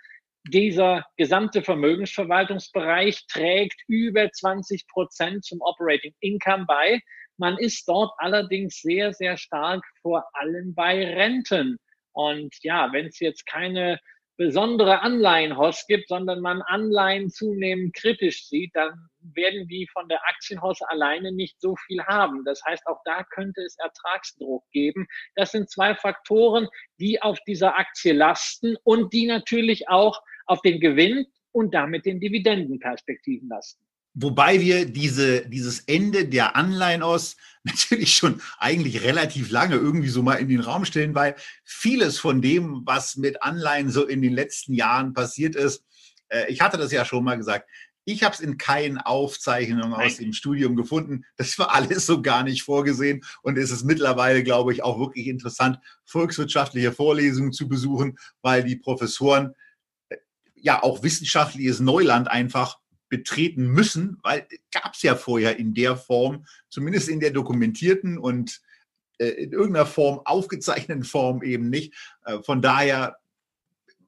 Dieser 0.48 1.04
gesamte 1.16 1.62
Vermögensverwaltungsbereich 1.62 3.26
trägt 3.28 3.80
über 3.88 4.30
20 4.30 4.86
Prozent 4.88 5.44
zum 5.44 5.60
Operating 5.62 6.14
Income 6.20 6.66
bei. 6.66 7.00
Man 7.38 7.56
ist 7.58 7.88
dort 7.88 8.12
allerdings 8.18 8.80
sehr, 8.80 9.12
sehr 9.12 9.36
stark 9.36 9.82
vor 10.02 10.24
allem 10.34 10.74
bei 10.74 11.04
Renten. 11.14 11.78
Und 12.12 12.54
ja, 12.62 12.92
wenn 12.92 13.06
es 13.06 13.18
jetzt 13.20 13.46
keine 13.46 13.98
besondere 14.36 15.00
Anleihenhaus 15.00 15.86
gibt, 15.86 16.08
sondern 16.08 16.40
man 16.40 16.62
Anleihen 16.62 17.30
zunehmend 17.30 17.94
kritisch 17.94 18.48
sieht, 18.48 18.74
dann 18.74 19.08
werden 19.20 19.68
die 19.68 19.88
von 19.92 20.08
der 20.08 20.20
Aktienhaus 20.26 20.82
alleine 20.82 21.32
nicht 21.32 21.60
so 21.60 21.76
viel 21.86 22.02
haben. 22.04 22.44
Das 22.44 22.62
heißt, 22.64 22.86
auch 22.86 23.00
da 23.04 23.22
könnte 23.24 23.62
es 23.62 23.76
Ertragsdruck 23.78 24.64
geben. 24.72 25.06
Das 25.36 25.52
sind 25.52 25.70
zwei 25.70 25.94
Faktoren, 25.94 26.68
die 26.98 27.22
auf 27.22 27.38
dieser 27.46 27.78
Aktie 27.78 28.12
lasten 28.12 28.76
und 28.82 29.12
die 29.12 29.26
natürlich 29.26 29.88
auch 29.88 30.20
auf 30.46 30.60
den 30.62 30.80
Gewinn 30.80 31.26
und 31.52 31.72
damit 31.72 32.04
den 32.04 32.20
Dividendenperspektiven 32.20 33.48
lasten. 33.48 33.84
Wobei 34.14 34.60
wir 34.60 34.86
diese, 34.86 35.46
dieses 35.48 35.80
Ende 35.80 36.26
der 36.26 36.54
Anleihen 36.54 37.02
aus 37.02 37.36
natürlich 37.64 38.14
schon 38.14 38.40
eigentlich 38.58 39.02
relativ 39.02 39.50
lange 39.50 39.76
irgendwie 39.76 40.08
so 40.08 40.22
mal 40.22 40.34
in 40.34 40.48
den 40.48 40.60
Raum 40.60 40.84
stellen, 40.84 41.14
weil 41.14 41.34
vieles 41.64 42.18
von 42.18 42.42
dem, 42.42 42.82
was 42.84 43.16
mit 43.16 43.42
Anleihen 43.42 43.90
so 43.90 44.06
in 44.06 44.22
den 44.22 44.32
letzten 44.32 44.74
Jahren 44.74 45.14
passiert 45.14 45.56
ist, 45.56 45.84
äh, 46.28 46.46
ich 46.48 46.60
hatte 46.60 46.76
das 46.76 46.92
ja 46.92 47.04
schon 47.04 47.24
mal 47.24 47.36
gesagt, 47.36 47.68
ich 48.06 48.22
habe 48.22 48.34
es 48.34 48.40
in 48.40 48.58
keinen 48.58 48.98
Aufzeichnungen 48.98 49.94
aus 49.94 50.18
dem 50.18 50.34
Studium 50.34 50.76
gefunden. 50.76 51.24
Das 51.36 51.58
war 51.58 51.74
alles 51.74 52.04
so 52.04 52.20
gar 52.20 52.42
nicht 52.42 52.62
vorgesehen. 52.62 53.24
Und 53.42 53.56
es 53.56 53.70
ist 53.70 53.84
mittlerweile, 53.84 54.42
glaube 54.42 54.74
ich, 54.74 54.82
auch 54.82 54.98
wirklich 54.98 55.26
interessant, 55.26 55.78
volkswirtschaftliche 56.04 56.92
Vorlesungen 56.92 57.52
zu 57.52 57.66
besuchen, 57.66 58.18
weil 58.42 58.62
die 58.62 58.76
Professoren 58.76 59.54
äh, 60.10 60.16
ja 60.54 60.82
auch 60.82 61.02
wissenschaftliches 61.02 61.80
Neuland 61.80 62.28
einfach 62.28 62.78
betreten 63.08 63.66
müssen, 63.66 64.18
weil 64.22 64.46
gab 64.72 64.94
es 64.94 65.02
ja 65.02 65.14
vorher 65.14 65.58
in 65.58 65.74
der 65.74 65.96
Form, 65.96 66.46
zumindest 66.68 67.08
in 67.08 67.20
der 67.20 67.30
dokumentierten 67.30 68.18
und 68.18 68.60
äh, 69.18 69.28
in 69.28 69.52
irgendeiner 69.52 69.86
Form 69.86 70.20
aufgezeichneten 70.24 71.04
Form 71.04 71.42
eben 71.42 71.70
nicht. 71.70 71.94
Äh, 72.24 72.42
von 72.42 72.62
daher, 72.62 73.16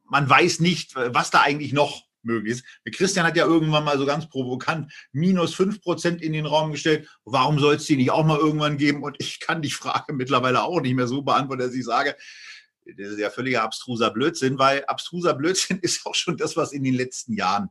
man 0.04 0.28
weiß 0.28 0.60
nicht, 0.60 0.94
was 0.94 1.30
da 1.30 1.42
eigentlich 1.42 1.72
noch 1.72 2.06
möglich 2.26 2.54
ist. 2.54 2.64
Christian 2.92 3.26
hat 3.26 3.36
ja 3.36 3.46
irgendwann 3.46 3.84
mal 3.84 3.98
so 3.98 4.04
ganz 4.04 4.28
provokant 4.28 4.92
minus 5.12 5.54
5% 5.54 6.18
in 6.18 6.32
den 6.32 6.46
Raum 6.46 6.72
gestellt. 6.72 7.08
Warum 7.24 7.58
soll 7.58 7.76
es 7.76 7.86
die 7.86 7.96
nicht 7.96 8.10
auch 8.10 8.24
mal 8.24 8.38
irgendwann 8.38 8.76
geben? 8.76 9.02
Und 9.02 9.16
ich 9.18 9.40
kann 9.40 9.62
die 9.62 9.70
Frage 9.70 10.12
mittlerweile 10.12 10.64
auch 10.64 10.80
nicht 10.80 10.94
mehr 10.94 11.06
so 11.06 11.22
beantworten, 11.22 11.62
dass 11.62 11.74
ich 11.74 11.84
sage, 11.84 12.16
das 12.84 13.08
ist 13.08 13.18
ja 13.18 13.30
völliger 13.30 13.62
abstruser 13.62 14.10
Blödsinn, 14.10 14.58
weil 14.58 14.84
abstruser 14.86 15.34
Blödsinn 15.34 15.78
ist 15.82 16.04
auch 16.06 16.14
schon 16.14 16.36
das, 16.36 16.56
was 16.56 16.72
in 16.72 16.84
den 16.84 16.94
letzten 16.94 17.34
Jahren 17.34 17.70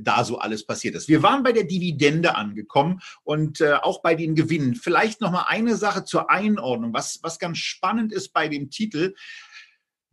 da 0.00 0.24
so 0.24 0.38
alles 0.38 0.66
passiert 0.66 0.94
ist. 0.94 1.08
Wir 1.08 1.22
waren 1.22 1.42
bei 1.42 1.52
der 1.52 1.64
Dividende 1.64 2.34
angekommen 2.34 3.00
und 3.22 3.60
äh, 3.60 3.74
auch 3.74 4.02
bei 4.02 4.14
den 4.14 4.34
Gewinnen. 4.34 4.74
Vielleicht 4.74 5.20
noch 5.20 5.30
mal 5.30 5.46
eine 5.48 5.76
Sache 5.76 6.04
zur 6.04 6.30
Einordnung, 6.30 6.92
was, 6.92 7.20
was 7.22 7.38
ganz 7.38 7.58
spannend 7.58 8.12
ist 8.12 8.32
bei 8.32 8.48
dem 8.48 8.70
Titel 8.70 9.14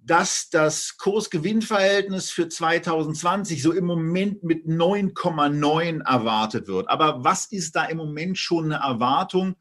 dass 0.03 0.49
das 0.49 0.97
Kurs-Gewinn-Verhältnis 0.97 2.31
für 2.31 2.49
2020 2.49 3.61
so 3.61 3.71
im 3.71 3.85
Moment 3.85 4.43
mit 4.43 4.65
9,9 4.65 6.03
erwartet 6.03 6.67
wird. 6.67 6.89
Aber 6.89 7.23
was 7.23 7.45
ist 7.45 7.75
da 7.75 7.85
im 7.85 7.97
Moment 7.97 8.37
schon 8.37 8.73
eine 8.73 8.83
Erwartung? 8.83 9.55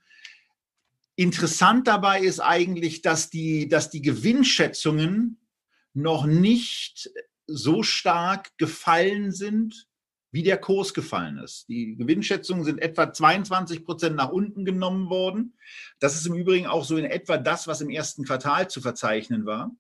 Interessant 1.15 1.87
dabei 1.87 2.21
ist 2.21 2.41
eigentlich, 2.41 3.03
dass 3.03 3.29
die, 3.29 3.69
dass 3.69 3.91
die 3.91 4.01
Gewinnschätzungen 4.01 5.47
noch 5.93 6.25
nicht 6.25 7.11
so 7.47 7.83
stark 7.83 8.57
gefallen 8.57 9.33
sind, 9.33 9.89
wie 10.33 10.43
der 10.43 10.59
Kurs 10.59 10.95
gefallen 10.95 11.39
ist. 11.39 11.69
Die 11.69 11.97
Gewinnschätzungen 11.97 12.65
sind 12.65 12.79
etwa 12.79 13.13
22 13.13 13.85
Prozent 13.85 14.17
nach 14.17 14.31
unten 14.31 14.65
genommen 14.65 15.11
worden. 15.11 15.57
Das 15.99 16.15
ist 16.15 16.27
im 16.27 16.35
Übrigen 16.35 16.67
auch 16.67 16.85
so 16.85 16.97
in 16.97 17.05
etwa 17.05 17.37
das, 17.37 17.67
was 17.67 17.81
im 17.81 17.91
ersten 17.91 18.25
Quartal 18.25 18.69
zu 18.69 18.81
verzeichnen 18.81 19.45
war. 19.45 19.73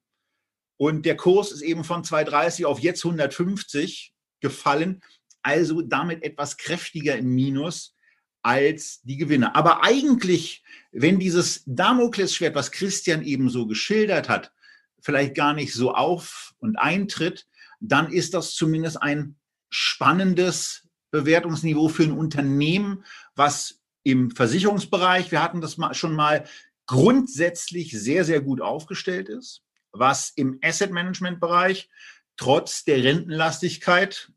Und 0.76 1.04
der 1.06 1.16
Kurs 1.16 1.52
ist 1.52 1.62
eben 1.62 1.84
von 1.84 2.04
230 2.04 2.66
auf 2.66 2.80
jetzt 2.80 3.04
150 3.04 4.12
gefallen, 4.40 5.02
also 5.42 5.82
damit 5.82 6.22
etwas 6.22 6.56
kräftiger 6.56 7.16
im 7.16 7.34
Minus 7.34 7.94
als 8.42 9.02
die 9.02 9.16
Gewinne. 9.16 9.54
Aber 9.54 9.84
eigentlich, 9.84 10.64
wenn 10.92 11.18
dieses 11.18 11.62
Damoklesschwert, 11.66 12.54
was 12.54 12.72
Christian 12.72 13.22
eben 13.22 13.50
so 13.50 13.66
geschildert 13.66 14.28
hat, 14.28 14.52
vielleicht 15.00 15.34
gar 15.34 15.52
nicht 15.52 15.74
so 15.74 15.94
auf 15.94 16.54
und 16.58 16.76
eintritt, 16.76 17.46
dann 17.80 18.10
ist 18.12 18.34
das 18.34 18.54
zumindest 18.54 19.02
ein 19.02 19.36
spannendes 19.70 20.88
Bewertungsniveau 21.10 21.88
für 21.88 22.04
ein 22.04 22.12
Unternehmen, 22.12 23.04
was 23.34 23.80
im 24.02 24.30
Versicherungsbereich, 24.30 25.30
wir 25.30 25.42
hatten 25.42 25.60
das 25.60 25.76
schon 25.92 26.14
mal, 26.14 26.44
grundsätzlich 26.86 27.92
sehr, 27.92 28.24
sehr 28.24 28.40
gut 28.40 28.60
aufgestellt 28.60 29.28
ist, 29.28 29.62
was 29.92 30.30
im 30.34 30.58
Asset 30.62 30.90
Management 30.90 31.40
Bereich 31.40 31.88
trotz 32.36 32.84
der 32.84 33.04
Rentenlastigkeit, 33.04 34.32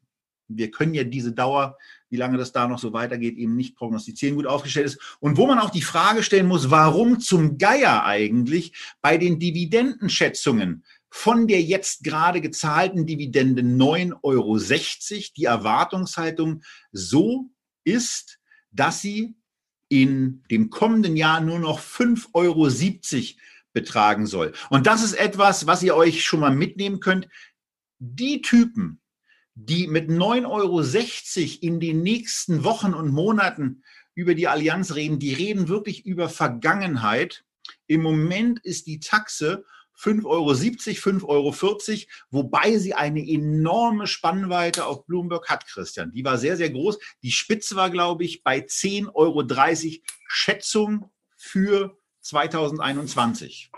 wir 0.50 0.72
können 0.72 0.94
ja 0.94 1.04
diese 1.04 1.32
Dauer, 1.32 1.78
wie 2.10 2.18
lange 2.18 2.38
das 2.38 2.52
da 2.52 2.68
noch 2.68 2.78
so 2.78 2.94
weitergeht, 2.94 3.38
eben 3.38 3.56
nicht 3.56 3.76
prognostizieren, 3.76 4.36
gut 4.36 4.46
aufgestellt 4.46 4.86
ist. 4.86 5.18
Und 5.20 5.38
wo 5.38 5.48
man 5.48 5.58
auch 5.58 5.72
die 5.72 5.82
Frage 5.82 6.22
stellen 6.22 6.48
muss, 6.48 6.70
warum 6.70 7.20
zum 7.20 7.58
Geier 7.58 8.04
eigentlich 8.06 8.74
bei 9.02 9.18
den 9.18 9.40
Dividendenschätzungen 9.40 10.84
von 11.16 11.48
der 11.48 11.62
jetzt 11.62 12.04
gerade 12.04 12.42
gezahlten 12.42 13.06
Dividende 13.06 13.62
9,60 13.62 14.16
Euro 14.24 14.58
die 15.38 15.46
Erwartungshaltung 15.46 16.64
so 16.92 17.52
ist, 17.84 18.40
dass 18.72 19.02
sie 19.02 19.36
in 19.90 20.44
dem 20.50 20.72
kommenden 20.72 21.16
Jahr 21.16 21.40
nur 21.40 21.60
noch 21.60 21.80
5,70 21.80 22.34
Euro 22.34 22.68
betragen 23.74 24.26
soll. 24.26 24.54
Und 24.72 24.88
das 24.88 25.04
ist 25.04 25.14
etwas, 25.14 25.68
was 25.68 25.84
ihr 25.84 25.96
euch 25.96 26.26
schon 26.26 26.40
mal 26.40 26.54
mitnehmen 26.54 27.00
könnt. 27.00 27.28
Die 28.00 28.42
Typen, 28.42 29.00
die 29.54 29.86
mit 29.86 30.10
9,60 30.10 30.48
Euro 30.48 30.82
in 31.62 31.80
den 31.80 32.02
nächsten 32.02 32.64
Wochen 32.64 32.96
und 32.96 33.14
Monaten 33.14 33.84
über 34.16 34.34
die 34.34 34.48
Allianz 34.48 34.96
reden, 34.96 35.20
die 35.20 35.36
reden 35.36 35.68
wirklich 35.68 36.08
über 36.08 36.28
Vergangenheit. 36.28 37.46
Im 37.86 38.02
Moment 38.02 38.60
ist 38.66 38.88
die 38.88 39.00
Taxe 39.00 39.64
5,70 39.98 40.26
Euro, 40.26 40.52
5,40 40.52 41.26
Euro, 41.28 41.54
wobei 42.32 42.78
sie 42.78 42.94
eine 42.94 43.28
enorme 43.28 44.08
Spannweite 44.08 44.86
auf 44.86 45.06
Bloomberg 45.06 45.50
hat, 45.50 45.66
Christian. 45.68 46.12
Die 46.12 46.26
war 46.26 46.38
sehr, 46.38 46.58
sehr 46.58 46.70
groß. 46.70 47.00
Die 47.22 47.32
Spitze 47.32 47.76
war, 47.76 47.90
glaube 47.90 48.24
ich, 48.24 48.44
bei 48.44 48.60
10,30 48.60 49.12
Euro 49.14 49.44
Schätzung 50.28 51.12
für 51.36 51.98
2021. 52.22 53.72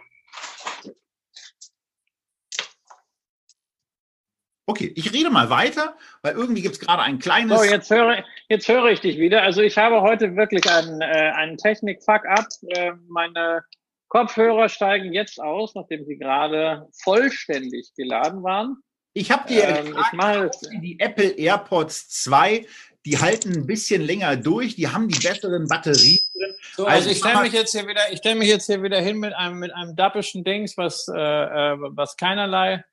Okay, 4.67 4.91
ich 4.95 5.13
rede 5.13 5.29
mal 5.29 5.51
weiter, 5.51 5.95
weil 6.23 6.33
irgendwie 6.33 6.63
gibt 6.63 6.75
es 6.75 6.79
gerade 6.79 7.03
ein 7.03 7.19
kleines. 7.19 7.59
So, 7.59 7.63
jetzt 7.63 7.91
höre, 7.91 8.23
jetzt 8.49 8.67
höre 8.67 8.85
ich 8.85 8.99
dich 8.99 9.19
wieder. 9.19 9.43
Also 9.43 9.61
ich 9.61 9.77
habe 9.77 10.01
heute 10.01 10.35
wirklich 10.35 10.67
einen, 10.67 11.01
äh, 11.01 11.31
einen 11.35 11.57
Technik-Fuck-up. 11.57 12.47
Äh, 12.69 12.93
meine 13.07 13.63
Kopfhörer 14.07 14.69
steigen 14.69 15.13
jetzt 15.13 15.39
aus, 15.41 15.75
nachdem 15.75 16.05
sie 16.05 16.17
gerade 16.17 16.87
vollständig 17.03 17.93
geladen 17.95 18.43
waren. 18.43 18.77
Ich 19.13 19.31
habe 19.31 19.47
dir 19.47 19.63
ähm, 19.63 19.93
gefragt, 19.93 20.57
die 20.81 20.99
Apple 20.99 21.29
AirPods 21.29 22.09
2, 22.23 22.65
die 23.05 23.17
halten 23.17 23.53
ein 23.53 23.65
bisschen 23.65 24.01
länger 24.01 24.35
durch, 24.35 24.75
die 24.75 24.87
haben 24.87 25.07
die 25.07 25.19
besseren 25.19 25.67
Batterien 25.67 26.19
drin. 26.33 26.55
So, 26.75 26.85
also, 26.85 26.97
also 26.97 27.09
ich 27.11 27.17
stelle 27.19 27.41
mich 27.41 27.53
jetzt 27.53 27.71
hier 27.71 27.87
wieder, 27.87 28.11
ich 28.11 28.17
stelle 28.17 28.35
mich 28.35 28.49
jetzt 28.49 28.65
hier 28.65 28.83
wieder 28.83 28.99
hin 28.99 29.17
mit 29.17 29.33
einem 29.33 29.59
mit 29.59 29.73
einem 29.73 29.95
dappischen 29.95 30.43
Dings, 30.43 30.75
was 30.75 31.07
äh, 31.07 31.13
äh, 31.13 31.77
was 31.79 32.17
keinerlei 32.17 32.83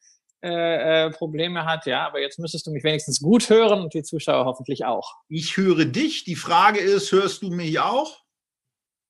äh, 0.44 1.06
äh, 1.06 1.10
Probleme 1.10 1.64
hat, 1.64 1.86
ja, 1.86 2.04
aber 2.04 2.20
jetzt 2.20 2.40
müsstest 2.40 2.66
du 2.66 2.72
mich 2.72 2.82
wenigstens 2.82 3.20
gut 3.20 3.48
hören 3.48 3.80
und 3.80 3.94
die 3.94 4.02
Zuschauer 4.02 4.44
hoffentlich 4.44 4.84
auch. 4.84 5.14
Ich 5.28 5.56
höre 5.56 5.84
dich. 5.84 6.24
Die 6.24 6.34
Frage 6.34 6.80
ist, 6.80 7.12
hörst 7.12 7.42
du 7.42 7.50
mich 7.50 7.78
auch? 7.78 8.21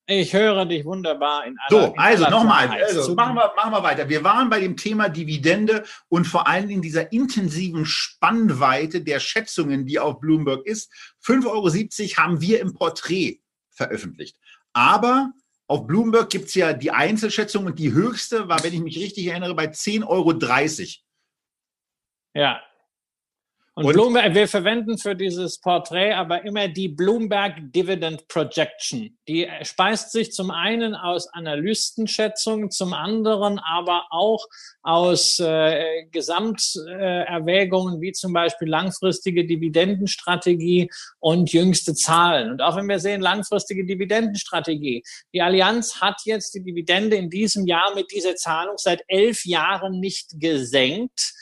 Ich 0.07 0.33
höre 0.33 0.67
dich 0.67 0.85
wunderbar 0.85 1.47
in 1.47 1.57
aller 1.59 1.87
So, 1.87 1.95
also 1.95 2.29
nochmal, 2.29 2.69
also 2.83 3.15
machen 3.15 3.37
wir, 3.37 3.53
machen 3.55 3.73
wir 3.73 3.83
weiter. 3.85 4.09
Wir 4.09 4.25
waren 4.25 4.51
bei 4.51 4.59
dem 4.59 4.77
Thema 4.77 5.09
Dividende 5.09 5.85
und 6.09 6.27
vor 6.27 6.49
allem 6.49 6.71
in 6.71 6.83
dieser 6.83 7.13
intensiven 7.13 7.87
Spannweite 7.87 9.03
der 9.03 9.21
Schätzungen, 9.21 9.87
die 9.87 10.01
auf 10.01 10.19
Bloomberg 10.19 10.67
ist. 10.67 10.93
5,70 11.25 11.47
Euro 11.47 12.23
haben 12.23 12.41
wir 12.41 12.61
im 12.61 12.75
Porträt 12.75 13.41
veröffentlicht. 13.71 14.37
Aber 14.73 15.33
auf 15.69 15.87
Bloomberg 15.87 16.31
gibt 16.31 16.49
es 16.49 16.55
ja 16.57 16.73
die 16.73 16.91
Einzelschätzung 16.91 17.67
und 17.67 17.79
die 17.79 17.93
höchste 17.93 18.49
war, 18.49 18.63
wenn 18.65 18.75
ich 18.75 18.81
mich 18.81 18.99
richtig 18.99 19.29
erinnere, 19.29 19.55
bei 19.55 19.67
10,30 19.67 20.07
Euro. 20.07 20.33
Ja, 22.35 22.61
und, 23.75 23.87
und 23.87 23.95
Bloomberg, 23.95 24.35
wir 24.35 24.49
verwenden 24.49 24.99
für 24.99 25.17
dieses 25.17 25.59
Porträt 25.59 26.13
aber 26.13 26.45
immer 26.45 26.69
die 26.69 26.89
Bloomberg 26.89 27.73
Dividend 27.73 28.29
Projection. 28.29 29.17
Die 29.27 29.49
speist 29.63 30.13
sich 30.13 30.33
zum 30.33 30.51
einen 30.51 30.95
aus 30.95 31.27
Analystenschätzungen, 31.29 32.71
zum 32.71 32.93
anderen 32.93 33.59
aber 33.59 34.09
auch 34.11 34.47
aus 34.83 35.39
äh, 35.39 36.05
Gesamterwägungen 36.11 38.03
wie 38.03 38.13
zum 38.13 38.35
Beispiel 38.35 38.69
langfristige 38.69 39.47
Dividendenstrategie 39.47 40.91
und 41.19 41.51
jüngste 41.51 41.95
Zahlen. 41.95 42.51
Und 42.51 42.61
auch 42.61 42.77
wenn 42.77 42.89
wir 42.91 42.99
sehen, 42.99 43.23
langfristige 43.23 43.87
Dividendenstrategie. 43.87 45.03
Die 45.33 45.41
Allianz 45.41 46.03
hat 46.03 46.21
jetzt 46.27 46.55
die 46.55 46.63
Dividende 46.63 47.17
in 47.17 47.31
diesem 47.31 47.67
Jahr 47.67 47.95
mit 47.95 48.11
dieser 48.13 48.37
Zahlung 48.37 48.77
seit 48.77 49.03
elf 49.09 49.47
Jahren 49.47 49.99
nicht 49.99 50.39
gesenkt. 50.39 51.33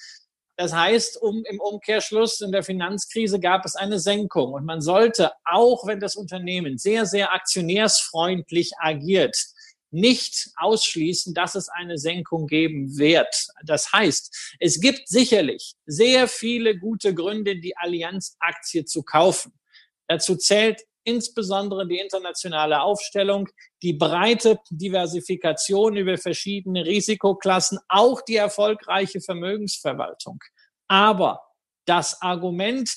Das 0.61 0.74
heißt, 0.74 1.22
um, 1.22 1.42
im 1.46 1.58
Umkehrschluss 1.58 2.42
in 2.42 2.52
der 2.52 2.62
Finanzkrise 2.62 3.40
gab 3.40 3.64
es 3.64 3.76
eine 3.76 3.98
Senkung. 3.98 4.52
Und 4.52 4.66
man 4.66 4.82
sollte, 4.82 5.32
auch 5.46 5.86
wenn 5.86 6.00
das 6.00 6.16
Unternehmen 6.16 6.76
sehr, 6.76 7.06
sehr 7.06 7.32
aktionärsfreundlich 7.32 8.72
agiert, 8.78 9.38
nicht 9.90 10.50
ausschließen, 10.56 11.32
dass 11.32 11.54
es 11.54 11.70
eine 11.70 11.96
Senkung 11.96 12.46
geben 12.46 12.98
wird. 12.98 13.34
Das 13.64 13.90
heißt, 13.90 14.56
es 14.61 14.82
gibt 14.82 15.08
sicherlich 15.08 15.76
sehr 15.86 16.28
viele 16.28 16.78
gute 16.78 17.14
Gründe, 17.14 17.58
die 17.58 17.78
Allianz-Aktie 17.78 18.84
zu 18.84 19.02
kaufen. 19.02 19.58
Dazu 20.08 20.36
zählt 20.36 20.82
insbesondere 21.05 21.86
die 21.86 21.98
internationale 21.98 22.82
Aufstellung, 22.82 23.48
die 23.82 23.94
breite 23.94 24.59
Diversifikation 24.70 25.96
über 25.96 26.18
verschiedene 26.18 26.84
Risikoklassen, 26.84 27.78
auch 27.88 28.20
die 28.22 28.36
erfolgreiche 28.36 29.20
Vermögensverwaltung. 29.20 30.38
Aber 30.88 31.40
das 31.86 32.20
Argument, 32.20 32.90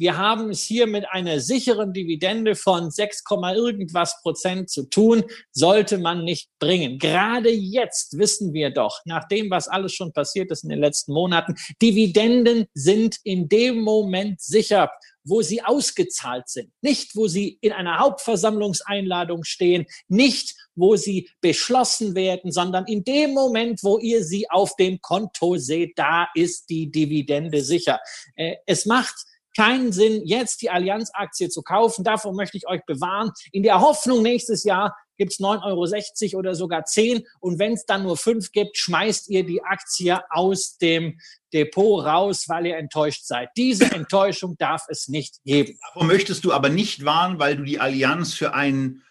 wir 0.00 0.16
haben 0.16 0.48
es 0.48 0.64
hier 0.64 0.86
mit 0.86 1.04
einer 1.10 1.40
sicheren 1.40 1.92
Dividende 1.92 2.54
von 2.54 2.90
6, 2.90 3.22
irgendwas 3.54 4.22
Prozent 4.22 4.70
zu 4.70 4.88
tun, 4.88 5.24
sollte 5.52 5.98
man 5.98 6.24
nicht 6.24 6.48
bringen. 6.58 6.98
Gerade 6.98 7.50
jetzt 7.50 8.16
wissen 8.16 8.54
wir 8.54 8.70
doch, 8.70 9.00
nach 9.04 9.28
dem, 9.28 9.50
was 9.50 9.68
alles 9.68 9.92
schon 9.92 10.14
passiert 10.14 10.50
ist 10.50 10.64
in 10.64 10.70
den 10.70 10.78
letzten 10.78 11.12
Monaten, 11.12 11.54
Dividenden 11.82 12.64
sind 12.72 13.18
in 13.24 13.50
dem 13.50 13.82
Moment 13.82 14.40
sicher 14.40 14.90
wo 15.24 15.42
sie 15.42 15.62
ausgezahlt 15.62 16.48
sind, 16.48 16.72
nicht 16.80 17.16
wo 17.16 17.28
sie 17.28 17.58
in 17.60 17.72
einer 17.72 17.98
Hauptversammlungseinladung 17.98 19.44
stehen, 19.44 19.86
nicht 20.08 20.54
wo 20.74 20.96
sie 20.96 21.28
beschlossen 21.40 22.14
werden, 22.14 22.52
sondern 22.52 22.86
in 22.86 23.04
dem 23.04 23.34
Moment, 23.34 23.82
wo 23.82 23.98
ihr 23.98 24.24
sie 24.24 24.48
auf 24.50 24.76
dem 24.76 25.00
Konto 25.00 25.56
seht, 25.56 25.98
da 25.98 26.28
ist 26.34 26.70
die 26.70 26.90
Dividende 26.90 27.62
sicher. 27.62 28.00
Äh, 28.36 28.56
es 28.66 28.86
macht 28.86 29.14
keinen 29.56 29.92
Sinn, 29.92 30.22
jetzt 30.24 30.62
die 30.62 30.70
Allianz-Aktie 30.70 31.48
zu 31.48 31.62
kaufen. 31.62 32.04
Davor 32.04 32.32
möchte 32.32 32.56
ich 32.56 32.68
euch 32.68 32.84
bewahren. 32.86 33.30
In 33.52 33.62
der 33.62 33.80
Hoffnung, 33.80 34.22
nächstes 34.22 34.64
Jahr 34.64 34.96
gibt 35.20 35.32
es 35.32 35.38
9,60 35.38 36.32
Euro 36.32 36.38
oder 36.38 36.54
sogar 36.54 36.86
10. 36.86 37.22
Und 37.40 37.58
wenn 37.58 37.74
es 37.74 37.84
dann 37.84 38.04
nur 38.04 38.16
5 38.16 38.52
gibt, 38.52 38.78
schmeißt 38.78 39.28
ihr 39.28 39.44
die 39.44 39.62
Aktie 39.62 40.18
aus 40.30 40.78
dem 40.78 41.20
Depot 41.52 42.02
raus, 42.02 42.46
weil 42.48 42.66
ihr 42.66 42.78
enttäuscht 42.78 43.24
seid. 43.24 43.50
Diese 43.54 43.84
Enttäuschung 43.92 44.56
darf 44.56 44.86
es 44.88 45.08
nicht 45.08 45.42
geben. 45.44 45.78
Davor 45.88 46.04
möchtest 46.04 46.44
du 46.44 46.52
aber 46.52 46.70
nicht 46.70 47.04
warnen, 47.04 47.38
weil 47.38 47.56
du 47.56 47.64
die 47.64 47.78
Allianz 47.78 48.32
für 48.32 48.54
einen, 48.54 49.02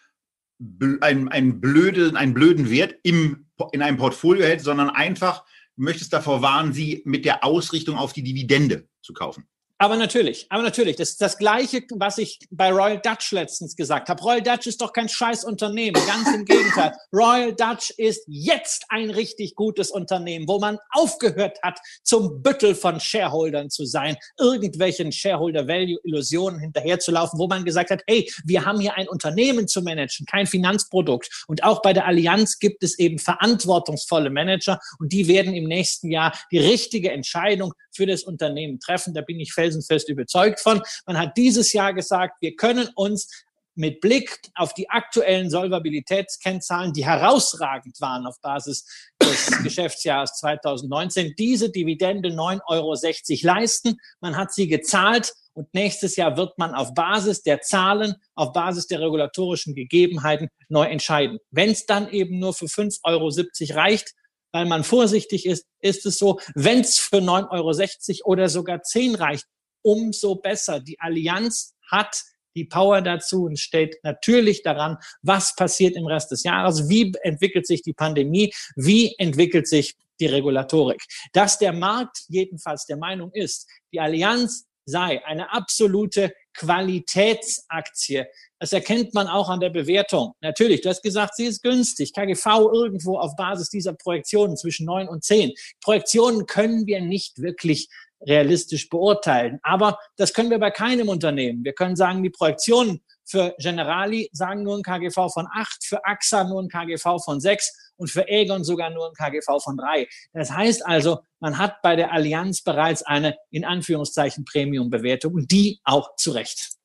einen, 1.01 1.27
einen, 1.29 1.61
blöden, 1.61 2.17
einen 2.17 2.33
blöden 2.33 2.71
Wert 2.71 2.95
im, 3.03 3.45
in 3.71 3.83
einem 3.83 3.97
Portfolio 3.97 4.45
hältst, 4.45 4.65
sondern 4.65 4.89
einfach 4.89 5.45
möchtest 5.75 6.11
davor 6.11 6.41
warnen, 6.41 6.73
sie 6.73 7.03
mit 7.05 7.23
der 7.23 7.43
Ausrichtung 7.43 7.97
auf 7.97 8.13
die 8.13 8.23
Dividende 8.23 8.89
zu 9.03 9.13
kaufen. 9.13 9.47
Aber 9.81 9.95
natürlich, 9.95 10.45
aber 10.49 10.61
natürlich, 10.61 10.97
das 10.97 11.11
ist 11.11 11.21
das 11.21 11.37
Gleiche, 11.37 11.83
was 11.95 12.17
ich 12.17 12.37
bei 12.51 12.69
Royal 12.69 12.99
Dutch 12.99 13.31
letztens 13.31 13.77
gesagt 13.77 14.09
habe. 14.09 14.21
Royal 14.21 14.41
Dutch 14.41 14.67
ist 14.67 14.81
doch 14.81 14.91
kein 14.91 15.07
scheiß 15.07 15.45
Unternehmen, 15.45 15.95
ganz 16.05 16.35
im 16.35 16.43
Gegenteil. 16.43 16.91
Royal 17.13 17.55
Dutch 17.55 17.91
ist 17.91 18.25
jetzt 18.27 18.83
ein 18.89 19.09
richtig 19.09 19.55
gutes 19.55 19.89
Unternehmen, 19.89 20.49
wo 20.49 20.59
man 20.59 20.79
aufgehört 20.89 21.59
hat, 21.63 21.79
zum 22.03 22.43
Büttel 22.43 22.75
von 22.75 22.99
Shareholdern 22.99 23.69
zu 23.69 23.85
sein, 23.85 24.17
irgendwelchen 24.37 25.13
Shareholder-Value-Illusionen 25.13 26.59
hinterherzulaufen, 26.59 27.39
wo 27.39 27.47
man 27.47 27.63
gesagt 27.63 27.91
hat, 27.91 28.03
hey, 28.05 28.29
wir 28.43 28.65
haben 28.65 28.81
hier 28.81 28.95
ein 28.95 29.07
Unternehmen 29.07 29.69
zu 29.69 29.81
managen, 29.81 30.25
kein 30.25 30.45
Finanzprodukt. 30.45 31.45
Und 31.47 31.63
auch 31.63 31.81
bei 31.81 31.93
der 31.93 32.05
Allianz 32.05 32.59
gibt 32.59 32.83
es 32.83 32.99
eben 32.99 33.17
verantwortungsvolle 33.17 34.29
Manager 34.29 34.77
und 34.99 35.13
die 35.13 35.29
werden 35.29 35.53
im 35.53 35.69
nächsten 35.69 36.11
Jahr 36.11 36.37
die 36.51 36.59
richtige 36.59 37.13
Entscheidung 37.13 37.73
für 37.99 38.05
das 38.05 38.23
Unternehmen 38.23 38.79
treffen. 38.79 39.13
Da 39.13 39.19
bin 39.19 39.41
ich 39.41 39.51
felsenfest 39.51 40.07
überzeugt 40.07 40.61
von. 40.61 40.81
Man 41.05 41.17
hat 41.17 41.35
dieses 41.35 41.73
Jahr 41.73 41.93
gesagt, 41.93 42.37
wir 42.39 42.55
können 42.55 42.87
uns 42.95 43.27
mit 43.75 43.99
Blick 43.99 44.39
auf 44.55 44.73
die 44.73 44.89
aktuellen 44.89 45.49
Solvabilitätskennzahlen, 45.49 46.93
die 46.93 47.05
herausragend 47.05 47.99
waren 47.99 48.25
auf 48.25 48.39
Basis 48.41 48.85
des 49.21 49.51
Geschäftsjahres 49.63 50.31
2019, 50.39 51.33
diese 51.37 51.69
Dividende 51.69 52.29
9,60 52.29 52.65
Euro 52.67 52.95
leisten. 53.41 53.97
Man 54.21 54.37
hat 54.37 54.53
sie 54.53 54.67
gezahlt 54.67 55.33
und 55.53 55.73
nächstes 55.73 56.15
Jahr 56.15 56.37
wird 56.37 56.57
man 56.57 56.73
auf 56.73 56.93
Basis 56.93 57.41
der 57.41 57.59
Zahlen, 57.59 58.15
auf 58.35 58.53
Basis 58.53 58.87
der 58.87 59.01
regulatorischen 59.01 59.75
Gegebenheiten 59.75 60.47
neu 60.69 60.85
entscheiden. 60.85 61.39
Wenn 61.51 61.69
es 61.69 61.85
dann 61.85 62.09
eben 62.09 62.39
nur 62.39 62.53
für 62.53 62.65
5,70 62.65 63.01
Euro 63.03 63.79
reicht, 63.79 64.13
weil 64.51 64.65
man 64.65 64.83
vorsichtig 64.83 65.45
ist, 65.45 65.65
ist 65.79 66.05
es 66.05 66.17
so, 66.17 66.39
wenn 66.55 66.81
es 66.81 66.99
für 66.99 67.17
9,60 67.17 68.21
Euro 68.21 68.31
oder 68.31 68.49
sogar 68.49 68.81
10 68.81 69.15
reicht, 69.15 69.45
umso 69.81 70.35
besser. 70.35 70.79
Die 70.79 70.99
Allianz 70.99 71.75
hat 71.89 72.23
die 72.55 72.65
Power 72.65 73.01
dazu 73.01 73.43
und 73.43 73.59
steht 73.59 73.97
natürlich 74.03 74.63
daran, 74.63 74.97
was 75.21 75.55
passiert 75.55 75.95
im 75.95 76.05
Rest 76.05 76.31
des 76.31 76.43
Jahres, 76.43 76.89
wie 76.89 77.13
entwickelt 77.21 77.67
sich 77.67 77.81
die 77.81 77.93
Pandemie, 77.93 78.53
wie 78.75 79.15
entwickelt 79.17 79.67
sich 79.67 79.95
die 80.19 80.25
Regulatorik. 80.25 81.01
Dass 81.31 81.57
der 81.57 81.73
Markt 81.73 82.23
jedenfalls 82.27 82.85
der 82.85 82.97
Meinung 82.97 83.31
ist, 83.33 83.67
die 83.93 83.99
Allianz 83.99 84.65
sei 84.85 85.23
eine 85.25 85.53
absolute 85.53 86.33
Qualitätsaktie. 86.53 88.27
Das 88.59 88.73
erkennt 88.73 89.13
man 89.13 89.27
auch 89.27 89.49
an 89.49 89.61
der 89.61 89.69
Bewertung. 89.69 90.33
Natürlich, 90.41 90.81
du 90.81 90.89
hast 90.89 91.01
gesagt, 91.01 91.35
sie 91.35 91.45
ist 91.45 91.63
günstig. 91.63 92.13
KGV 92.13 92.45
irgendwo 92.73 93.17
auf 93.17 93.35
Basis 93.35 93.69
dieser 93.69 93.93
Projektionen 93.93 94.57
zwischen 94.57 94.85
neun 94.85 95.07
und 95.07 95.23
zehn. 95.23 95.53
Projektionen 95.81 96.45
können 96.45 96.85
wir 96.85 97.01
nicht 97.01 97.41
wirklich 97.41 97.87
realistisch 98.21 98.89
beurteilen. 98.89 99.59
Aber 99.63 99.97
das 100.17 100.33
können 100.33 100.49
wir 100.49 100.59
bei 100.59 100.71
keinem 100.71 101.07
Unternehmen. 101.09 101.63
Wir 101.63 101.73
können 101.73 101.95
sagen, 101.95 102.21
die 102.21 102.29
Projektionen 102.29 103.01
für 103.25 103.55
Generali 103.59 104.29
sagen 104.33 104.63
nur 104.63 104.75
ein 104.75 104.83
KGV 104.83 105.31
von 105.31 105.47
acht, 105.53 105.83
für 105.83 106.03
AXA 106.03 106.43
nur 106.43 106.61
ein 106.61 106.67
KGV 106.67 107.23
von 107.23 107.39
sechs 107.39 107.91
und 107.95 108.09
für 108.09 108.27
Aegon 108.27 108.63
sogar 108.63 108.89
nur 108.89 109.07
ein 109.07 109.13
KGV 109.13 109.63
von 109.63 109.77
drei. 109.77 110.07
Das 110.33 110.51
heißt 110.51 110.85
also, 110.85 111.19
man 111.39 111.57
hat 111.57 111.81
bei 111.81 111.95
der 111.95 112.11
Allianz 112.11 112.61
bereits 112.61 113.03
eine 113.03 113.37
in 113.51 113.63
Anführungszeichen 113.63 114.45
Premium-Bewertung 114.45 115.33
und 115.33 115.51
die 115.51 115.79
auch 115.83 116.15
zu 116.15 116.31
Recht. 116.31 116.78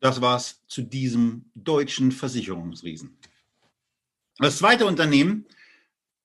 Das 0.00 0.20
war's 0.20 0.62
zu 0.66 0.82
diesem 0.82 1.50
deutschen 1.54 2.10
Versicherungsriesen. 2.10 3.18
Das 4.38 4.56
zweite 4.56 4.86
Unternehmen, 4.86 5.46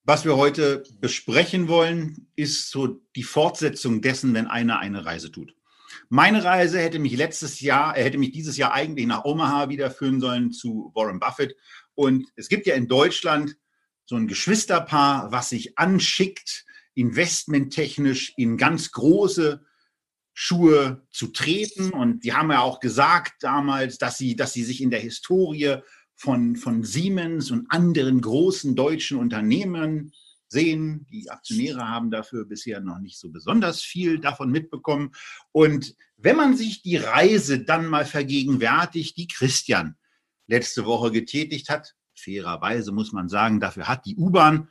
was 0.03 0.23
wir 0.23 0.38
heute 0.38 0.84
besprechen 1.01 1.67
wollen, 1.67 2.28
ist 2.36 2.69
so 2.69 3.01
die 3.15 3.23
Fortsetzung 3.23 4.01
dessen, 4.01 4.34
wenn 4.34 4.47
einer 4.47 4.80
eine 4.80 5.03
Reise 5.05 5.32
tut. 5.32 5.55
Meine 6.09 6.43
Reise 6.43 6.80
hätte 6.80 6.99
mich 6.99 7.17
letztes 7.17 7.59
Jahr, 7.59 7.93
hätte 7.95 8.17
mich 8.17 8.32
dieses 8.32 8.57
Jahr 8.57 8.73
eigentlich 8.73 9.07
nach 9.07 9.26
Omaha 9.26 9.69
wieder 9.69 9.91
führen 9.91 10.21
sollen 10.21 10.51
zu 10.51 10.91
Warren 10.93 11.19
Buffett. 11.19 11.55
Und 11.95 12.28
es 12.36 12.47
gibt 12.47 12.67
ja 12.67 12.76
in 12.76 12.88
Deutschland 12.88 13.57
so 14.05 14.15
ein 14.15 14.28
Geschwisterpaar, 14.28 15.32
was 15.32 15.49
sich 15.49 15.78
anschickt, 15.78 16.65
investmenttechnisch 16.93 18.34
in 18.38 18.57
ganz 18.57 18.91
große 18.91 19.65
Schuhe 20.36 21.01
zu 21.11 21.27
treten. 21.27 21.91
Und 21.91 22.25
die 22.25 22.33
haben 22.33 22.51
ja 22.51 22.59
auch 22.59 22.79
gesagt 22.81 23.36
damals, 23.39 23.97
dass 23.97 24.17
sie, 24.17 24.36
dass 24.36 24.53
sie 24.53 24.63
sich 24.63 24.81
in 24.81 24.91
der 24.91 24.99
Historie 24.99 25.77
von, 26.15 26.57
von 26.57 26.83
Siemens 26.83 27.49
und 27.51 27.65
anderen 27.71 28.21
großen 28.21 28.75
deutschen 28.75 29.17
Unternehmen 29.17 30.11
sehen. 30.49 31.07
Die 31.09 31.29
Aktionäre 31.29 31.88
haben 31.88 32.11
dafür 32.11 32.45
bisher 32.45 32.81
noch 32.81 32.99
nicht 32.99 33.17
so 33.17 33.31
besonders 33.31 33.81
viel 33.81 34.19
davon 34.19 34.51
mitbekommen. 34.51 35.11
Und 35.53 35.95
wenn 36.17 36.36
man 36.36 36.55
sich 36.55 36.81
die 36.81 36.97
Reise 36.97 37.63
dann 37.63 37.88
mal 37.88 38.05
vergegenwärtigt, 38.05 39.17
die 39.17 39.27
Christian 39.27 39.95
letzte 40.47 40.86
Woche 40.86 41.11
getätigt 41.11 41.69
hat, 41.69 41.95
fairerweise 42.13 42.91
muss 42.91 43.13
man 43.13 43.29
sagen, 43.29 43.61
dafür 43.61 43.88
hat 43.88 44.05
die 44.05 44.17
U-Bahn 44.17 44.67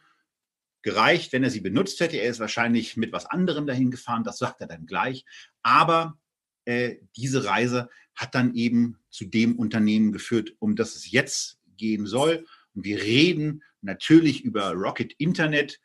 gereicht, 0.85 1.32
wenn 1.32 1.43
er 1.43 1.51
sie 1.51 1.61
benutzt 1.61 1.99
hätte. 2.01 2.18
Er 2.18 2.30
ist 2.30 2.41
wahrscheinlich 2.41 2.97
mit 2.97 3.11
was 3.11 3.26
anderem 3.26 3.66
dahin 3.66 3.91
gefahren, 3.91 4.22
das 4.22 4.39
sagt 4.39 4.61
er 4.61 4.68
dann 4.68 4.87
gleich. 4.87 5.24
Aber 5.62 6.18
äh, 6.66 6.97
diese 7.16 7.45
Reise 7.45 7.89
hat 8.14 8.35
dann 8.35 8.55
eben 8.55 8.99
zu 9.11 9.24
dem 9.24 9.59
Unternehmen 9.59 10.12
geführt, 10.12 10.53
um 10.59 10.76
das 10.76 10.95
es 10.95 11.11
jetzt 11.11 11.59
gehen 11.78 12.07
soll. 12.07 12.47
Und 12.74 12.85
wir 12.85 13.03
reden 13.03 13.62
natürlich 13.80 14.45
über 14.45 14.72
Rocket 14.72 15.14
Internet, 15.14 15.80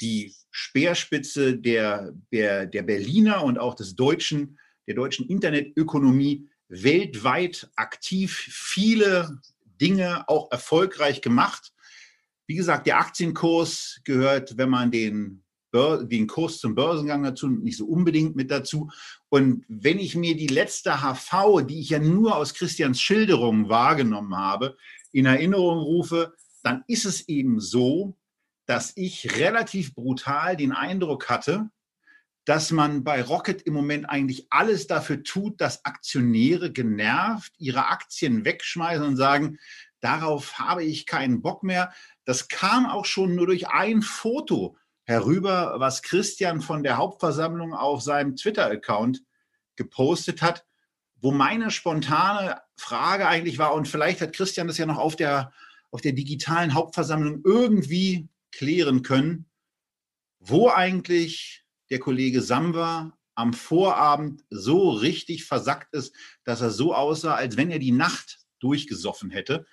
die 0.00 0.34
Speerspitze 0.50 1.58
der, 1.58 2.12
der, 2.32 2.66
der 2.66 2.82
Berliner 2.82 3.44
und 3.44 3.58
auch 3.58 3.74
des 3.74 3.96
deutschen, 3.96 4.58
der 4.86 4.94
deutschen 4.94 5.28
Internetökonomie 5.28 6.48
weltweit 6.68 7.68
aktiv, 7.76 8.34
viele 8.34 9.40
Dinge 9.80 10.26
auch 10.28 10.50
erfolgreich 10.50 11.20
gemacht. 11.20 11.74
Wie 12.48 12.56
gesagt, 12.56 12.88
der 12.88 12.98
Aktienkurs 12.98 14.00
gehört, 14.04 14.56
wenn 14.56 14.70
man 14.70 14.90
den 14.90 15.44
den 15.72 16.26
Kurs 16.26 16.60
zum 16.60 16.74
Börsengang 16.74 17.22
dazu, 17.22 17.46
nicht 17.48 17.76
so 17.76 17.86
unbedingt 17.86 18.36
mit 18.36 18.50
dazu. 18.50 18.90
Und 19.28 19.64
wenn 19.68 19.98
ich 19.98 20.16
mir 20.16 20.34
die 20.34 20.46
letzte 20.46 21.02
HV, 21.02 21.66
die 21.66 21.80
ich 21.80 21.90
ja 21.90 21.98
nur 21.98 22.36
aus 22.36 22.54
Christians 22.54 23.00
Schilderungen 23.00 23.68
wahrgenommen 23.68 24.34
habe, 24.36 24.76
in 25.12 25.26
Erinnerung 25.26 25.78
rufe, 25.78 26.34
dann 26.62 26.84
ist 26.88 27.04
es 27.04 27.28
eben 27.28 27.60
so, 27.60 28.16
dass 28.66 28.92
ich 28.96 29.38
relativ 29.38 29.94
brutal 29.94 30.56
den 30.56 30.72
Eindruck 30.72 31.28
hatte, 31.28 31.70
dass 32.44 32.70
man 32.70 33.04
bei 33.04 33.22
Rocket 33.22 33.60
im 33.62 33.74
Moment 33.74 34.08
eigentlich 34.08 34.46
alles 34.48 34.86
dafür 34.86 35.22
tut, 35.22 35.60
dass 35.60 35.84
Aktionäre 35.84 36.72
genervt 36.72 37.52
ihre 37.58 37.88
Aktien 37.88 38.46
wegschmeißen 38.46 39.04
und 39.04 39.16
sagen, 39.16 39.58
darauf 40.00 40.58
habe 40.58 40.82
ich 40.82 41.04
keinen 41.04 41.42
Bock 41.42 41.62
mehr. 41.62 41.92
Das 42.28 42.48
kam 42.48 42.84
auch 42.84 43.06
schon 43.06 43.34
nur 43.36 43.46
durch 43.46 43.68
ein 43.68 44.02
Foto 44.02 44.76
herüber, 45.04 45.76
was 45.78 46.02
Christian 46.02 46.60
von 46.60 46.82
der 46.82 46.98
Hauptversammlung 46.98 47.72
auf 47.72 48.02
seinem 48.02 48.36
Twitter-Account 48.36 49.22
gepostet 49.76 50.42
hat, 50.42 50.66
wo 51.16 51.30
meine 51.30 51.70
spontane 51.70 52.60
Frage 52.76 53.26
eigentlich 53.26 53.56
war, 53.56 53.72
und 53.72 53.88
vielleicht 53.88 54.20
hat 54.20 54.34
Christian 54.34 54.66
das 54.66 54.76
ja 54.76 54.84
noch 54.84 54.98
auf 54.98 55.16
der, 55.16 55.54
auf 55.90 56.02
der 56.02 56.12
digitalen 56.12 56.74
Hauptversammlung 56.74 57.40
irgendwie 57.46 58.28
klären 58.52 59.00
können, 59.00 59.46
wo 60.38 60.68
eigentlich 60.68 61.64
der 61.88 61.98
Kollege 61.98 62.42
Samba 62.42 63.16
am 63.36 63.54
Vorabend 63.54 64.44
so 64.50 64.90
richtig 64.90 65.46
versackt 65.46 65.94
ist, 65.94 66.14
dass 66.44 66.60
er 66.60 66.72
so 66.72 66.94
aussah, 66.94 67.36
als 67.36 67.56
wenn 67.56 67.70
er 67.70 67.78
die 67.78 67.90
Nacht 67.90 68.40
durchgesoffen 68.58 69.30
hätte 69.30 69.64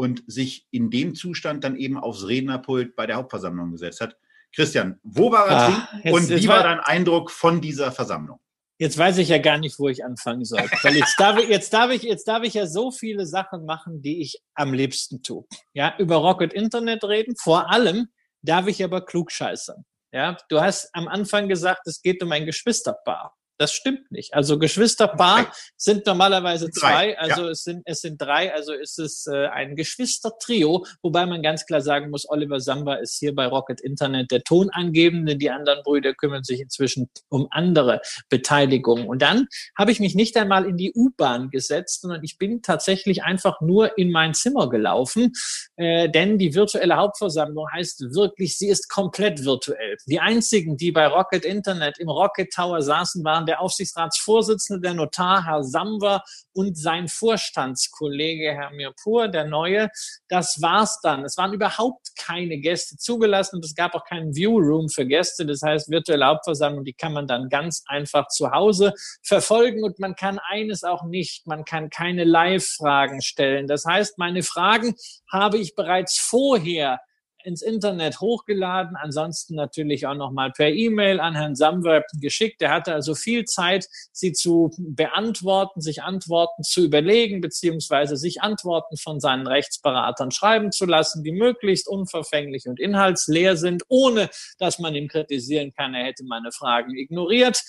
und 0.00 0.22
sich 0.26 0.66
in 0.70 0.88
dem 0.88 1.14
Zustand 1.14 1.62
dann 1.62 1.76
eben 1.76 1.98
aufs 1.98 2.26
Rednerpult 2.26 2.96
bei 2.96 3.06
der 3.06 3.16
Hauptversammlung 3.16 3.70
gesetzt 3.70 4.00
hat. 4.00 4.16
Christian, 4.50 4.98
wo 5.02 5.30
war 5.30 5.46
er 5.46 5.88
jetzt, 6.02 6.14
und 6.14 6.30
wie 6.30 6.48
war 6.48 6.62
dein 6.62 6.80
Eindruck 6.80 7.30
von 7.30 7.60
dieser 7.60 7.92
Versammlung? 7.92 8.40
Jetzt 8.78 8.96
weiß 8.96 9.18
ich 9.18 9.28
ja 9.28 9.36
gar 9.36 9.58
nicht, 9.58 9.78
wo 9.78 9.90
ich 9.90 10.02
anfangen 10.02 10.46
soll. 10.46 10.62
Weil 10.82 10.96
jetzt 10.96 11.20
darf 11.20 11.38
ich, 11.38 11.50
jetzt 11.50 11.74
darf 11.74 11.90
ich, 11.90 12.02
jetzt 12.02 12.26
darf 12.26 12.42
ich 12.44 12.54
ja 12.54 12.66
so 12.66 12.90
viele 12.90 13.26
Sachen 13.26 13.66
machen, 13.66 14.00
die 14.00 14.22
ich 14.22 14.40
am 14.54 14.72
liebsten 14.72 15.22
tue. 15.22 15.44
Ja, 15.74 15.94
über 15.98 16.16
Rocket 16.16 16.54
Internet 16.54 17.04
reden. 17.04 17.34
Vor 17.36 17.70
allem 17.70 18.08
darf 18.40 18.68
ich 18.68 18.82
aber 18.82 19.04
klug 19.04 19.30
scheißern. 19.30 19.84
Ja, 20.14 20.38
du 20.48 20.62
hast 20.62 20.88
am 20.94 21.08
Anfang 21.08 21.46
gesagt, 21.46 21.86
es 21.86 22.00
geht 22.00 22.22
um 22.22 22.32
ein 22.32 22.46
Geschwisterpaar. 22.46 23.36
Das 23.60 23.74
stimmt 23.74 24.10
nicht. 24.10 24.32
Also 24.32 24.58
Geschwisterpaar 24.58 25.52
sind 25.76 26.06
normalerweise 26.06 26.70
zwei, 26.70 27.18
also 27.18 27.42
ja. 27.42 27.50
es 27.50 27.62
sind 27.62 27.82
es 27.84 28.00
sind 28.00 28.18
drei, 28.18 28.54
also 28.54 28.72
ist 28.72 28.98
es 28.98 29.26
äh, 29.26 29.48
ein 29.48 29.76
Geschwistertrio, 29.76 30.86
wobei 31.02 31.26
man 31.26 31.42
ganz 31.42 31.66
klar 31.66 31.82
sagen 31.82 32.08
muss, 32.08 32.26
Oliver 32.26 32.58
Samba 32.58 32.94
ist 32.94 33.18
hier 33.18 33.34
bei 33.34 33.46
Rocket 33.46 33.82
Internet 33.82 34.30
der 34.30 34.44
Tonangebende, 34.44 35.36
die 35.36 35.50
anderen 35.50 35.82
Brüder 35.82 36.14
kümmern 36.14 36.42
sich 36.42 36.58
inzwischen 36.60 37.10
um 37.28 37.48
andere 37.50 38.00
Beteiligungen. 38.30 39.06
Und 39.06 39.20
dann 39.20 39.46
habe 39.76 39.92
ich 39.92 40.00
mich 40.00 40.14
nicht 40.14 40.38
einmal 40.38 40.64
in 40.64 40.78
die 40.78 40.94
U-Bahn 40.94 41.50
gesetzt, 41.50 42.00
sondern 42.00 42.24
ich 42.24 42.38
bin 42.38 42.62
tatsächlich 42.62 43.24
einfach 43.24 43.60
nur 43.60 43.98
in 43.98 44.10
mein 44.10 44.32
Zimmer 44.32 44.70
gelaufen, 44.70 45.34
äh, 45.76 46.08
denn 46.08 46.38
die 46.38 46.54
virtuelle 46.54 46.96
Hauptversammlung 46.96 47.66
heißt 47.70 48.14
wirklich, 48.14 48.56
sie 48.56 48.68
ist 48.68 48.88
komplett 48.88 49.44
virtuell. 49.44 49.98
Die 50.06 50.20
einzigen, 50.20 50.78
die 50.78 50.92
bei 50.92 51.06
Rocket 51.06 51.44
Internet 51.44 51.98
im 51.98 52.08
Rocket 52.08 52.50
Tower 52.50 52.80
saßen, 52.80 53.22
waren 53.22 53.49
der 53.50 53.60
Aufsichtsratsvorsitzende, 53.60 54.80
der 54.80 54.94
Notar, 54.94 55.44
Herr 55.44 55.64
Samwer 55.64 56.22
und 56.52 56.78
sein 56.78 57.08
Vorstandskollege, 57.08 58.52
Herr 58.52 58.70
Mirpur, 58.70 59.26
der 59.26 59.44
Neue. 59.44 59.90
Das 60.28 60.62
war's 60.62 61.00
dann. 61.02 61.24
Es 61.24 61.36
waren 61.36 61.52
überhaupt 61.52 62.10
keine 62.16 62.58
Gäste 62.58 62.96
zugelassen 62.96 63.56
und 63.56 63.64
es 63.64 63.74
gab 63.74 63.96
auch 63.96 64.04
keinen 64.04 64.36
Viewroom 64.36 64.88
für 64.88 65.04
Gäste. 65.04 65.44
Das 65.44 65.62
heißt, 65.62 65.90
virtuelle 65.90 66.26
Hauptversammlung, 66.26 66.84
die 66.84 66.92
kann 66.92 67.12
man 67.12 67.26
dann 67.26 67.48
ganz 67.48 67.82
einfach 67.86 68.28
zu 68.28 68.52
Hause 68.52 68.94
verfolgen 69.24 69.82
und 69.82 69.98
man 69.98 70.14
kann 70.14 70.38
eines 70.38 70.84
auch 70.84 71.02
nicht. 71.02 71.48
Man 71.48 71.64
kann 71.64 71.90
keine 71.90 72.22
Live-Fragen 72.22 73.20
stellen. 73.20 73.66
Das 73.66 73.84
heißt, 73.84 74.16
meine 74.16 74.44
Fragen 74.44 74.94
habe 75.28 75.58
ich 75.58 75.74
bereits 75.74 76.18
vorher 76.18 77.00
ins 77.44 77.62
Internet 77.62 78.20
hochgeladen, 78.20 78.96
ansonsten 78.96 79.54
natürlich 79.54 80.06
auch 80.06 80.14
nochmal 80.14 80.50
per 80.52 80.68
E-Mail 80.68 81.20
an 81.20 81.34
Herrn 81.34 81.54
Samwer 81.54 82.04
geschickt. 82.20 82.62
Er 82.62 82.70
hatte 82.70 82.92
also 82.94 83.14
viel 83.14 83.44
Zeit, 83.44 83.86
sie 84.12 84.32
zu 84.32 84.70
beantworten, 84.78 85.80
sich 85.80 86.02
Antworten 86.02 86.62
zu 86.62 86.84
überlegen, 86.84 87.40
beziehungsweise 87.40 88.16
sich 88.16 88.42
Antworten 88.42 88.96
von 88.96 89.20
seinen 89.20 89.46
Rechtsberatern 89.46 90.30
schreiben 90.30 90.72
zu 90.72 90.86
lassen, 90.86 91.22
die 91.24 91.32
möglichst 91.32 91.88
unverfänglich 91.88 92.66
und 92.66 92.80
inhaltsleer 92.80 93.56
sind, 93.56 93.82
ohne 93.88 94.30
dass 94.58 94.78
man 94.78 94.94
ihm 94.94 95.08
kritisieren 95.08 95.72
kann, 95.72 95.94
er 95.94 96.04
hätte 96.04 96.24
meine 96.24 96.52
Fragen 96.52 96.96
ignoriert. 96.96 97.62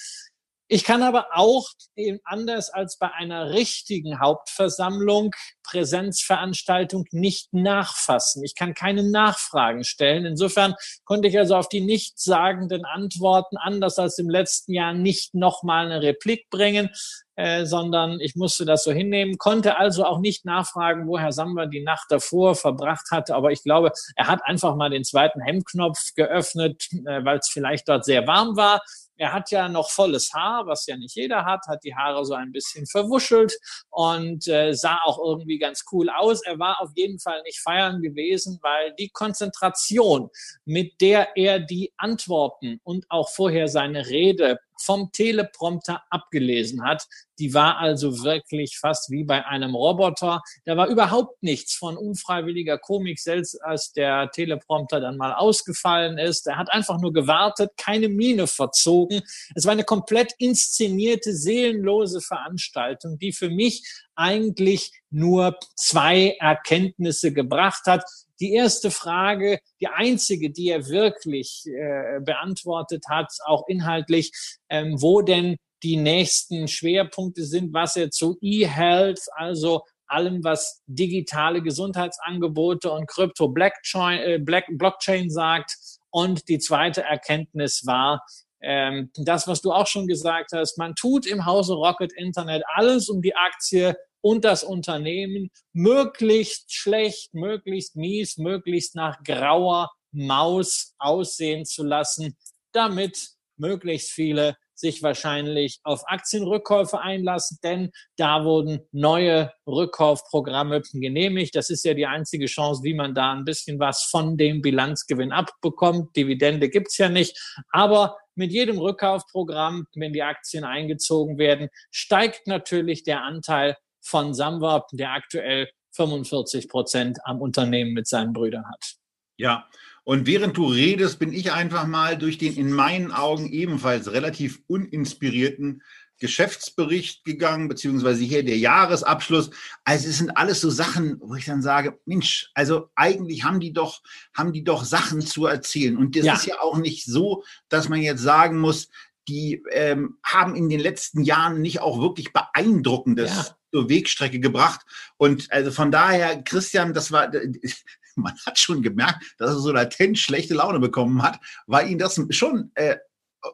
Ich 0.74 0.86
kann 0.86 1.03
aber 1.03 1.28
auch 1.34 1.67
eben 1.97 2.22
anders 2.24 2.69
als 2.69 2.97
bei 2.97 3.11
einer 3.11 3.49
richtigen 3.49 4.22
Hauptversammlung 4.22 5.36
Präsenzveranstaltung 5.63 7.03
nicht 7.11 7.53
nachfassen. 7.53 8.41
Ich 8.45 8.55
kann 8.55 8.74
keine 8.74 9.03
Nachfragen 9.03 9.84
stellen. 9.84 10.26
Insofern 10.26 10.76
konnte 11.03 11.28
ich 11.28 11.38
also 11.38 11.57
auf 11.57 11.67
die 11.67 11.82
nichtssagenden 11.82 12.86
Antworten 12.86 13.57
anders 13.57 13.99
als 13.99 14.17
im 14.17 14.30
letzten 14.30 14.74
Jahr 14.74 14.93
nicht 14.93 15.34
nochmal 15.34 15.88
eine 15.88 16.01
Replik 16.01 16.49
bringen, 16.49 16.89
äh, 17.36 17.65
sondern 17.65 18.22
ich 18.22 18.38
musste 18.38 18.63
das 18.63 18.86
so 18.86 18.93
hinnehmen, 18.93 19.38
konnte 19.38 19.78
also 19.78 20.05
auch 20.05 20.19
nicht 20.19 20.45
nachfragen, 20.45 21.05
wo 21.05 21.19
Herr 21.19 21.34
Samba 21.34 21.65
die 21.65 21.84
Nacht 21.84 22.05
davor 22.09 22.55
verbracht 22.55 23.11
hatte. 23.11 23.36
Aber 23.36 23.51
ich 23.51 23.63
glaube, 23.63 23.91
er 24.15 24.28
hat 24.28 24.39
einfach 24.45 24.78
mal 24.78 24.89
den 24.89 25.03
zweiten 25.03 25.41
Hemmknopf 25.41 26.13
geöffnet, 26.15 26.88
äh, 26.93 27.26
weil 27.26 27.39
es 27.39 27.49
vielleicht 27.49 27.89
dort 27.89 28.05
sehr 28.05 28.26
warm 28.26 28.55
war 28.55 28.82
er 29.22 29.34
hat 29.34 29.51
ja 29.51 29.69
noch 29.69 29.91
volles 29.91 30.34
Haar, 30.34 30.65
was 30.65 30.88
ja 30.88 30.97
nicht 30.97 31.15
jeder 31.15 31.45
hat, 31.45 31.67
hat 31.67 31.84
die 31.84 31.93
Haare 31.95 32.26
so 32.26 32.34
ein 32.34 32.51
bisschen 32.51 32.88
verwuschelt 32.88 33.53
und 33.91 34.47
äh, 34.47 34.74
sah 34.74 34.97
auch 35.05 35.19
irgendwie 35.24 35.59
ganz 35.59 35.86
cool 35.91 36.09
aus. 36.09 36.41
Er 36.43 36.57
war 36.57 36.82
auf 36.82 36.89
jeden 36.95 37.19
Fall 37.19 37.39
nicht 37.43 37.59
feiern 37.59 38.01
gewesen, 38.01 38.57
weil 38.63 38.95
die 38.97 39.09
Konzentration, 39.09 40.32
mit 40.65 40.99
der 41.01 41.38
er 41.38 41.59
die 41.59 41.93
Antworten 41.97 42.80
und 42.84 43.05
auch 43.09 43.30
vorher 43.30 43.67
seine 43.67 44.07
Rede 44.07 44.57
vom 44.82 45.11
Teleprompter 45.11 46.03
abgelesen 46.09 46.84
hat. 46.84 47.07
Die 47.39 47.53
war 47.53 47.77
also 47.77 48.23
wirklich 48.23 48.77
fast 48.77 49.09
wie 49.09 49.23
bei 49.23 49.45
einem 49.45 49.73
Roboter. 49.73 50.41
Da 50.65 50.77
war 50.77 50.88
überhaupt 50.88 51.41
nichts 51.41 51.73
von 51.73 51.97
unfreiwilliger 51.97 52.77
Komik, 52.77 53.19
selbst 53.19 53.61
als 53.63 53.93
der 53.93 54.29
Teleprompter 54.32 54.99
dann 54.99 55.17
mal 55.17 55.34
ausgefallen 55.34 56.17
ist. 56.17 56.45
Er 56.47 56.57
hat 56.57 56.71
einfach 56.71 56.99
nur 56.99 57.13
gewartet, 57.13 57.71
keine 57.77 58.09
Miene 58.09 58.47
verzogen. 58.47 59.21
Es 59.55 59.65
war 59.65 59.71
eine 59.71 59.84
komplett 59.84 60.34
inszenierte, 60.38 61.34
seelenlose 61.34 62.21
Veranstaltung, 62.21 63.17
die 63.17 63.32
für 63.32 63.49
mich 63.49 63.84
eigentlich 64.16 64.91
nur 65.09 65.57
zwei 65.76 66.36
Erkenntnisse 66.39 67.34
gebracht 67.34 67.86
hat. 67.86 68.03
Die 68.39 68.53
erste 68.53 68.91
Frage, 68.91 69.59
die 69.80 69.88
einzige, 69.88 70.51
die 70.51 70.70
er 70.70 70.88
wirklich 70.88 71.66
äh, 71.68 72.20
beantwortet 72.22 73.05
hat, 73.09 73.32
auch 73.45 73.68
inhaltlich, 73.68 74.32
ähm, 74.70 75.01
wo 75.01 75.22
denn 75.22 75.57
die 75.84 75.97
nächsten 75.97 76.68
Schwerpunkte 76.68 77.43
sind, 77.43 77.74
was 77.74 77.95
er 77.95 78.12
zu 78.12 78.38
E-Health, 78.41 79.22
also 79.36 79.84
allem, 80.07 80.43
was 80.43 80.82
digitale 80.86 81.62
Gesundheitsangebote 81.62 82.91
und 82.91 83.07
Krypto 83.07 83.47
Blockchain, 83.47 84.20
äh, 84.20 84.39
Blockchain 84.39 85.30
sagt. 85.30 85.78
Und 86.09 86.49
die 86.49 86.59
zweite 86.59 87.03
Erkenntnis 87.03 87.86
war, 87.86 88.26
ähm, 88.62 89.12
das, 89.16 89.47
was 89.47 89.62
du 89.62 89.72
auch 89.72 89.88
schon 89.88 90.07
gesagt 90.07 90.51
hast, 90.53 90.78
man 90.78 90.95
tut 90.95 91.26
im 91.26 91.45
Hause 91.45 91.74
Rocket 91.74 92.14
Internet 92.14 92.64
alles, 92.76 93.09
um 93.09 93.22
die 93.22 93.36
Aktie 93.36 93.95
und 94.22 94.45
das 94.45 94.64
Unternehmen 94.64 95.49
möglichst 95.74 96.74
schlecht, 96.74 97.34
möglichst 97.34 97.95
mies, 97.95 98.38
möglichst 98.38 98.95
nach 98.95 99.24
grauer 99.24 99.89
Maus 100.12 100.93
aussehen 100.99 101.66
zu 101.66 101.84
lassen, 101.84 102.38
damit 102.72 103.18
möglichst 103.57 104.12
viele 104.12 104.55
sich 104.82 105.01
wahrscheinlich 105.03 105.80
auf 105.84 106.03
Aktienrückkäufe 106.07 106.99
einlassen, 106.99 107.59
denn 107.64 107.91
da 108.18 108.43
wurden 108.43 108.82
neue 108.91 109.53
Rückkaufprogramme 109.68 110.82
genehmigt. 110.93 111.55
Das 111.55 111.70
ist 111.70 111.86
ja 111.86 111.93
die 111.93 112.07
einzige 112.07 112.47
Chance, 112.47 112.84
wie 112.84 112.95
man 112.95 113.14
da 113.14 113.32
ein 113.32 113.45
bisschen 113.45 113.80
was 113.80 114.03
von 114.03 114.38
dem 114.38 114.62
Bilanzgewinn 114.62 115.32
abbekommt. 115.32 116.16
Dividende 116.16 116.70
gibt's 116.70 116.97
ja 116.97 117.09
nicht. 117.09 117.39
Aber 117.70 118.18
mit 118.41 118.51
jedem 118.51 118.79
Rückkaufprogramm, 118.79 119.85
wenn 119.95 120.13
die 120.13 120.23
Aktien 120.23 120.63
eingezogen 120.63 121.37
werden, 121.37 121.69
steigt 121.91 122.47
natürlich 122.47 123.03
der 123.03 123.23
Anteil 123.23 123.77
von 124.01 124.33
Samwab, 124.33 124.87
der 124.93 125.11
aktuell 125.11 125.69
45 125.91 126.67
Prozent 126.67 127.19
am 127.23 127.39
Unternehmen 127.39 127.93
mit 127.93 128.07
seinen 128.07 128.33
Brüdern 128.33 128.65
hat. 128.67 128.95
Ja, 129.37 129.67
und 130.03 130.25
während 130.25 130.57
du 130.57 130.65
redest, 130.65 131.19
bin 131.19 131.31
ich 131.31 131.51
einfach 131.51 131.85
mal 131.85 132.17
durch 132.17 132.39
den 132.39 132.57
in 132.57 132.71
meinen 132.71 133.11
Augen 133.11 133.47
ebenfalls 133.47 134.11
relativ 134.11 134.61
uninspirierten 134.65 135.83
Geschäftsbericht 136.22 137.26
gegangen, 137.26 137.67
beziehungsweise 137.67 138.24
hier 138.24 138.45
der 138.45 138.57
Jahresabschluss. 138.57 139.49
Also 139.84 140.07
es 140.07 140.19
sind 140.19 140.38
alles 140.38 140.61
so 140.61 140.69
Sachen, 140.69 141.17
wo 141.19 141.36
ich 141.36 141.45
dann 141.45 141.61
sage, 141.61 141.99
Mensch, 142.05 142.49
also 142.53 142.89
eigentlich 142.95 143.43
haben 143.43 143.59
die 143.59 143.74
doch, 143.74 144.01
haben 144.34 144.53
die 144.53 144.63
doch 144.63 144.86
Sachen 144.86 145.19
zu 145.19 145.45
erzählen. 145.45 145.97
Und 145.97 146.15
das 146.15 146.26
ja. 146.26 146.34
ist 146.36 146.45
ja 146.45 146.61
auch 146.61 146.78
nicht 146.78 147.05
so, 147.05 147.43
dass 147.67 147.89
man 147.89 148.01
jetzt 148.01 148.22
sagen 148.22 148.59
muss, 148.59 148.88
die 149.28 149.61
ähm, 149.72 150.17
haben 150.24 150.55
in 150.55 150.69
den 150.69 150.80
letzten 150.80 151.24
Jahren 151.24 151.61
nicht 151.61 151.82
auch 151.82 151.99
wirklich 151.99 152.32
beeindruckendes 152.32 153.30
ja 153.30 153.55
zur 153.72 153.89
Wegstrecke 153.89 154.39
gebracht. 154.39 154.82
Und 155.17 155.51
also 155.51 155.72
von 155.72 155.91
daher, 155.91 156.43
Christian, 156.43 156.93
das 156.93 157.11
war, 157.11 157.32
man 158.15 158.34
hat 158.45 158.59
schon 158.59 158.82
gemerkt, 158.82 159.36
dass 159.38 159.51
er 159.51 159.59
so 159.59 159.72
latent 159.72 160.19
schlechte 160.19 160.53
Laune 160.53 160.80
bekommen 160.80 161.22
hat, 161.24 161.39
weil 161.65 161.89
ihn 161.89 161.97
das 161.97 162.22
schon, 162.32 162.72
äh, 162.76 162.97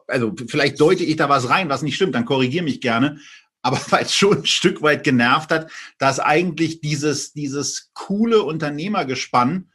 also 0.06 0.34
vielleicht 0.48 0.80
deute 0.80 1.04
ich 1.04 1.16
da 1.16 1.28
was 1.28 1.48
rein, 1.48 1.68
was 1.68 1.82
nicht 1.82 1.96
stimmt, 1.96 2.14
dann 2.14 2.24
korrigiere 2.24 2.64
mich 2.64 2.80
gerne. 2.80 3.18
Aber 3.62 3.80
weil 3.90 4.04
es 4.04 4.14
schon 4.14 4.38
ein 4.38 4.46
Stück 4.46 4.82
weit 4.82 5.04
genervt 5.04 5.50
hat, 5.50 5.70
dass 5.98 6.20
eigentlich 6.20 6.80
dieses, 6.80 7.32
dieses 7.32 7.90
coole 7.94 8.42
Unternehmergespann 8.42 9.70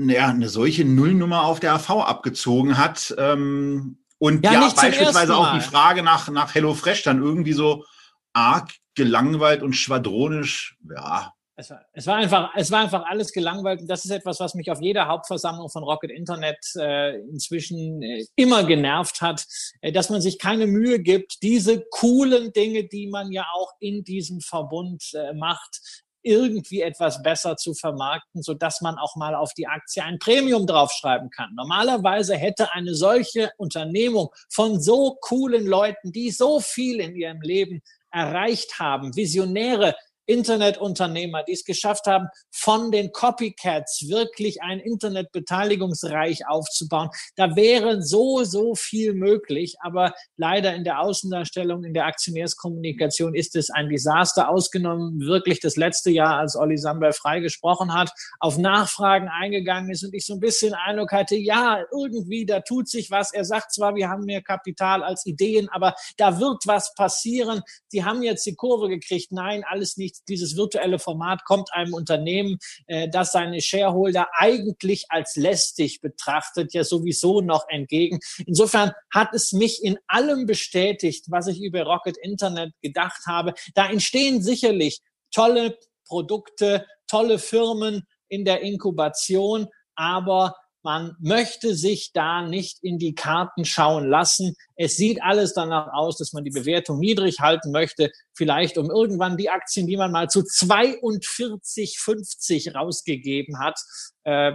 ja, 0.00 0.28
eine 0.28 0.48
solche 0.48 0.84
Nullnummer 0.84 1.42
auf 1.42 1.60
der 1.60 1.74
AV 1.74 1.90
abgezogen 1.90 2.78
hat. 2.78 3.14
Ähm, 3.18 3.98
und 4.18 4.44
ja, 4.44 4.52
ja 4.52 4.60
beispielsweise 4.60 5.36
auch 5.36 5.54
die 5.54 5.60
Frage 5.60 6.02
nach, 6.02 6.28
nach 6.28 6.54
HelloFresh 6.54 7.02
dann 7.02 7.22
irgendwie 7.22 7.52
so 7.52 7.84
arg 8.32 8.70
gelangweilt 8.94 9.62
und 9.62 9.74
schwadronisch, 9.74 10.76
ja. 10.90 11.32
Es 11.58 11.70
war, 11.70 11.84
es 11.92 12.06
war, 12.06 12.14
einfach, 12.14 12.50
es 12.54 12.70
war 12.70 12.80
einfach 12.82 13.04
alles 13.06 13.32
gelangweilt. 13.32 13.80
Und 13.80 13.90
das 13.90 14.04
ist 14.04 14.12
etwas, 14.12 14.38
was 14.38 14.54
mich 14.54 14.70
auf 14.70 14.80
jeder 14.80 15.08
Hauptversammlung 15.08 15.68
von 15.68 15.82
Rocket 15.82 16.12
Internet 16.12 16.58
äh, 16.76 17.18
inzwischen 17.18 18.00
äh, 18.00 18.24
immer 18.36 18.62
genervt 18.62 19.20
hat, 19.22 19.44
äh, 19.80 19.90
dass 19.90 20.08
man 20.08 20.20
sich 20.20 20.38
keine 20.38 20.68
Mühe 20.68 21.00
gibt, 21.00 21.42
diese 21.42 21.84
coolen 21.90 22.52
Dinge, 22.52 22.84
die 22.84 23.08
man 23.08 23.32
ja 23.32 23.44
auch 23.54 23.72
in 23.80 24.04
diesem 24.04 24.40
Verbund 24.40 25.02
äh, 25.14 25.32
macht, 25.34 25.80
irgendwie 26.22 26.82
etwas 26.82 27.24
besser 27.24 27.56
zu 27.56 27.74
vermarkten, 27.74 28.42
so 28.42 28.54
dass 28.54 28.80
man 28.80 28.96
auch 28.96 29.16
mal 29.16 29.34
auf 29.34 29.52
die 29.54 29.66
Aktie 29.66 30.04
ein 30.04 30.20
Premium 30.20 30.64
draufschreiben 30.64 31.30
kann. 31.30 31.54
Normalerweise 31.56 32.36
hätte 32.36 32.72
eine 32.72 32.94
solche 32.94 33.50
Unternehmung 33.56 34.28
von 34.48 34.80
so 34.80 35.18
coolen 35.22 35.66
Leuten, 35.66 36.12
die 36.12 36.30
so 36.30 36.60
viel 36.60 37.00
in 37.00 37.16
ihrem 37.16 37.40
Leben 37.40 37.82
erreicht 38.10 38.78
haben, 38.78 39.14
Visionäre, 39.16 39.94
Internetunternehmer, 40.28 41.42
die 41.42 41.52
es 41.52 41.64
geschafft 41.64 42.06
haben, 42.06 42.28
von 42.50 42.92
den 42.92 43.12
Copycats 43.12 44.08
wirklich 44.08 44.62
ein 44.62 44.78
Internetbeteiligungsreich 44.78 46.46
aufzubauen. 46.46 47.08
Da 47.34 47.56
wäre 47.56 48.02
so, 48.02 48.44
so 48.44 48.74
viel 48.74 49.14
möglich. 49.14 49.76
Aber 49.80 50.12
leider 50.36 50.74
in 50.74 50.84
der 50.84 51.00
Außendarstellung, 51.00 51.82
in 51.84 51.94
der 51.94 52.06
Aktionärskommunikation 52.06 53.34
ist 53.34 53.56
es 53.56 53.70
ein 53.70 53.88
Desaster 53.88 54.50
ausgenommen. 54.50 55.20
Wirklich 55.20 55.60
das 55.60 55.76
letzte 55.76 56.10
Jahr, 56.10 56.38
als 56.38 56.56
Olli 56.56 56.76
Samber 56.76 57.12
freigesprochen 57.12 57.94
hat, 57.94 58.10
auf 58.38 58.58
Nachfragen 58.58 59.28
eingegangen 59.28 59.90
ist 59.90 60.04
und 60.04 60.14
ich 60.14 60.26
so 60.26 60.34
ein 60.34 60.40
bisschen 60.40 60.74
Eindruck 60.74 61.12
hatte, 61.12 61.36
ja, 61.36 61.84
irgendwie, 61.90 62.44
da 62.44 62.60
tut 62.60 62.88
sich 62.88 63.10
was. 63.10 63.32
Er 63.32 63.44
sagt 63.44 63.72
zwar, 63.72 63.94
wir 63.94 64.10
haben 64.10 64.24
mehr 64.24 64.42
Kapital 64.42 65.02
als 65.02 65.24
Ideen, 65.24 65.68
aber 65.70 65.94
da 66.18 66.38
wird 66.38 66.66
was 66.66 66.94
passieren. 66.94 67.62
Sie 67.88 68.04
haben 68.04 68.22
jetzt 68.22 68.44
die 68.44 68.54
Kurve 68.54 68.88
gekriegt. 68.88 69.32
Nein, 69.32 69.64
alles 69.66 69.96
nicht 69.96 70.17
dieses 70.24 70.56
virtuelle 70.56 70.98
Format 70.98 71.44
kommt 71.44 71.72
einem 71.72 71.94
Unternehmen, 71.94 72.58
äh, 72.86 73.08
das 73.08 73.32
seine 73.32 73.60
Shareholder 73.60 74.28
eigentlich 74.34 75.06
als 75.08 75.36
lästig 75.36 76.00
betrachtet, 76.00 76.74
ja 76.74 76.84
sowieso 76.84 77.40
noch 77.40 77.66
entgegen. 77.68 78.18
Insofern 78.46 78.92
hat 79.12 79.34
es 79.34 79.52
mich 79.52 79.82
in 79.82 79.98
allem 80.06 80.46
bestätigt, 80.46 81.26
was 81.28 81.46
ich 81.46 81.62
über 81.62 81.82
Rocket 81.82 82.16
Internet 82.18 82.72
gedacht 82.82 83.26
habe. 83.26 83.54
Da 83.74 83.88
entstehen 83.88 84.42
sicherlich 84.42 85.00
tolle 85.30 85.78
Produkte, 86.06 86.86
tolle 87.06 87.38
Firmen 87.38 88.06
in 88.28 88.44
der 88.44 88.62
Inkubation, 88.62 89.68
aber 89.94 90.54
man 90.82 91.16
möchte 91.20 91.74
sich 91.74 92.12
da 92.12 92.42
nicht 92.42 92.78
in 92.82 92.98
die 92.98 93.14
Karten 93.14 93.64
schauen 93.64 94.08
lassen. 94.08 94.54
Es 94.76 94.96
sieht 94.96 95.22
alles 95.22 95.54
danach 95.54 95.88
aus, 95.92 96.16
dass 96.16 96.32
man 96.32 96.44
die 96.44 96.50
Bewertung 96.50 96.98
niedrig 96.98 97.40
halten 97.40 97.72
möchte, 97.72 98.10
vielleicht 98.34 98.78
um 98.78 98.90
irgendwann 98.90 99.36
die 99.36 99.50
Aktien, 99.50 99.86
die 99.86 99.96
man 99.96 100.12
mal 100.12 100.28
zu 100.28 100.40
42,50 100.40 102.74
rausgegeben 102.74 103.58
hat, 103.58 103.78
äh, 104.24 104.52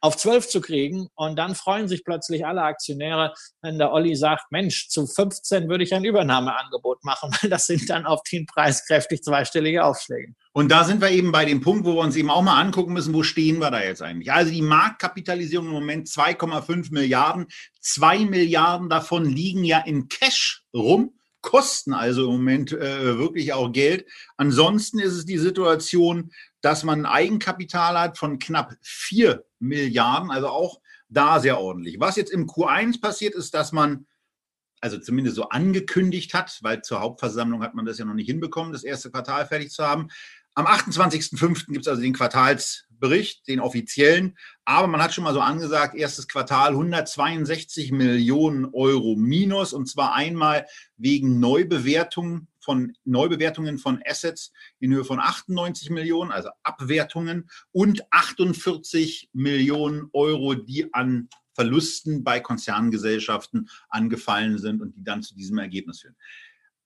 auf 0.00 0.16
12 0.16 0.48
zu 0.48 0.60
kriegen. 0.60 1.08
Und 1.14 1.36
dann 1.36 1.54
freuen 1.54 1.88
sich 1.88 2.04
plötzlich 2.04 2.46
alle 2.46 2.62
Aktionäre, 2.62 3.34
wenn 3.62 3.78
der 3.78 3.92
Olli 3.92 4.14
sagt, 4.16 4.50
Mensch, 4.50 4.88
zu 4.88 5.06
15 5.06 5.68
würde 5.68 5.84
ich 5.84 5.94
ein 5.94 6.04
Übernahmeangebot 6.04 7.04
machen, 7.04 7.30
weil 7.40 7.50
das 7.50 7.66
sind 7.66 7.88
dann 7.90 8.06
auf 8.06 8.22
den 8.30 8.46
Preis 8.46 8.86
kräftig 8.86 9.22
zweistellige 9.22 9.84
Aufschläge. 9.84 10.34
Und 10.52 10.70
da 10.70 10.84
sind 10.84 11.00
wir 11.00 11.10
eben 11.10 11.30
bei 11.30 11.44
dem 11.44 11.60
Punkt, 11.60 11.84
wo 11.84 11.94
wir 11.94 12.00
uns 12.00 12.16
eben 12.16 12.30
auch 12.30 12.42
mal 12.42 12.60
angucken 12.60 12.92
müssen, 12.92 13.14
wo 13.14 13.22
stehen 13.22 13.58
wir 13.60 13.70
da 13.70 13.82
jetzt 13.82 14.02
eigentlich? 14.02 14.32
Also 14.32 14.52
die 14.52 14.62
Marktkapitalisierung 14.62 15.66
im 15.66 15.72
Moment 15.72 16.08
2,5 16.08 16.92
Milliarden. 16.92 17.46
Zwei 17.80 18.18
Milliarden 18.18 18.88
davon 18.88 19.24
liegen 19.24 19.64
ja 19.64 19.78
in 19.78 20.08
Cash 20.08 20.64
rum 20.74 21.12
kosten 21.40 21.92
also 21.92 22.24
im 22.26 22.32
Moment 22.32 22.72
äh, 22.72 23.16
wirklich 23.18 23.52
auch 23.52 23.72
Geld. 23.72 24.06
Ansonsten 24.36 24.98
ist 24.98 25.12
es 25.14 25.24
die 25.24 25.38
Situation, 25.38 26.30
dass 26.60 26.84
man 26.84 27.00
ein 27.00 27.12
Eigenkapital 27.12 27.98
hat 27.98 28.18
von 28.18 28.38
knapp 28.38 28.74
4 28.82 29.44
Milliarden, 29.58 30.30
also 30.30 30.48
auch 30.48 30.80
da 31.08 31.40
sehr 31.40 31.58
ordentlich. 31.58 32.00
Was 32.00 32.16
jetzt 32.16 32.32
im 32.32 32.46
Q1 32.46 33.00
passiert 33.00 33.34
ist, 33.34 33.54
dass 33.54 33.72
man 33.72 34.06
also 34.80 34.98
zumindest 34.98 35.36
so 35.36 35.48
angekündigt 35.48 36.34
hat, 36.34 36.58
weil 36.62 36.82
zur 36.82 37.00
Hauptversammlung 37.00 37.62
hat 37.62 37.74
man 37.74 37.84
das 37.84 37.98
ja 37.98 38.04
noch 38.04 38.14
nicht 38.14 38.28
hinbekommen, 38.28 38.72
das 38.72 38.84
erste 38.84 39.10
Quartal 39.10 39.46
fertig 39.46 39.70
zu 39.70 39.84
haben. 39.84 40.08
Am 40.54 40.66
28.05. 40.66 41.66
gibt 41.66 41.86
es 41.86 41.88
also 41.88 42.02
den 42.02 42.12
Quartalsbericht, 42.12 43.46
den 43.46 43.60
offiziellen. 43.60 44.36
Aber 44.64 44.88
man 44.88 45.02
hat 45.02 45.14
schon 45.14 45.24
mal 45.24 45.34
so 45.34 45.40
angesagt, 45.40 45.94
erstes 45.94 46.28
Quartal 46.28 46.70
162 46.70 47.92
Millionen 47.92 48.66
Euro 48.72 49.14
minus 49.16 49.72
und 49.72 49.88
zwar 49.88 50.14
einmal 50.14 50.66
wegen 50.96 51.38
Neubewertungen 51.40 52.48
von 52.68 52.92
Neubewertungen 53.06 53.78
von 53.78 54.02
Assets 54.04 54.52
in 54.78 54.92
Höhe 54.92 55.02
von 55.02 55.20
98 55.20 55.88
Millionen, 55.88 56.30
also 56.30 56.50
Abwertungen 56.62 57.48
und 57.72 58.02
48 58.12 59.30
Millionen 59.32 60.10
Euro, 60.12 60.52
die 60.52 60.92
an 60.92 61.30
Verlusten 61.54 62.24
bei 62.24 62.40
Konzerngesellschaften 62.40 63.70
angefallen 63.88 64.58
sind 64.58 64.82
und 64.82 64.94
die 64.96 65.02
dann 65.02 65.22
zu 65.22 65.34
diesem 65.34 65.56
Ergebnis 65.56 66.02
führen. 66.02 66.16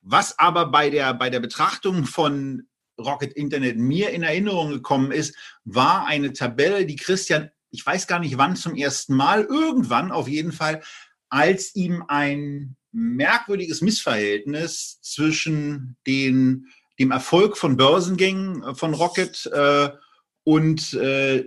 Was 0.02 0.38
aber 0.38 0.66
bei 0.70 0.88
der, 0.88 1.14
bei 1.14 1.30
der 1.30 1.40
Betrachtung 1.40 2.04
von 2.04 2.68
Rocket 2.96 3.32
Internet 3.32 3.76
mir 3.76 4.10
in 4.10 4.22
Erinnerung 4.22 4.70
gekommen 4.70 5.10
ist, 5.10 5.36
war 5.64 6.06
eine 6.06 6.32
Tabelle, 6.32 6.86
die 6.86 6.94
Christian, 6.94 7.50
ich 7.70 7.84
weiß 7.84 8.06
gar 8.06 8.20
nicht 8.20 8.38
wann 8.38 8.54
zum 8.54 8.76
ersten 8.76 9.16
Mal, 9.16 9.42
irgendwann 9.42 10.12
auf 10.12 10.28
jeden 10.28 10.52
Fall, 10.52 10.80
als 11.28 11.74
ihm 11.74 12.04
ein 12.06 12.76
merkwürdiges 12.92 13.80
Missverhältnis 13.80 15.00
zwischen 15.00 15.96
den, 16.06 16.66
dem 16.98 17.10
Erfolg 17.10 17.56
von 17.56 17.76
Börsengängen 17.76 18.62
äh, 18.62 18.74
von 18.74 18.94
Rocket 18.94 19.46
äh, 19.52 19.90
und 20.44 20.94
äh, 20.94 21.44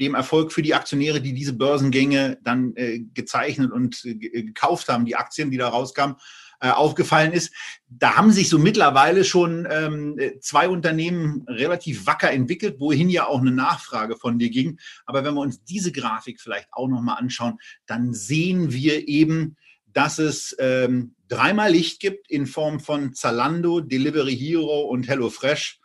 dem 0.00 0.14
Erfolg 0.14 0.52
für 0.52 0.62
die 0.62 0.74
Aktionäre, 0.74 1.20
die 1.20 1.34
diese 1.34 1.52
Börsengänge 1.52 2.38
dann 2.42 2.74
äh, 2.76 3.00
gezeichnet 3.14 3.72
und 3.72 4.04
äh, 4.04 4.14
gekauft 4.14 4.88
haben, 4.88 5.04
die 5.04 5.16
Aktien, 5.16 5.50
die 5.50 5.58
da 5.58 5.68
rauskamen, 5.68 6.16
äh, 6.60 6.70
aufgefallen 6.70 7.32
ist. 7.32 7.52
Da 7.88 8.16
haben 8.16 8.32
sich 8.32 8.48
so 8.48 8.58
mittlerweile 8.58 9.24
schon 9.24 9.68
ähm, 9.70 10.18
zwei 10.40 10.68
Unternehmen 10.68 11.44
relativ 11.46 12.06
wacker 12.06 12.32
entwickelt, 12.32 12.80
wohin 12.80 13.10
ja 13.10 13.26
auch 13.26 13.40
eine 13.40 13.52
Nachfrage 13.52 14.16
von 14.16 14.38
dir 14.38 14.50
ging. 14.50 14.78
Aber 15.06 15.24
wenn 15.24 15.34
wir 15.34 15.40
uns 15.40 15.62
diese 15.62 15.92
Grafik 15.92 16.40
vielleicht 16.40 16.68
auch 16.72 16.88
nochmal 16.88 17.18
anschauen, 17.18 17.58
dann 17.86 18.12
sehen 18.12 18.72
wir 18.72 19.06
eben, 19.06 19.56
dass 19.98 20.20
es 20.20 20.54
ähm, 20.60 21.16
dreimal 21.26 21.72
Licht 21.72 21.98
gibt 21.98 22.30
in 22.30 22.46
Form 22.46 22.78
von 22.78 23.14
Zalando, 23.14 23.80
Delivery 23.80 24.36
Hero 24.36 24.82
und 24.82 25.08
HelloFresh. 25.08 25.80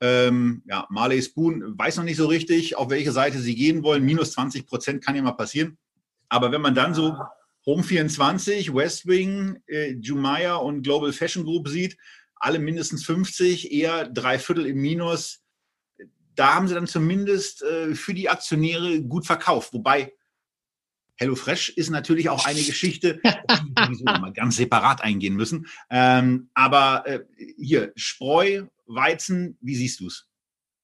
Ähm, 0.00 0.64
ja, 0.66 0.84
Marley 0.90 1.22
Spoon 1.22 1.78
weiß 1.78 1.98
noch 1.98 2.04
nicht 2.04 2.16
so 2.16 2.26
richtig, 2.26 2.76
auf 2.76 2.90
welche 2.90 3.12
Seite 3.12 3.38
sie 3.38 3.54
gehen 3.54 3.84
wollen. 3.84 4.04
Minus 4.04 4.32
20 4.32 4.66
Prozent 4.66 5.04
kann 5.04 5.14
ja 5.14 5.22
mal 5.22 5.30
passieren. 5.30 5.78
Aber 6.28 6.50
wenn 6.50 6.60
man 6.60 6.74
dann 6.74 6.92
so 6.92 7.16
Home24, 7.66 8.74
Westwing, 8.74 9.62
äh, 9.68 9.92
Jumaya 9.92 10.56
und 10.56 10.82
Global 10.82 11.12
Fashion 11.12 11.44
Group 11.44 11.68
sieht, 11.68 11.96
alle 12.34 12.58
mindestens 12.58 13.04
50, 13.04 13.70
eher 13.70 14.08
drei 14.08 14.40
Viertel 14.40 14.66
im 14.66 14.80
Minus, 14.80 15.44
da 16.34 16.56
haben 16.56 16.66
sie 16.66 16.74
dann 16.74 16.88
zumindest 16.88 17.62
äh, 17.62 17.94
für 17.94 18.12
die 18.12 18.28
Aktionäre 18.28 19.02
gut 19.02 19.24
verkauft. 19.24 19.72
Wobei 19.72 20.14
HelloFresh 21.16 21.70
ist 21.70 21.90
natürlich 21.90 22.28
auch 22.28 22.44
eine 22.44 22.62
Geschichte, 22.62 23.20
die 23.22 24.04
wir 24.04 24.18
mal 24.18 24.32
ganz 24.32 24.56
separat 24.56 25.02
eingehen 25.02 25.34
müssen. 25.34 25.66
Ähm, 25.90 26.50
aber 26.54 27.04
äh, 27.06 27.20
hier, 27.58 27.92
Spreu, 27.96 28.64
Weizen, 28.86 29.56
wie 29.60 29.76
siehst 29.76 30.00
du 30.00 30.06
es? 30.08 30.28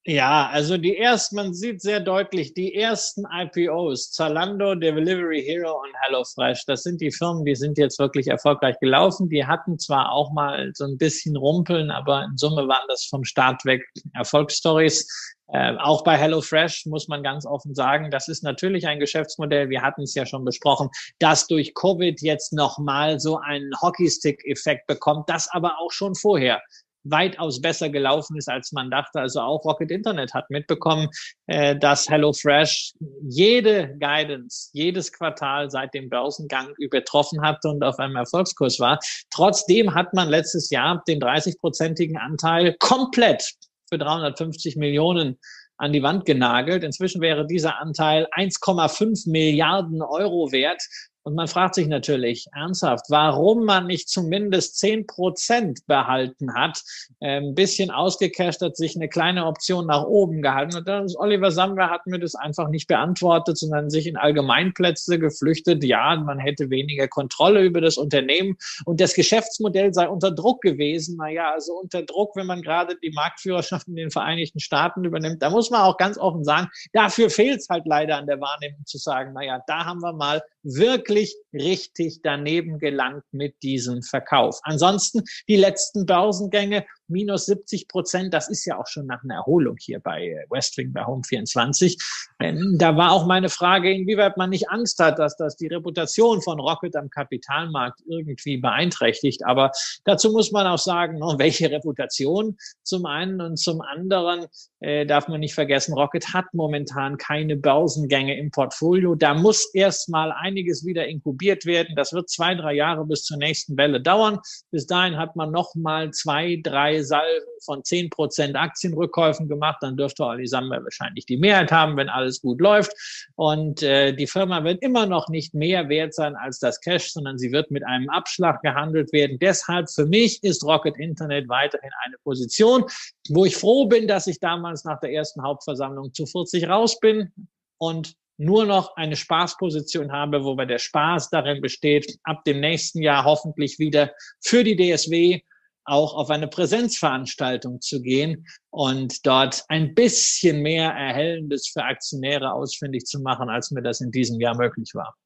Ja, 0.05 0.48
also 0.48 0.78
die 0.78 0.96
ersten, 0.96 1.36
man 1.36 1.55
sieht 1.55 1.80
sehr 1.80 2.00
deutlich, 2.00 2.55
die 2.55 2.74
ersten 2.74 3.22
IPOs, 3.24 4.11
Zalando, 4.11 4.74
Delivery 4.74 5.40
Hero 5.44 5.80
und 5.80 5.94
HelloFresh, 6.00 6.64
das 6.66 6.82
sind 6.82 7.00
die 7.00 7.12
Firmen, 7.12 7.44
die 7.44 7.55
sind 7.55 7.78
jetzt 7.78 8.00
wirklich 8.00 8.26
erfolgreich 8.26 8.76
gelaufen. 8.80 9.28
Die 9.28 9.46
hatten 9.46 9.78
zwar 9.78 10.11
auch 10.11 10.32
mal 10.32 10.72
so 10.74 10.86
ein 10.86 10.98
bisschen 10.98 11.36
Rumpeln, 11.36 11.92
aber 11.92 12.24
in 12.24 12.36
Summe 12.36 12.66
waren 12.66 12.84
das 12.88 13.05
vom 13.05 13.22
Start 13.22 13.64
weg 13.64 13.84
Erfolgsstories. 14.12 15.07
Äh, 15.53 15.76
auch 15.78 16.03
bei 16.03 16.16
HelloFresh 16.16 16.86
muss 16.86 17.07
man 17.07 17.22
ganz 17.22 17.46
offen 17.46 17.72
sagen, 17.72 18.11
das 18.11 18.26
ist 18.26 18.42
natürlich 18.42 18.88
ein 18.88 18.98
Geschäftsmodell, 18.98 19.70
wir 19.70 19.82
hatten 19.82 20.03
es 20.03 20.16
ja 20.16 20.26
schon 20.26 20.44
besprochen, 20.44 20.88
das 21.20 21.46
durch 21.46 21.74
Covid 21.74 22.20
jetzt 22.22 22.53
nochmal 22.53 23.20
so 23.20 23.38
einen 23.38 23.70
Hockeystick-Effekt 23.80 24.88
bekommt, 24.88 25.28
das 25.28 25.48
aber 25.53 25.78
auch 25.78 25.92
schon 25.92 26.16
vorher 26.16 26.61
weitaus 27.05 27.61
besser 27.61 27.88
gelaufen 27.88 28.36
ist, 28.36 28.48
als 28.48 28.72
man 28.72 28.90
dachte. 28.90 29.20
Also 29.20 29.40
auch 29.40 29.64
Rocket 29.64 29.90
Internet 29.90 30.34
hat 30.34 30.50
mitbekommen, 30.50 31.09
äh, 31.46 31.76
dass 31.76 32.09
HelloFresh 32.09 32.92
jede 33.28 33.96
Guidance, 33.98 34.70
jedes 34.72 35.12
Quartal 35.12 35.70
seit 35.70 35.94
dem 35.94 36.09
Börsengang 36.09 36.72
übertroffen 36.78 37.42
hat 37.42 37.64
und 37.64 37.82
auf 37.82 37.98
einem 37.98 38.16
Erfolgskurs 38.16 38.78
war. 38.80 38.98
Trotzdem 39.30 39.94
hat 39.94 40.14
man 40.14 40.28
letztes 40.28 40.70
Jahr 40.70 41.03
den 41.07 41.20
30-prozentigen 41.20 42.16
Anteil 42.16 42.76
komplett 42.78 43.44
für 43.88 43.98
350 43.98 44.76
Millionen 44.76 45.38
an 45.76 45.92
die 45.92 46.03
Wand 46.03 46.24
genagelt. 46.24 46.84
Inzwischen 46.84 47.20
wäre 47.20 47.46
dieser 47.46 47.80
Anteil 47.80 48.28
1,5 48.36 49.28
Milliarden 49.30 50.00
Euro 50.00 50.53
wert. 50.53 50.82
Und 51.24 51.34
man 51.34 51.46
fragt 51.46 51.76
sich 51.76 51.86
natürlich 51.86 52.46
ernsthaft, 52.52 53.06
warum 53.08 53.64
man 53.64 53.86
nicht 53.86 54.08
zumindest 54.08 54.78
zehn 54.78 55.06
Prozent 55.06 55.86
behalten 55.86 56.54
hat, 56.54 56.82
ein 57.20 57.54
bisschen 57.54 57.90
ausgecasht 57.92 58.60
hat, 58.60 58.76
sich 58.76 58.96
eine 58.96 59.08
kleine 59.08 59.46
Option 59.46 59.86
nach 59.86 60.04
oben 60.04 60.42
gehalten. 60.42 60.76
Und 60.76 60.88
dann 60.88 61.06
Oliver 61.16 61.52
Samwer 61.52 61.90
hat 61.90 62.06
mir 62.06 62.18
das 62.18 62.34
einfach 62.34 62.68
nicht 62.68 62.88
beantwortet, 62.88 63.56
sondern 63.56 63.88
sich 63.88 64.06
in 64.06 64.16
Allgemeinplätze 64.16 65.18
geflüchtet. 65.20 65.84
Ja, 65.84 66.16
man 66.16 66.40
hätte 66.40 66.70
weniger 66.70 67.06
Kontrolle 67.06 67.62
über 67.62 67.80
das 67.80 67.98
Unternehmen 67.98 68.56
und 68.84 69.00
das 69.00 69.14
Geschäftsmodell 69.14 69.94
sei 69.94 70.08
unter 70.08 70.32
Druck 70.32 70.60
gewesen. 70.60 71.16
Naja, 71.16 71.52
also 71.52 71.74
unter 71.74 72.02
Druck, 72.02 72.34
wenn 72.34 72.46
man 72.46 72.62
gerade 72.62 72.96
die 73.00 73.10
Marktführerschaft 73.10 73.86
in 73.86 73.94
den 73.94 74.10
Vereinigten 74.10 74.58
Staaten 74.58 75.04
übernimmt, 75.04 75.40
da 75.40 75.50
muss 75.50 75.70
man 75.70 75.82
auch 75.82 75.98
ganz 75.98 76.18
offen 76.18 76.42
sagen, 76.42 76.68
dafür 76.92 77.30
fehlt 77.30 77.60
es 77.60 77.68
halt 77.68 77.86
leider 77.86 78.16
an 78.16 78.26
der 78.26 78.40
Wahrnehmung 78.40 78.84
zu 78.86 78.98
sagen, 78.98 79.32
naja, 79.34 79.62
da 79.68 79.84
haben 79.84 80.00
wir 80.00 80.12
mal 80.12 80.42
wirklich 80.64 81.11
richtig 81.52 82.20
daneben 82.22 82.78
gelangt 82.78 83.24
mit 83.32 83.62
diesem 83.62 84.02
Verkauf. 84.02 84.58
Ansonsten 84.62 85.22
die 85.48 85.56
letzten 85.56 86.06
Börsengänge 86.06 86.84
minus 87.12 87.46
70 87.46 87.88
Prozent, 87.88 88.34
das 88.34 88.48
ist 88.48 88.64
ja 88.64 88.78
auch 88.78 88.86
schon 88.86 89.06
nach 89.06 89.22
einer 89.22 89.34
Erholung 89.34 89.76
hier 89.78 90.00
bei 90.00 90.28
äh, 90.28 90.46
Westwing, 90.50 90.92
bei 90.92 91.02
Home24. 91.02 91.96
Ähm, 92.40 92.76
da 92.78 92.96
war 92.96 93.12
auch 93.12 93.26
meine 93.26 93.48
Frage, 93.48 93.92
inwieweit 93.92 94.36
man 94.36 94.50
nicht 94.50 94.70
Angst 94.70 94.98
hat, 94.98 95.18
dass 95.18 95.36
das 95.36 95.56
die 95.56 95.68
Reputation 95.68 96.42
von 96.42 96.58
Rocket 96.58 96.96
am 96.96 97.10
Kapitalmarkt 97.10 98.00
irgendwie 98.06 98.56
beeinträchtigt. 98.56 99.44
Aber 99.44 99.70
dazu 100.04 100.32
muss 100.32 100.50
man 100.50 100.66
auch 100.66 100.78
sagen, 100.78 101.20
welche 101.38 101.70
Reputation 101.70 102.56
zum 102.82 103.06
einen 103.06 103.40
und 103.40 103.58
zum 103.58 103.80
anderen 103.80 104.46
äh, 104.80 105.06
darf 105.06 105.28
man 105.28 105.40
nicht 105.40 105.54
vergessen, 105.54 105.94
Rocket 105.94 106.34
hat 106.34 106.46
momentan 106.52 107.16
keine 107.16 107.56
Börsengänge 107.56 108.36
im 108.36 108.50
Portfolio. 108.50 109.14
Da 109.14 109.34
muss 109.34 109.72
erst 109.74 110.08
mal 110.08 110.32
einiges 110.32 110.84
wieder 110.84 111.06
inkubiert 111.06 111.66
werden. 111.66 111.94
Das 111.94 112.12
wird 112.12 112.28
zwei, 112.28 112.54
drei 112.54 112.74
Jahre 112.74 113.06
bis 113.06 113.24
zur 113.24 113.36
nächsten 113.36 113.76
Welle 113.76 114.00
dauern. 114.00 114.38
Bis 114.70 114.86
dahin 114.86 115.16
hat 115.16 115.36
man 115.36 115.52
noch 115.52 115.74
mal 115.74 116.10
zwei, 116.10 116.60
drei 116.62 117.01
Salven 117.05 117.48
von 117.64 117.84
zehn 117.84 118.11
Prozent 118.11 118.57
Aktienrückkäufen 118.57 119.48
gemacht. 119.48 119.78
Dann 119.80 119.96
dürfte 119.96 120.24
Sammer 120.44 120.82
wahrscheinlich 120.82 121.26
die 121.26 121.36
Mehrheit 121.36 121.70
haben, 121.72 121.96
wenn 121.96 122.09
alles 122.09 122.40
gut 122.40 122.61
läuft. 122.61 122.92
Und 123.36 123.82
äh, 123.82 124.12
die 124.12 124.26
Firma 124.26 124.64
wird 124.64 124.82
immer 124.82 125.07
noch 125.07 125.28
nicht 125.28 125.55
mehr 125.55 125.88
wert 125.88 126.14
sein 126.14 126.36
als 126.36 126.59
das 126.59 126.80
Cash, 126.80 127.12
sondern 127.12 127.38
sie 127.38 127.53
wird 127.53 127.70
mit 127.70 127.84
einem 127.84 128.09
Abschlag 128.11 128.62
gehandelt 128.62 129.12
werden. 129.12 129.38
Deshalb 129.40 129.90
für 129.90 130.07
mich 130.07 130.42
ist 130.42 130.64
Rocket 130.64 130.96
Internet 130.96 131.48
weiterhin 131.48 131.90
eine 132.05 132.16
Position, 132.24 132.84
wo 133.28 133.44
ich 133.44 133.57
froh 133.57 133.86
bin, 133.86 134.09
dass 134.09 134.26
ich 134.26 134.40
damals 134.40 134.84
nach 134.84 135.00
der 135.00 135.12
ersten 135.12 135.42
Hauptversammlung 135.42 136.12
zu 136.12 136.26
40 136.26 136.68
raus 136.68 136.98
bin 137.00 137.32
und 137.78 138.14
nur 138.38 138.64
noch 138.64 138.96
eine 138.96 139.16
Spaßposition 139.16 140.12
habe, 140.12 140.44
wobei 140.44 140.64
der 140.64 140.78
Spaß 140.78 141.30
darin 141.30 141.61
besteht, 141.61 142.18
ab 142.24 142.44
dem 142.44 142.61
nächsten 142.61 143.03
Jahr 143.03 143.24
hoffentlich 143.24 143.78
wieder 143.78 144.12
für 144.40 144.64
die 144.64 144.76
DSW 144.76 145.40
auch 145.85 146.14
auf 146.14 146.30
eine 146.30 146.49
Präsenzveranstaltung 146.49 147.80
zu 147.80 148.01
gehen 148.01 148.47
und 148.70 149.26
dort 149.26 149.64
ein 149.68 149.95
bisschen 149.95 150.62
mehr 150.62 150.91
Erhellendes 150.91 151.68
für 151.72 151.85
Aktionäre 151.85 152.53
ausfindig 152.53 153.05
zu 153.05 153.20
machen, 153.20 153.49
als 153.49 153.70
mir 153.70 153.83
das 153.83 154.01
in 154.01 154.11
diesem 154.11 154.41
Jahr 154.41 154.57
möglich 154.57 154.91
war. 154.95 155.16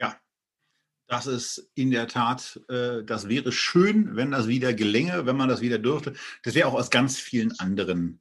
Ja, 0.00 0.18
das 1.06 1.26
ist 1.26 1.70
in 1.74 1.90
der 1.90 2.08
Tat, 2.08 2.60
äh, 2.68 3.02
das 3.04 3.28
wäre 3.28 3.52
schön, 3.52 4.16
wenn 4.16 4.30
das 4.30 4.48
wieder 4.48 4.74
gelänge, 4.74 5.26
wenn 5.26 5.36
man 5.36 5.48
das 5.48 5.60
wieder 5.60 5.78
dürfte. 5.78 6.14
Das 6.42 6.54
wäre 6.54 6.68
auch 6.68 6.74
aus 6.74 6.90
ganz 6.90 7.18
vielen 7.18 7.58
anderen 7.58 8.20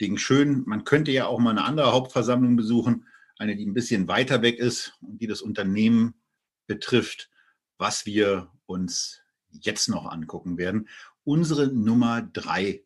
Dingen 0.00 0.18
schön. 0.18 0.62
Man 0.66 0.84
könnte 0.84 1.10
ja 1.10 1.26
auch 1.26 1.38
mal 1.38 1.50
eine 1.50 1.64
andere 1.64 1.92
Hauptversammlung 1.92 2.56
besuchen, 2.56 3.06
eine, 3.38 3.56
die 3.56 3.66
ein 3.66 3.74
bisschen 3.74 4.08
weiter 4.08 4.42
weg 4.42 4.58
ist 4.58 4.94
und 5.00 5.20
die 5.20 5.26
das 5.26 5.42
Unternehmen 5.42 6.14
betrifft, 6.66 7.30
was 7.78 8.06
wir 8.06 8.50
uns 8.66 9.22
jetzt 9.50 9.88
noch 9.88 10.06
angucken 10.10 10.58
werden. 10.58 10.88
Unsere 11.26 11.66
Nummer 11.66 12.22
drei 12.22 12.84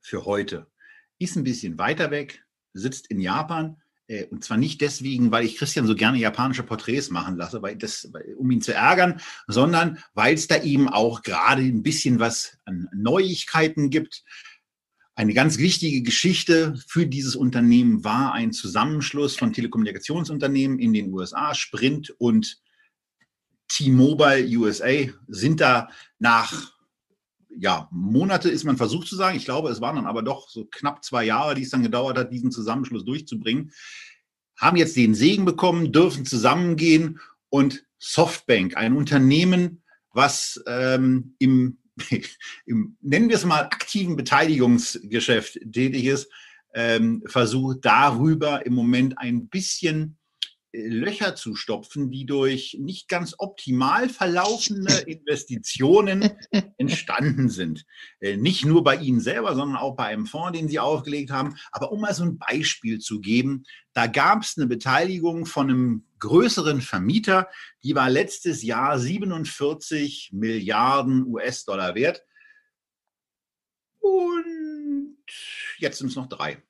für 0.00 0.24
heute 0.26 0.70
ist 1.18 1.34
ein 1.34 1.42
bisschen 1.42 1.76
weiter 1.76 2.12
weg, 2.12 2.44
sitzt 2.72 3.08
in 3.08 3.18
Japan. 3.18 3.82
Äh, 4.06 4.26
und 4.26 4.44
zwar 4.44 4.58
nicht 4.58 4.80
deswegen, 4.80 5.32
weil 5.32 5.44
ich 5.44 5.56
Christian 5.56 5.84
so 5.84 5.96
gerne 5.96 6.18
japanische 6.18 6.62
Porträts 6.62 7.10
machen 7.10 7.36
lasse, 7.36 7.62
weil 7.62 7.74
das, 7.74 8.08
um 8.36 8.48
ihn 8.52 8.60
zu 8.60 8.72
ärgern, 8.72 9.20
sondern 9.48 9.98
weil 10.14 10.34
es 10.34 10.46
da 10.46 10.62
eben 10.62 10.88
auch 10.88 11.22
gerade 11.22 11.62
ein 11.62 11.82
bisschen 11.82 12.20
was 12.20 12.58
an 12.64 12.88
Neuigkeiten 12.94 13.90
gibt. 13.90 14.22
Eine 15.16 15.34
ganz 15.34 15.58
wichtige 15.58 16.02
Geschichte 16.02 16.76
für 16.86 17.08
dieses 17.08 17.34
Unternehmen 17.34 18.04
war 18.04 18.34
ein 18.34 18.52
Zusammenschluss 18.52 19.34
von 19.34 19.52
Telekommunikationsunternehmen 19.52 20.78
in 20.78 20.92
den 20.92 21.12
USA, 21.12 21.56
Sprint 21.56 22.14
und 22.18 22.62
T-Mobile 23.66 24.46
USA 24.58 25.10
sind 25.26 25.60
da 25.60 25.88
nach 26.20 26.73
ja, 27.58 27.88
Monate 27.90 28.48
ist 28.50 28.64
man 28.64 28.76
versucht 28.76 29.08
zu 29.08 29.16
sagen. 29.16 29.36
Ich 29.36 29.44
glaube, 29.44 29.70
es 29.70 29.80
waren 29.80 29.96
dann 29.96 30.06
aber 30.06 30.22
doch 30.22 30.48
so 30.48 30.66
knapp 30.66 31.04
zwei 31.04 31.24
Jahre, 31.24 31.54
die 31.54 31.62
es 31.62 31.70
dann 31.70 31.82
gedauert 31.82 32.18
hat, 32.18 32.32
diesen 32.32 32.50
Zusammenschluss 32.50 33.04
durchzubringen. 33.04 33.72
Haben 34.56 34.76
jetzt 34.76 34.96
den 34.96 35.14
Segen 35.14 35.44
bekommen, 35.44 35.92
dürfen 35.92 36.24
zusammengehen 36.24 37.20
und 37.48 37.84
Softbank, 37.98 38.76
ein 38.76 38.96
Unternehmen, 38.96 39.82
was 40.10 40.62
ähm, 40.66 41.34
im, 41.38 41.78
im, 42.66 42.96
nennen 43.00 43.28
wir 43.28 43.36
es 43.36 43.44
mal, 43.44 43.62
aktiven 43.62 44.16
Beteiligungsgeschäft 44.16 45.58
tätig 45.72 46.04
ist, 46.04 46.30
ähm, 46.74 47.22
versucht 47.26 47.78
darüber 47.82 48.66
im 48.66 48.74
Moment 48.74 49.18
ein 49.18 49.48
bisschen 49.48 50.18
Löcher 50.74 51.36
zu 51.36 51.54
stopfen, 51.54 52.10
die 52.10 52.26
durch 52.26 52.76
nicht 52.80 53.08
ganz 53.08 53.34
optimal 53.38 54.08
verlaufende 54.08 54.92
Investitionen 55.06 56.30
entstanden 56.78 57.48
sind. 57.48 57.84
Äh, 58.20 58.36
nicht 58.36 58.64
nur 58.64 58.82
bei 58.82 58.96
Ihnen 58.96 59.20
selber, 59.20 59.54
sondern 59.54 59.76
auch 59.76 59.94
bei 59.94 60.06
einem 60.06 60.26
Fonds, 60.26 60.58
den 60.58 60.68
Sie 60.68 60.80
aufgelegt 60.80 61.30
haben. 61.30 61.56
Aber 61.70 61.92
um 61.92 62.00
mal 62.00 62.14
so 62.14 62.24
ein 62.24 62.38
Beispiel 62.38 62.98
zu 62.98 63.20
geben, 63.20 63.64
da 63.92 64.08
gab 64.08 64.42
es 64.42 64.56
eine 64.56 64.66
Beteiligung 64.66 65.46
von 65.46 65.70
einem 65.70 66.06
größeren 66.18 66.80
Vermieter, 66.80 67.48
die 67.84 67.94
war 67.94 68.10
letztes 68.10 68.62
Jahr 68.62 68.98
47 68.98 70.30
Milliarden 70.32 71.24
US-Dollar 71.26 71.94
wert. 71.94 72.24
Und 74.00 75.26
jetzt 75.78 75.98
sind 75.98 76.08
es 76.08 76.16
noch 76.16 76.28
drei. 76.28 76.62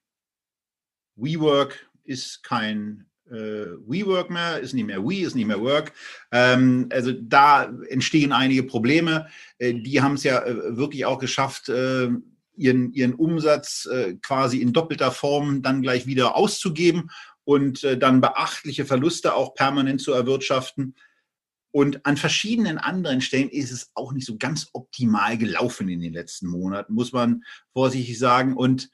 WeWork 1.17 1.91
ist 2.05 2.43
kein 2.43 3.07
äh, 3.31 3.67
WeWork 3.87 4.31
mehr, 4.31 4.61
ist 4.61 4.75
nicht 4.75 4.87
mehr 4.87 5.05
We, 5.05 5.23
ist 5.23 5.35
nicht 5.35 5.47
mehr 5.47 5.61
Work. 5.61 5.93
Ähm, 6.33 6.89
also 6.91 7.13
da 7.13 7.73
entstehen 7.89 8.33
einige 8.33 8.63
Probleme. 8.63 9.29
Äh, 9.59 9.75
die 9.75 10.03
haben 10.03 10.15
es 10.15 10.25
ja 10.25 10.45
äh, 10.45 10.77
wirklich 10.77 11.07
auch 11.07 11.19
geschafft, 11.19 11.69
äh, 11.69 12.09
ihren, 12.57 12.93
ihren 12.93 13.15
Umsatz 13.15 13.87
äh, 13.87 14.15
quasi 14.23 14.59
in 14.59 14.73
doppelter 14.73 15.11
Form 15.11 15.63
dann 15.63 15.83
gleich 15.83 16.07
wieder 16.07 16.37
auszugeben 16.37 17.11
und 17.45 17.85
äh, 17.85 17.99
dann 17.99 18.21
beachtliche 18.21 18.85
Verluste 18.85 19.35
auch 19.35 19.55
permanent 19.55 20.01
zu 20.01 20.13
erwirtschaften. 20.13 20.95
Und 21.71 22.07
an 22.07 22.17
verschiedenen 22.17 22.79
anderen 22.79 23.21
Stellen 23.21 23.49
ist 23.49 23.73
es 23.73 23.91
auch 23.95 24.13
nicht 24.13 24.27
so 24.27 24.37
ganz 24.39 24.69
optimal 24.73 25.37
gelaufen 25.37 25.89
in 25.89 26.01
den 26.01 26.13
letzten 26.13 26.47
Monaten, 26.47 26.95
muss 26.95 27.13
man 27.13 27.43
vorsichtig 27.73 28.17
sagen. 28.19 28.55
Und 28.55 28.91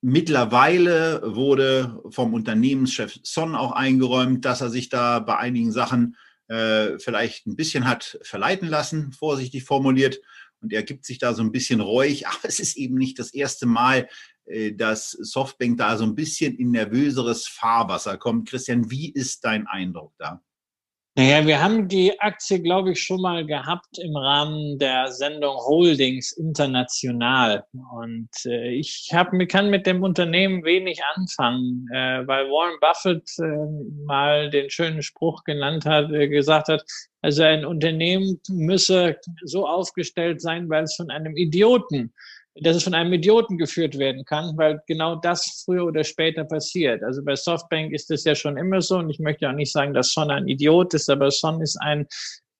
Mittlerweile 0.00 1.22
wurde 1.24 2.00
vom 2.10 2.32
Unternehmenschef 2.32 3.18
Son 3.24 3.56
auch 3.56 3.72
eingeräumt, 3.72 4.44
dass 4.44 4.60
er 4.60 4.70
sich 4.70 4.88
da 4.88 5.18
bei 5.18 5.36
einigen 5.36 5.72
Sachen 5.72 6.16
äh, 6.46 6.98
vielleicht 6.98 7.46
ein 7.46 7.56
bisschen 7.56 7.86
hat 7.86 8.18
verleiten 8.22 8.68
lassen, 8.68 9.12
vorsichtig 9.12 9.64
formuliert. 9.64 10.20
Und 10.60 10.72
er 10.72 10.82
gibt 10.82 11.04
sich 11.04 11.18
da 11.18 11.34
so 11.34 11.42
ein 11.42 11.52
bisschen 11.52 11.80
reuig. 11.80 12.26
Aber 12.28 12.44
es 12.44 12.60
ist 12.60 12.76
eben 12.76 12.96
nicht 12.96 13.18
das 13.18 13.34
erste 13.34 13.66
Mal, 13.66 14.08
äh, 14.46 14.72
dass 14.72 15.10
Softbank 15.10 15.78
da 15.78 15.96
so 15.96 16.04
ein 16.04 16.14
bisschen 16.14 16.54
in 16.56 16.70
nervöseres 16.70 17.46
Fahrwasser 17.48 18.18
kommt. 18.18 18.48
Christian, 18.48 18.90
wie 18.90 19.10
ist 19.10 19.44
dein 19.44 19.66
Eindruck 19.66 20.14
da? 20.18 20.42
Naja, 21.18 21.44
wir 21.48 21.60
haben 21.60 21.88
die 21.88 22.20
Aktie, 22.20 22.62
glaube 22.62 22.92
ich, 22.92 23.02
schon 23.02 23.20
mal 23.20 23.44
gehabt 23.44 23.98
im 23.98 24.16
Rahmen 24.16 24.78
der 24.78 25.10
Sendung 25.10 25.56
Holdings 25.56 26.30
International. 26.30 27.64
Und 27.92 28.28
äh, 28.44 28.68
ich 28.74 29.10
hab, 29.12 29.32
kann 29.48 29.68
mit 29.68 29.84
dem 29.84 30.04
Unternehmen 30.04 30.62
wenig 30.62 31.00
anfangen, 31.16 31.88
äh, 31.92 32.24
weil 32.24 32.46
Warren 32.46 32.78
Buffett 32.80 33.28
äh, 33.40 34.04
mal 34.06 34.48
den 34.50 34.70
schönen 34.70 35.02
Spruch 35.02 35.42
genannt 35.42 35.86
hat, 35.86 36.12
äh, 36.12 36.28
gesagt 36.28 36.68
hat, 36.68 36.84
also 37.20 37.42
ein 37.42 37.66
Unternehmen 37.66 38.40
müsse 38.48 39.16
so 39.42 39.66
aufgestellt 39.66 40.40
sein, 40.40 40.68
weil 40.68 40.84
es 40.84 40.94
von 40.94 41.10
einem 41.10 41.36
Idioten 41.36 42.14
dass 42.62 42.76
es 42.76 42.84
von 42.84 42.94
einem 42.94 43.12
Idioten 43.12 43.58
geführt 43.58 43.98
werden 43.98 44.24
kann, 44.24 44.56
weil 44.56 44.80
genau 44.86 45.16
das 45.16 45.62
früher 45.64 45.84
oder 45.84 46.04
später 46.04 46.44
passiert. 46.44 47.02
Also 47.02 47.24
bei 47.24 47.36
Softbank 47.36 47.92
ist 47.92 48.10
es 48.10 48.24
ja 48.24 48.34
schon 48.34 48.56
immer 48.56 48.80
so 48.80 48.98
und 48.98 49.10
ich 49.10 49.18
möchte 49.18 49.48
auch 49.48 49.54
nicht 49.54 49.72
sagen, 49.72 49.94
dass 49.94 50.12
Son 50.12 50.30
ein 50.30 50.48
Idiot 50.48 50.94
ist, 50.94 51.10
aber 51.10 51.30
Son 51.30 51.60
ist 51.60 51.76
ein 51.80 52.06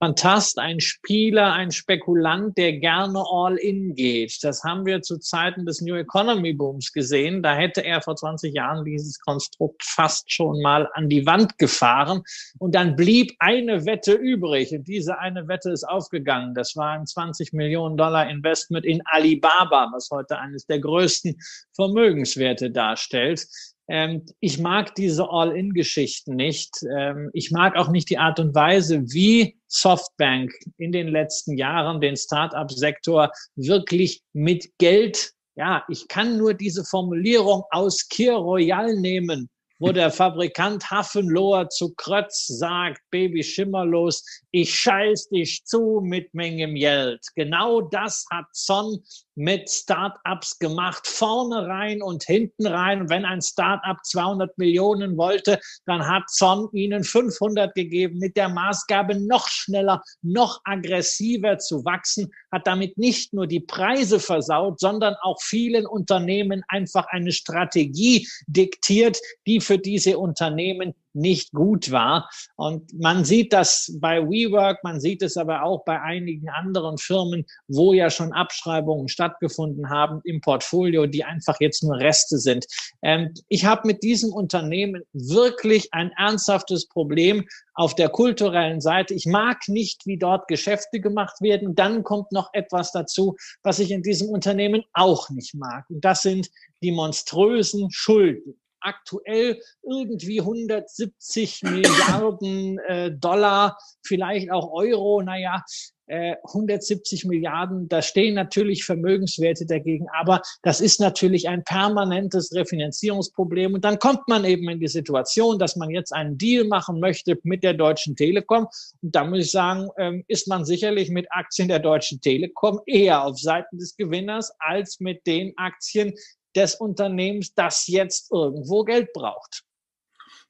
Fantast, 0.01 0.59
ein 0.59 0.79
Spieler, 0.79 1.51
ein 1.51 1.71
Spekulant, 1.71 2.57
der 2.57 2.77
gerne 2.79 3.21
all 3.29 3.57
in 3.57 3.95
geht. 3.95 4.41
Das 4.43 4.63
haben 4.63 4.85
wir 4.85 5.01
zu 5.01 5.17
Zeiten 5.17 5.65
des 5.65 5.81
New 5.81 5.95
Economy 5.95 6.53
Booms 6.53 6.93
gesehen. 6.93 7.43
Da 7.43 7.53
hätte 7.53 7.83
er 7.83 8.01
vor 8.01 8.15
20 8.15 8.53
Jahren 8.53 8.85
dieses 8.85 9.19
Konstrukt 9.19 9.83
fast 9.83 10.31
schon 10.31 10.61
mal 10.61 10.87
an 10.93 11.09
die 11.09 11.25
Wand 11.25 11.57
gefahren. 11.57 12.23
Und 12.59 12.75
dann 12.75 12.95
blieb 12.95 13.33
eine 13.39 13.85
Wette 13.85 14.13
übrig. 14.13 14.71
Und 14.71 14.87
diese 14.87 15.19
eine 15.19 15.49
Wette 15.49 15.69
ist 15.69 15.83
aufgegangen. 15.83 16.53
Das 16.53 16.77
war 16.77 16.91
ein 16.91 17.05
20 17.05 17.51
Millionen 17.51 17.97
Dollar 17.97 18.29
Investment 18.29 18.85
in 18.85 19.01
Alibaba, 19.03 19.89
was 19.91 20.07
heute 20.11 20.39
eines 20.39 20.65
der 20.65 20.79
größten 20.79 21.37
Vermögenswerte 21.75 22.71
darstellt. 22.71 23.45
Ähm, 23.89 24.23
ich 24.39 24.59
mag 24.59 24.93
diese 24.95 25.29
All-in-Geschichten 25.29 26.35
nicht. 26.35 26.69
Ähm, 26.95 27.31
ich 27.33 27.51
mag 27.51 27.75
auch 27.75 27.89
nicht 27.89 28.09
die 28.09 28.19
Art 28.19 28.39
und 28.39 28.53
Weise, 28.53 29.01
wie 29.11 29.57
Softbank 29.67 30.51
in 30.77 30.91
den 30.91 31.07
letzten 31.07 31.57
Jahren 31.57 31.99
den 31.99 32.15
Start-up-Sektor 32.15 33.31
wirklich 33.55 34.21
mit 34.33 34.69
Geld, 34.77 35.31
ja, 35.55 35.83
ich 35.89 36.07
kann 36.07 36.37
nur 36.37 36.53
diese 36.53 36.85
Formulierung 36.85 37.63
aus 37.71 38.07
Kir 38.07 38.35
Royal 38.35 38.95
nehmen, 38.95 39.49
wo 39.79 39.91
der 39.93 40.11
Fabrikant 40.11 40.91
Hafenloher 40.91 41.69
zu 41.69 41.93
Krötz 41.95 42.47
sagt, 42.47 43.01
Baby 43.11 43.43
schimmerlos, 43.43 44.25
ich 44.51 44.77
scheiß 44.77 45.29
dich 45.29 45.63
zu 45.65 46.01
mit 46.03 46.33
Mengem 46.33 46.75
Geld. 46.75 47.21
Genau 47.35 47.81
das 47.81 48.25
hat 48.29 48.45
Son 48.51 49.01
mit 49.35 49.69
Startups 49.69 50.59
gemacht, 50.59 51.07
vorne 51.07 51.65
rein 51.65 52.01
und 52.01 52.23
hinten 52.23 52.67
rein. 52.67 53.09
Wenn 53.09 53.23
ein 53.23 53.41
Startup 53.41 53.97
200 54.03 54.57
Millionen 54.57 55.17
wollte, 55.17 55.61
dann 55.85 56.05
hat 56.05 56.23
Son 56.29 56.67
ihnen 56.73 57.05
500 57.05 57.73
gegeben, 57.73 58.19
mit 58.19 58.35
der 58.35 58.49
Maßgabe 58.49 59.15
noch 59.15 59.47
schneller, 59.47 60.03
noch 60.21 60.59
aggressiver 60.65 61.57
zu 61.57 61.85
wachsen, 61.85 62.29
hat 62.51 62.67
damit 62.67 62.97
nicht 62.97 63.33
nur 63.33 63.47
die 63.47 63.61
Preise 63.61 64.19
versaut, 64.19 64.81
sondern 64.81 65.15
auch 65.21 65.41
vielen 65.41 65.85
Unternehmen 65.85 66.63
einfach 66.67 67.05
eine 67.07 67.31
Strategie 67.31 68.27
diktiert, 68.47 69.19
die 69.47 69.61
für 69.69 69.77
diese 69.77 70.17
Unternehmen 70.17 70.95
nicht 71.13 71.51
gut 71.51 71.91
war. 71.91 72.27
Und 72.55 72.91
man 72.99 73.23
sieht 73.23 73.53
das 73.53 73.95
bei 74.01 74.19
WeWork, 74.19 74.83
man 74.83 74.99
sieht 74.99 75.21
es 75.21 75.37
aber 75.37 75.61
auch 75.61 75.83
bei 75.85 76.01
einigen 76.01 76.49
anderen 76.49 76.97
Firmen, 76.97 77.45
wo 77.67 77.93
ja 77.93 78.09
schon 78.09 78.33
Abschreibungen 78.33 79.07
stattgefunden 79.07 79.91
haben 79.91 80.21
im 80.23 80.41
Portfolio, 80.41 81.05
die 81.05 81.23
einfach 81.23 81.57
jetzt 81.59 81.83
nur 81.83 81.99
Reste 81.99 82.39
sind. 82.39 82.65
Ähm, 83.03 83.31
ich 83.47 83.65
habe 83.65 83.85
mit 83.85 84.01
diesem 84.01 84.33
Unternehmen 84.33 85.03
wirklich 85.13 85.93
ein 85.93 86.11
ernsthaftes 86.17 86.87
Problem 86.87 87.47
auf 87.75 87.93
der 87.93 88.09
kulturellen 88.09 88.81
Seite. 88.81 89.13
Ich 89.13 89.27
mag 89.27 89.67
nicht, 89.67 90.07
wie 90.07 90.17
dort 90.17 90.47
Geschäfte 90.47 90.99
gemacht 90.99 91.41
werden. 91.41 91.75
Dann 91.75 92.03
kommt 92.03 92.31
noch 92.31 92.49
etwas 92.53 92.91
dazu, 92.91 93.35
was 93.61 93.77
ich 93.77 93.91
in 93.91 94.01
diesem 94.01 94.29
Unternehmen 94.29 94.83
auch 94.93 95.29
nicht 95.29 95.53
mag. 95.53 95.85
Und 95.91 96.03
das 96.03 96.23
sind 96.23 96.49
die 96.81 96.91
monströsen 96.91 97.91
Schulden 97.91 98.59
aktuell 98.81 99.61
irgendwie 99.83 100.39
170 100.41 101.61
Milliarden 101.63 102.79
äh, 102.79 103.11
Dollar, 103.11 103.77
vielleicht 104.03 104.51
auch 104.51 104.71
Euro. 104.71 105.21
Naja, 105.21 105.63
170 106.09 107.25
Milliarden, 107.25 107.87
da 107.87 108.01
stehen 108.01 108.33
natürlich 108.33 108.83
Vermögenswerte 108.83 109.65
dagegen, 109.65 110.07
aber 110.17 110.41
das 110.63 110.81
ist 110.81 110.99
natürlich 110.99 111.47
ein 111.47 111.63
permanentes 111.63 112.53
Refinanzierungsproblem. 112.53 113.75
Und 113.75 113.85
dann 113.85 113.99
kommt 113.99 114.27
man 114.27 114.43
eben 114.43 114.67
in 114.69 114.79
die 114.79 114.87
Situation, 114.87 115.59
dass 115.59 115.75
man 115.75 115.91
jetzt 115.91 116.11
einen 116.11 116.37
Deal 116.37 116.65
machen 116.65 116.99
möchte 116.99 117.37
mit 117.43 117.63
der 117.63 117.75
Deutschen 117.75 118.15
Telekom. 118.15 118.67
Und 119.01 119.15
da 119.15 119.23
muss 119.23 119.39
ich 119.39 119.51
sagen, 119.51 119.89
ähm, 119.97 120.23
ist 120.27 120.47
man 120.47 120.65
sicherlich 120.65 121.11
mit 121.11 121.27
Aktien 121.29 121.67
der 121.67 121.79
Deutschen 121.79 122.19
Telekom 122.21 122.79
eher 122.87 123.23
auf 123.23 123.39
Seiten 123.39 123.77
des 123.77 123.95
Gewinners 123.95 124.51
als 124.57 124.99
mit 124.99 125.27
den 125.27 125.53
Aktien 125.57 126.13
des 126.55 126.75
Unternehmens, 126.75 127.53
das 127.53 127.87
jetzt 127.87 128.31
irgendwo 128.31 128.83
Geld 128.83 129.13
braucht. 129.13 129.63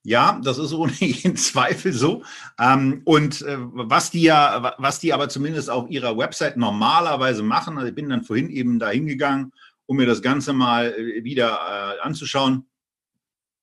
Ja, 0.04 0.40
das 0.44 0.58
ist 0.58 0.74
ohne 0.74 0.94
jeden 0.94 1.36
Zweifel 1.36 1.92
so. 1.94 2.24
Ähm, 2.60 3.02
und 3.06 3.42
äh, 3.42 3.58
was 3.60 4.12
die 4.12 4.22
ja, 4.22 4.76
was 4.78 5.00
die 5.00 5.14
aber 5.14 5.30
zumindest 5.30 5.70
auf 5.70 5.90
ihrer 5.90 6.18
Website 6.18 6.58
normalerweise 6.58 7.44
machen, 7.44 7.78
also 7.78 7.90
ich 7.90 7.96
bin 7.96 8.10
dann 8.10 8.24
vorhin 8.24 8.50
eben 8.50 8.80
da 8.80 8.90
hingegangen, 8.90 9.52
um 9.86 9.98
mir 9.98 10.06
das 10.06 10.22
Ganze 10.22 10.54
mal 10.54 10.94
äh, 10.94 11.24
wieder 11.24 11.98
äh, 11.98 12.00
anzuschauen 12.02 12.66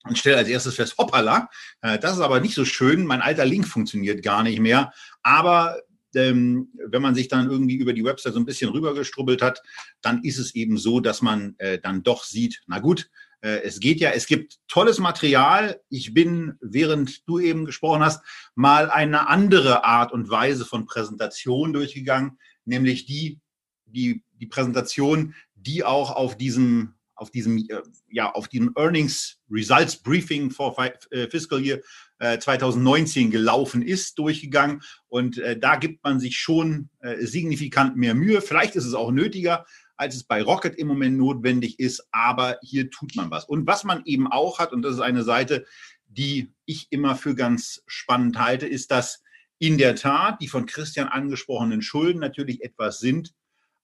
und 0.05 0.19
stelle 0.19 0.37
als 0.37 0.49
erstes 0.49 0.77
fest, 0.77 0.99
hoppala, 0.99 1.49
das 1.81 2.13
ist 2.13 2.21
aber 2.21 2.39
nicht 2.39 2.55
so 2.55 2.65
schön, 2.65 3.07
mein 3.07 3.23
alter 3.23 3.45
Link 3.45 3.67
funktioniert 3.67 4.23
gar 4.23 4.45
nicht 4.45 4.61
mehr. 4.61 4.93
Aber 5.25 5.81
ähm, 6.17 6.69
wenn 6.89 7.03
man 7.03 7.15
sich 7.15 7.29
dann 7.29 7.51
irgendwie 7.51 7.77
über 7.77 7.93
die 7.93 8.05
Website 8.05 8.35
so 8.35 8.41
ein 8.41 8.47
bisschen 8.47 8.71
rübergestrubbelt 8.71 9.43
hat, 9.43 9.63
dann 10.01 10.23
ist 10.25 10.39
es 10.39 10.55
eben 10.55 10.79
so, 10.79 11.01
dass 11.01 11.23
man 11.23 11.55
äh, 11.59 11.79
dann 11.79 12.03
doch 12.03 12.25
sieht, 12.25 12.63
na 12.67 12.79
gut, 12.81 13.11
äh, 13.41 13.63
es 13.63 13.81
geht 13.81 14.01
ja, 14.01 14.11
es 14.11 14.27
gibt 14.27 14.59
tolles 14.69 14.99
Material. 14.99 15.81
Ich 15.89 16.15
bin, 16.15 16.55
während 16.61 17.29
du 17.29 17.39
eben 17.39 17.65
gesprochen 17.65 18.03
hast, 18.03 18.25
mal 18.55 18.91
eine 18.91 19.29
andere 19.29 19.85
Art 19.85 20.13
und 20.13 20.31
Weise 20.31 20.65
von 20.65 20.87
Präsentation 20.87 21.73
durchgegangen, 21.73 22.39
nämlich 22.65 23.07
die, 23.07 23.41
die, 23.85 24.25
die 24.41 24.47
Präsentation, 24.47 25.35
die 25.55 25.85
auch 25.85 26.11
auf 26.11 26.37
diesem, 26.37 26.95
auf 27.15 27.31
diesem, 27.31 27.59
äh, 27.59 27.83
ja, 28.09 28.33
auf 28.33 28.49
diesem 28.49 28.73
Earnings 28.77 29.39
Results 29.51 29.97
Briefing 29.97 30.51
for 30.51 30.77
äh, 31.11 31.29
Fiscal 31.29 31.61
Year 31.61 31.81
2019 32.19 33.31
gelaufen 33.31 33.83
ist, 33.83 34.19
durchgegangen. 34.19 34.83
Und 35.09 35.41
da 35.61 35.77
gibt 35.77 36.03
man 36.03 36.21
sich 36.21 36.39
schon 36.39 36.89
signifikant 37.21 37.97
mehr 37.97 38.15
Mühe. 38.15 38.41
Vielleicht 38.41 38.77
ist 38.77 38.87
es 38.87 38.95
auch 38.95 39.11
nötiger, 39.11 39.67
als 39.97 40.15
es 40.17 40.25
bei 40.25 40.43
Rocket 40.43 40.77
im 40.77 40.89
Moment 40.89 41.17
notwendig 41.17 41.79
ist. 41.79 42.07
Aber 42.13 42.59
hier 42.63 42.91
tut 42.91 43.17
man 43.17 43.31
was. 43.31 43.45
Und 43.45 43.67
was 43.67 43.85
man 43.85 44.03
eben 44.05 44.27
auch 44.27 44.59
hat, 44.59 44.73
und 44.73 44.83
das 44.83 44.95
ist 44.95 45.01
eine 45.01 45.25
Seite, 45.25 45.67
die 46.09 46.53
ich 46.65 46.87
immer 46.91 47.17
für 47.17 47.35
ganz 47.35 47.83
spannend 47.87 48.39
halte, 48.39 48.67
ist, 48.67 48.91
dass 48.91 49.23
in 49.59 49.79
der 49.79 49.95
Tat 49.95 50.41
die 50.41 50.49
von 50.49 50.67
Christian 50.67 51.09
angesprochenen 51.09 51.83
Schulden 51.83 52.21
natürlich 52.21 52.63
etwas 52.63 52.99
sind. 52.99 53.35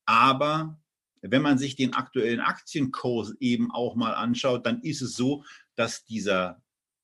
Aber 0.04 0.78
wenn 1.20 1.42
man 1.42 1.56
sich 1.56 1.76
den 1.76 1.94
aktuellen 1.94 2.40
Aktienkurs 2.40 3.34
eben 3.40 3.70
auch 3.70 3.94
mal 3.94 4.14
anschaut, 4.14 4.66
dann 4.66 4.80
ist 4.80 5.02
es 5.02 5.14
so, 5.14 5.44
dass 5.76 6.04
dieser 6.04 6.60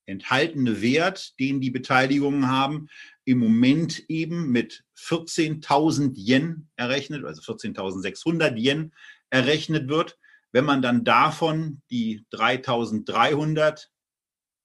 enthaltene 0.08 0.80
Wert, 0.80 1.38
den 1.38 1.60
die 1.60 1.70
Beteiligungen 1.70 2.48
haben, 2.48 2.88
im 3.24 3.38
Moment 3.38 4.04
eben 4.08 4.50
mit 4.50 4.82
14.000 4.96 6.16
Yen 6.16 6.68
errechnet, 6.76 7.24
also 7.24 7.42
14.600 7.42 8.56
Yen 8.56 8.92
errechnet 9.30 9.88
wird. 9.88 10.18
Wenn 10.50 10.64
man 10.64 10.80
dann 10.80 11.04
davon 11.04 11.82
die 11.90 12.24
3.300 12.32 13.88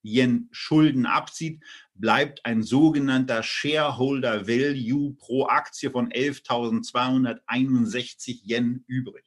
Yen 0.01 0.47
Schulden 0.51 1.05
abzieht, 1.05 1.61
bleibt 1.93 2.45
ein 2.45 2.63
sogenannter 2.63 3.43
Shareholder 3.43 4.47
Value 4.47 5.13
pro 5.15 5.47
Aktie 5.47 5.91
von 5.91 6.09
11.261 6.09 8.43
Yen 8.45 8.85
übrig. 8.87 9.25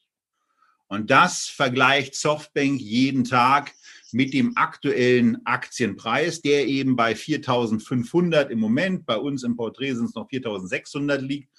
Und 0.89 1.11
das 1.11 1.47
vergleicht 1.47 2.15
Softbank 2.15 2.81
jeden 2.81 3.25
Tag 3.25 3.75
mit 4.13 4.33
dem 4.33 4.57
aktuellen 4.57 5.45
Aktienpreis, 5.45 6.41
der 6.43 6.67
eben 6.67 6.97
bei 6.97 7.13
4.500 7.13 8.49
im 8.49 8.61
Moment, 8.61 9.07
bei 9.07 9.17
uns 9.17 9.43
im 9.43 9.57
Porträt 9.57 9.95
sind 9.95 10.07
es 10.07 10.15
noch 10.15 10.29
4.600 10.29 11.19
liegt. 11.19 11.51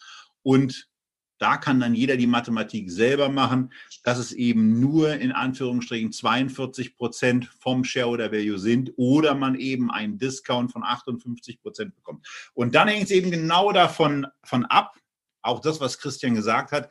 Und 0.43 0.87
da 1.39 1.57
kann 1.57 1.79
dann 1.79 1.93
jeder 1.93 2.17
die 2.17 2.27
Mathematik 2.27 2.89
selber 2.89 3.29
machen, 3.29 3.71
dass 4.03 4.17
es 4.17 4.31
eben 4.31 4.79
nur 4.79 5.13
in 5.13 5.31
Anführungsstrichen 5.31 6.11
42 6.11 6.95
Prozent 6.95 7.45
vom 7.59 7.83
Shareholder 7.83 8.31
Value 8.31 8.57
sind 8.57 8.91
oder 8.95 9.35
man 9.35 9.55
eben 9.55 9.91
einen 9.91 10.17
Discount 10.17 10.71
von 10.71 10.83
58 10.83 11.61
Prozent 11.61 11.95
bekommt. 11.95 12.25
Und 12.53 12.73
dann 12.73 12.87
hängt 12.87 13.05
es 13.05 13.11
eben 13.11 13.29
genau 13.29 13.71
davon 13.71 14.25
von 14.43 14.65
ab, 14.65 14.97
auch 15.41 15.59
das, 15.59 15.79
was 15.79 15.99
Christian 15.99 16.35
gesagt 16.35 16.71
hat, 16.71 16.89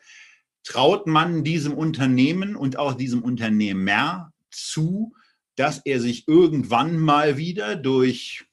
traut 0.62 1.06
man 1.06 1.44
diesem 1.44 1.74
Unternehmen 1.74 2.56
und 2.56 2.78
auch 2.78 2.94
diesem 2.94 3.22
Unternehmer 3.22 4.32
zu, 4.50 5.12
dass 5.56 5.78
er 5.84 6.00
sich 6.00 6.28
irgendwann 6.28 6.98
mal 6.98 7.36
wieder 7.36 7.76
durch 7.76 8.46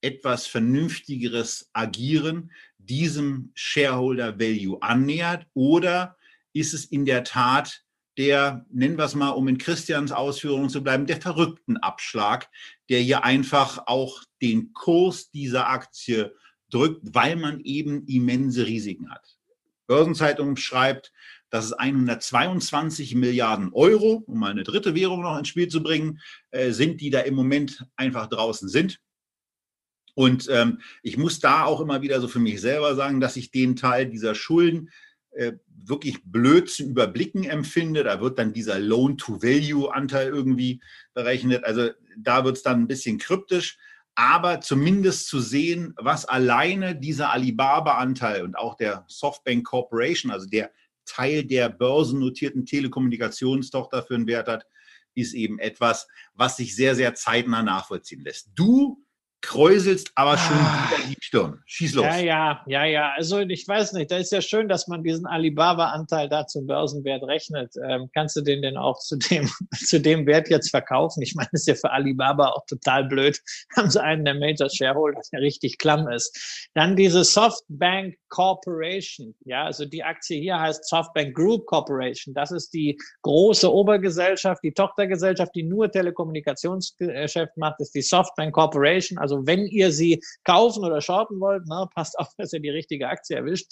etwas 0.00 0.46
vernünftigeres 0.46 1.70
Agieren 1.72 2.50
diesem 2.78 3.50
Shareholder 3.54 4.38
Value 4.38 4.80
annähert? 4.82 5.46
Oder 5.54 6.16
ist 6.52 6.74
es 6.74 6.84
in 6.84 7.04
der 7.04 7.24
Tat 7.24 7.82
der, 8.18 8.66
nennen 8.70 8.98
wir 8.98 9.04
es 9.04 9.14
mal, 9.14 9.30
um 9.30 9.48
in 9.48 9.58
Christians 9.58 10.12
Ausführungen 10.12 10.68
zu 10.68 10.82
bleiben, 10.82 11.06
der 11.06 11.20
verrückten 11.20 11.78
Abschlag, 11.78 12.50
der 12.90 13.00
hier 13.00 13.24
einfach 13.24 13.86
auch 13.86 14.22
den 14.42 14.72
Kurs 14.74 15.30
dieser 15.30 15.68
Aktie 15.68 16.34
drückt, 16.70 17.14
weil 17.14 17.36
man 17.36 17.60
eben 17.60 18.06
immense 18.06 18.66
Risiken 18.66 19.10
hat. 19.10 19.38
Börsenzeitung 19.86 20.56
schreibt, 20.56 21.12
dass 21.52 21.66
es 21.66 21.74
122 21.74 23.14
Milliarden 23.14 23.74
Euro, 23.74 24.24
um 24.26 24.38
mal 24.38 24.50
eine 24.50 24.62
dritte 24.62 24.94
Währung 24.94 25.20
noch 25.20 25.38
ins 25.38 25.48
Spiel 25.48 25.68
zu 25.68 25.82
bringen, 25.82 26.18
äh, 26.50 26.70
sind, 26.70 27.02
die 27.02 27.10
da 27.10 27.20
im 27.20 27.34
Moment 27.34 27.86
einfach 27.94 28.26
draußen 28.26 28.70
sind. 28.70 29.00
Und 30.14 30.48
ähm, 30.50 30.80
ich 31.02 31.18
muss 31.18 31.40
da 31.40 31.64
auch 31.64 31.80
immer 31.82 32.00
wieder 32.00 32.22
so 32.22 32.28
für 32.28 32.38
mich 32.38 32.62
selber 32.62 32.94
sagen, 32.94 33.20
dass 33.20 33.36
ich 33.36 33.50
den 33.50 33.76
Teil 33.76 34.08
dieser 34.08 34.34
Schulden 34.34 34.88
äh, 35.32 35.52
wirklich 35.84 36.24
blöd 36.24 36.70
zu 36.70 36.84
überblicken 36.84 37.44
empfinde. 37.44 38.02
Da 38.02 38.22
wird 38.22 38.38
dann 38.38 38.54
dieser 38.54 38.78
Loan-to-Value-Anteil 38.78 40.28
irgendwie 40.28 40.80
berechnet. 41.12 41.64
Also 41.64 41.90
da 42.16 42.46
wird 42.46 42.56
es 42.56 42.62
dann 42.62 42.80
ein 42.80 42.88
bisschen 42.88 43.18
kryptisch. 43.18 43.76
Aber 44.14 44.62
zumindest 44.62 45.28
zu 45.28 45.38
sehen, 45.40 45.94
was 45.98 46.24
alleine 46.24 46.96
dieser 46.96 47.30
Alibaba-Anteil 47.30 48.42
und 48.42 48.56
auch 48.56 48.74
der 48.74 49.04
Softbank 49.08 49.66
Corporation, 49.66 50.30
also 50.30 50.46
der 50.46 50.70
Teil 51.12 51.44
der 51.44 51.68
börsennotierten 51.68 52.64
Telekommunikationstochter 52.64 54.02
für 54.02 54.14
einen 54.14 54.26
Wert 54.26 54.48
hat, 54.48 54.66
ist 55.14 55.34
eben 55.34 55.58
etwas, 55.58 56.08
was 56.32 56.56
sich 56.56 56.74
sehr, 56.74 56.94
sehr 56.94 57.14
zeitnah 57.14 57.62
nachvollziehen 57.62 58.22
lässt. 58.22 58.50
Du 58.54 59.04
kräuselst 59.42 60.12
aber 60.14 60.38
schon 60.38 60.56
ah. 60.56 60.88
wieder 60.90 61.08
die 61.08 61.16
Stirn. 61.20 61.62
Schieß 61.66 61.94
los. 61.94 62.06
Ja, 62.06 62.16
ja, 62.18 62.62
ja, 62.66 62.84
ja. 62.84 63.12
Also 63.16 63.40
ich 63.40 63.66
weiß 63.66 63.92
nicht, 63.92 64.10
da 64.10 64.16
ist 64.16 64.32
ja 64.32 64.40
schön, 64.40 64.68
dass 64.68 64.88
man 64.88 65.02
diesen 65.02 65.26
Alibaba-Anteil 65.26 66.28
da 66.28 66.46
zum 66.46 66.66
Börsenwert 66.66 67.22
rechnet. 67.24 67.74
Ähm, 67.88 68.08
kannst 68.14 68.36
du 68.36 68.40
den 68.40 68.62
denn 68.62 68.76
auch 68.76 68.98
zu 69.00 69.16
dem, 69.16 69.50
zu 69.86 70.00
dem 70.00 70.26
Wert 70.26 70.48
jetzt 70.48 70.70
verkaufen? 70.70 71.22
Ich 71.22 71.34
meine, 71.34 71.48
das 71.52 71.62
ist 71.62 71.66
ja 71.66 71.74
für 71.74 71.90
Alibaba 71.90 72.48
auch 72.48 72.64
total 72.66 73.04
blöd. 73.04 73.38
Haben 73.76 73.90
sie 73.90 74.02
einen 74.02 74.24
der 74.24 74.34
Major 74.34 74.70
Shareholder, 74.70 75.20
der 75.32 75.40
richtig 75.40 75.78
klamm 75.78 76.08
ist. 76.08 76.68
Dann 76.74 76.96
diese 76.96 77.24
Softbank 77.24 78.16
Corporation. 78.28 79.34
Ja, 79.44 79.64
also 79.64 79.84
die 79.84 80.02
Aktie 80.02 80.40
hier 80.40 80.58
heißt 80.58 80.88
Softbank 80.88 81.34
Group 81.34 81.66
Corporation. 81.66 82.32
Das 82.34 82.50
ist 82.50 82.72
die 82.72 82.98
große 83.22 83.70
Obergesellschaft, 83.70 84.62
die 84.64 84.72
Tochtergesellschaft, 84.72 85.54
die 85.54 85.64
nur 85.64 85.90
Telekommunikationsgeschäft 85.90 87.56
macht, 87.56 87.80
ist 87.80 87.94
die 87.94 88.02
Softbank 88.02 88.54
Corporation. 88.54 89.18
Also 89.18 89.31
also 89.32 89.46
wenn 89.46 89.66
ihr 89.66 89.92
sie 89.92 90.22
kaufen 90.44 90.84
oder 90.84 91.00
shorten 91.00 91.40
wollt, 91.40 91.66
ne, 91.66 91.88
passt 91.94 92.18
auf, 92.18 92.28
dass 92.36 92.52
ihr 92.52 92.60
die 92.60 92.70
richtige 92.70 93.08
Aktie 93.08 93.36
erwischt. 93.36 93.66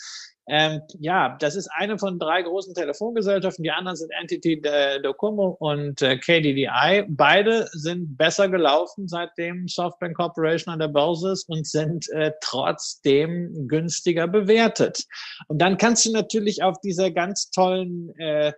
Ähm, 0.49 0.81
ja, 0.99 1.37
das 1.39 1.55
ist 1.55 1.69
eine 1.69 1.97
von 1.97 2.19
drei 2.19 2.43
großen 2.43 2.75
Telefongesellschaften. 2.75 3.63
Die 3.63 3.71
anderen 3.71 3.97
sind 3.97 4.11
Entity 4.11 4.61
Docomo 5.01 5.57
und 5.61 6.03
äh, 6.03 6.17
KDDI. 6.19 7.05
Beide 7.09 7.69
sind 7.73 8.17
besser 8.17 8.49
gelaufen, 8.49 9.07
seitdem 9.07 9.69
Softbank 9.69 10.17
Corporation 10.17 10.73
an 10.73 10.81
der 10.81 10.89
Börse 10.89 11.33
ist 11.33 11.49
und 11.49 11.69
sind 11.69 12.09
äh, 12.11 12.33
trotzdem 12.41 13.69
günstiger 13.69 14.27
bewertet. 14.27 15.05
Und 15.47 15.59
dann 15.61 15.77
kannst 15.77 16.07
du 16.07 16.13
natürlich 16.13 16.65
auf 16.65 16.81
dieser 16.81 17.13
ganz 17.13 17.51
tollen 17.51 18.13
äh, 18.19 18.53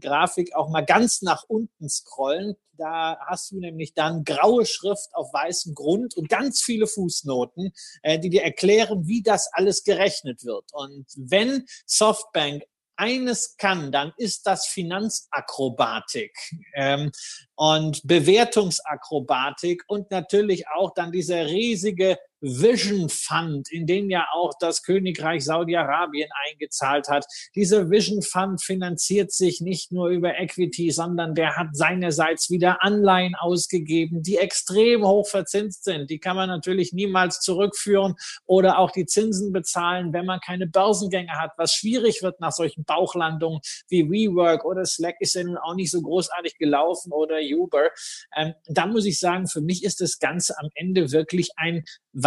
Grafik 0.00 0.54
auch 0.54 0.68
mal 0.68 0.84
ganz 0.84 1.22
nach 1.22 1.44
unten 1.48 1.88
scrollen. 1.88 2.54
Da 2.76 3.18
hast 3.26 3.52
du 3.52 3.58
nämlich 3.58 3.94
dann 3.94 4.24
graue 4.24 4.66
Schrift 4.66 5.08
auf 5.12 5.32
weißem 5.32 5.74
Grund 5.74 6.16
und 6.16 6.28
ganz 6.28 6.62
viele 6.62 6.86
Fußnoten, 6.86 7.72
äh, 8.02 8.18
die 8.18 8.30
dir 8.30 8.42
erklären, 8.42 9.06
wie 9.06 9.22
das 9.22 9.48
alles 9.52 9.84
gerechnet 9.84 10.44
wird. 10.44 10.64
Und 10.72 11.06
wenn 11.16 11.64
Softbank 11.86 12.64
eines 12.96 13.56
kann, 13.56 13.90
dann 13.92 14.12
ist 14.16 14.46
das 14.46 14.66
Finanzakrobatik 14.66 16.32
ähm, 16.74 17.10
und 17.56 18.00
Bewertungsakrobatik 18.04 19.82
und 19.88 20.10
natürlich 20.10 20.68
auch 20.68 20.92
dann 20.94 21.12
dieser 21.12 21.46
riesige 21.46 22.18
Vision 22.44 23.08
Fund, 23.08 23.72
in 23.72 23.86
den 23.86 24.10
ja 24.10 24.26
auch 24.34 24.52
das 24.60 24.82
Königreich 24.82 25.44
Saudi-Arabien 25.44 26.28
eingezahlt 26.50 27.08
hat. 27.08 27.24
Dieser 27.54 27.90
Vision 27.90 28.20
Fund 28.20 28.62
finanziert 28.62 29.32
sich 29.32 29.62
nicht 29.62 29.92
nur 29.92 30.08
über 30.08 30.38
Equity, 30.38 30.90
sondern 30.90 31.34
der 31.34 31.56
hat 31.56 31.68
seinerseits 31.72 32.50
wieder 32.50 32.82
Anleihen 32.82 33.34
ausgegeben, 33.34 34.22
die 34.22 34.36
extrem 34.36 35.06
hoch 35.06 35.26
verzinst 35.26 35.84
sind. 35.84 36.10
Die 36.10 36.18
kann 36.18 36.36
man 36.36 36.50
natürlich 36.50 36.92
niemals 36.92 37.40
zurückführen 37.40 38.14
oder 38.44 38.78
auch 38.78 38.90
die 38.90 39.06
Zinsen 39.06 39.52
bezahlen, 39.52 40.12
wenn 40.12 40.26
man 40.26 40.40
keine 40.40 40.66
Börsengänge 40.66 41.32
hat, 41.32 41.52
was 41.56 41.72
schwierig 41.72 42.22
wird 42.22 42.40
nach 42.40 42.52
solchen 42.52 42.84
Bauchlandungen 42.84 43.60
wie 43.88 44.10
WeWork 44.10 44.66
oder 44.66 44.84
Slack 44.84 45.16
ist 45.20 45.34
ja 45.34 45.44
nun 45.44 45.56
auch 45.56 45.74
nicht 45.74 45.90
so 45.90 46.02
großartig 46.02 46.58
gelaufen 46.58 47.10
oder 47.10 47.36
Uber. 47.40 47.88
Ähm, 48.36 48.52
da 48.66 48.86
muss 48.86 49.06
ich 49.06 49.18
sagen, 49.18 49.48
für 49.48 49.62
mich 49.62 49.82
ist 49.82 50.02
das 50.02 50.18
Ganze 50.18 50.58
am 50.58 50.68
Ende 50.74 51.10
wirklich 51.10 51.50
ein 51.56 51.84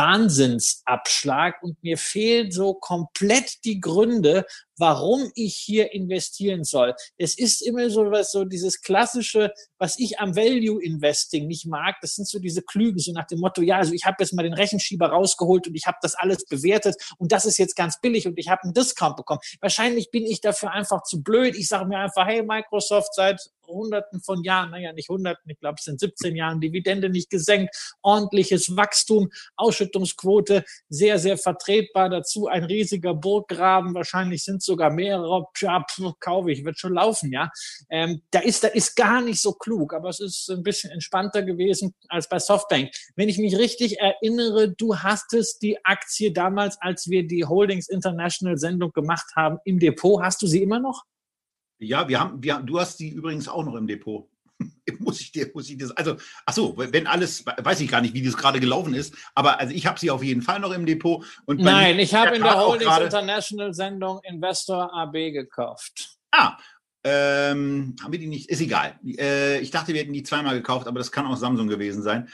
Wahnsinnsabschlag 0.07 1.61
und 1.61 1.81
mir 1.83 1.97
fehlen 1.97 2.51
so 2.51 2.73
komplett 2.73 3.65
die 3.65 3.79
Gründe, 3.81 4.45
warum 4.77 5.31
ich 5.35 5.55
hier 5.55 5.91
investieren 5.93 6.63
soll. 6.63 6.93
Es 7.17 7.37
ist 7.37 7.61
immer 7.61 7.89
so 7.89 8.11
was, 8.11 8.31
so 8.31 8.45
dieses 8.45 8.81
klassische, 8.81 9.51
was 9.79 9.99
ich 9.99 10.19
am 10.19 10.35
Value 10.35 10.81
Investing 10.81 11.47
nicht 11.47 11.65
mag. 11.65 11.95
Das 12.01 12.15
sind 12.15 12.27
so 12.27 12.39
diese 12.39 12.61
Klügen, 12.61 12.99
so 12.99 13.11
nach 13.11 13.25
dem 13.25 13.39
Motto, 13.39 13.61
ja, 13.61 13.77
also 13.77 13.93
ich 13.93 14.05
habe 14.05 14.17
jetzt 14.19 14.33
mal 14.33 14.43
den 14.43 14.53
Rechenschieber 14.53 15.07
rausgeholt 15.07 15.67
und 15.67 15.75
ich 15.75 15.87
habe 15.87 15.97
das 16.01 16.15
alles 16.15 16.45
bewertet 16.45 16.95
und 17.17 17.31
das 17.31 17.45
ist 17.45 17.57
jetzt 17.57 17.75
ganz 17.75 17.99
billig 17.99 18.27
und 18.27 18.37
ich 18.37 18.49
habe 18.49 18.63
einen 18.63 18.73
Discount 18.73 19.17
bekommen. 19.17 19.41
Wahrscheinlich 19.61 20.11
bin 20.11 20.25
ich 20.25 20.41
dafür 20.41 20.71
einfach 20.71 21.03
zu 21.03 21.21
blöd. 21.21 21.55
Ich 21.55 21.67
sage 21.67 21.87
mir 21.87 21.99
einfach, 21.99 22.27
hey, 22.27 22.43
Microsoft 22.43 23.13
seit 23.15 23.41
Hunderten 23.73 24.21
von 24.21 24.43
Jahren, 24.43 24.71
naja, 24.71 24.93
nicht 24.93 25.09
Hunderten, 25.09 25.49
ich 25.49 25.59
glaube, 25.59 25.75
es 25.79 25.85
sind 25.85 25.99
17 25.99 26.35
Jahren, 26.35 26.61
Dividende 26.61 27.09
nicht 27.09 27.29
gesenkt, 27.29 27.75
ordentliches 28.01 28.75
Wachstum, 28.75 29.29
Ausschüttungsquote 29.55 30.63
sehr, 30.89 31.19
sehr 31.19 31.37
vertretbar. 31.37 32.09
Dazu 32.09 32.47
ein 32.47 32.63
riesiger 32.63 33.13
Burggraben, 33.13 33.93
wahrscheinlich 33.93 34.43
sind 34.43 34.63
sogar 34.63 34.91
mehrere, 34.91 35.45
ja, 35.57 35.85
kaufe 36.19 36.51
ich, 36.51 36.65
wird 36.65 36.79
schon 36.79 36.93
laufen, 36.93 37.31
ja. 37.31 37.51
Ähm, 37.89 38.21
da 38.31 38.39
ist, 38.39 38.63
da 38.63 38.69
ist 38.69 38.95
gar 38.95 39.21
nicht 39.21 39.41
so 39.41 39.53
klug, 39.53 39.93
aber 39.93 40.09
es 40.09 40.19
ist 40.19 40.49
ein 40.49 40.63
bisschen 40.63 40.91
entspannter 40.91 41.43
gewesen 41.43 41.93
als 42.07 42.27
bei 42.29 42.39
Softbank. 42.39 42.91
Wenn 43.15 43.29
ich 43.29 43.37
mich 43.37 43.57
richtig 43.57 43.99
erinnere, 43.99 44.69
du 44.69 44.97
hastest 44.97 45.61
die 45.61 45.83
Aktie 45.85 46.31
damals, 46.31 46.77
als 46.81 47.09
wir 47.09 47.27
die 47.27 47.45
Holdings 47.45 47.89
International 47.89 48.57
Sendung 48.57 48.91
gemacht 48.91 49.35
haben, 49.35 49.57
im 49.65 49.79
Depot. 49.79 50.21
Hast 50.21 50.41
du 50.41 50.47
sie 50.47 50.61
immer 50.61 50.79
noch? 50.79 51.03
Ja, 51.79 52.07
wir 52.07 52.19
haben, 52.19 52.41
wir, 52.41 52.59
du 52.59 52.79
hast 52.79 52.99
die 52.99 53.09
übrigens 53.09 53.47
auch 53.47 53.63
noch 53.63 53.75
im 53.75 53.87
Depot. 53.87 54.27
muss 54.99 55.21
ich 55.21 55.31
dir, 55.31 55.49
muss 55.53 55.69
ich 55.69 55.77
das, 55.77 55.91
also, 55.91 56.15
ach 56.45 56.53
so, 56.53 56.75
wenn 56.77 57.07
alles, 57.07 57.45
weiß 57.45 57.81
ich 57.81 57.89
gar 57.89 58.01
nicht, 58.01 58.13
wie 58.13 58.23
das 58.23 58.37
gerade 58.37 58.59
gelaufen 58.59 58.93
ist, 58.93 59.13
aber 59.35 59.59
also 59.59 59.73
ich 59.73 59.85
habe 59.85 59.99
sie 59.99 60.09
auf 60.09 60.23
jeden 60.23 60.41
Fall 60.41 60.59
noch 60.59 60.71
im 60.71 60.85
Depot. 60.85 61.25
Und 61.45 61.59
Nein, 61.59 61.99
ich 61.99 62.15
habe 62.15 62.35
in 62.35 62.43
der 62.43 62.57
Holdings 62.57 62.97
International 62.97 63.73
Sendung 63.73 64.19
Investor 64.23 64.93
AB 64.93 65.31
gekauft. 65.31 66.17
Ah, 66.31 66.57
ähm, 67.03 67.95
haben 68.01 68.11
wir 68.11 68.19
die 68.19 68.27
nicht? 68.27 68.49
Ist 68.49 68.61
egal. 68.61 68.99
Äh, 69.05 69.59
ich 69.59 69.71
dachte, 69.71 69.93
wir 69.93 70.01
hätten 70.01 70.13
die 70.13 70.23
zweimal 70.23 70.55
gekauft, 70.55 70.87
aber 70.87 70.99
das 70.99 71.11
kann 71.11 71.25
auch 71.25 71.37
Samsung 71.37 71.67
gewesen 71.67 72.01
sein. 72.01 72.29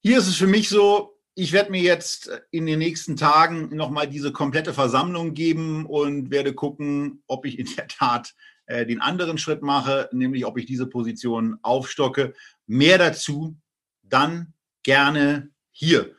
Hier 0.00 0.18
ist 0.18 0.28
es 0.28 0.36
für 0.36 0.46
mich 0.46 0.68
so, 0.68 1.11
ich 1.34 1.52
werde 1.52 1.70
mir 1.70 1.80
jetzt 1.80 2.30
in 2.50 2.66
den 2.66 2.78
nächsten 2.78 3.16
Tagen 3.16 3.74
nochmal 3.74 4.06
diese 4.06 4.32
komplette 4.32 4.74
Versammlung 4.74 5.34
geben 5.34 5.86
und 5.86 6.30
werde 6.30 6.54
gucken, 6.54 7.22
ob 7.26 7.46
ich 7.46 7.58
in 7.58 7.68
der 7.76 7.88
Tat 7.88 8.34
äh, 8.66 8.84
den 8.84 9.00
anderen 9.00 9.38
Schritt 9.38 9.62
mache, 9.62 10.08
nämlich 10.12 10.44
ob 10.44 10.58
ich 10.58 10.66
diese 10.66 10.86
Position 10.86 11.58
aufstocke. 11.62 12.34
Mehr 12.66 12.98
dazu 12.98 13.56
dann 14.02 14.52
gerne 14.82 15.50
hier. 15.70 16.14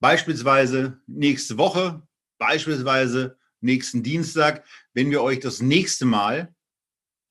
Beispielsweise 0.00 1.00
nächste 1.06 1.58
Woche, 1.58 2.02
beispielsweise 2.38 3.38
nächsten 3.60 4.02
Dienstag, 4.02 4.64
wenn 4.94 5.10
wir 5.10 5.22
euch 5.22 5.40
das 5.40 5.60
nächste 5.62 6.06
Mal 6.06 6.54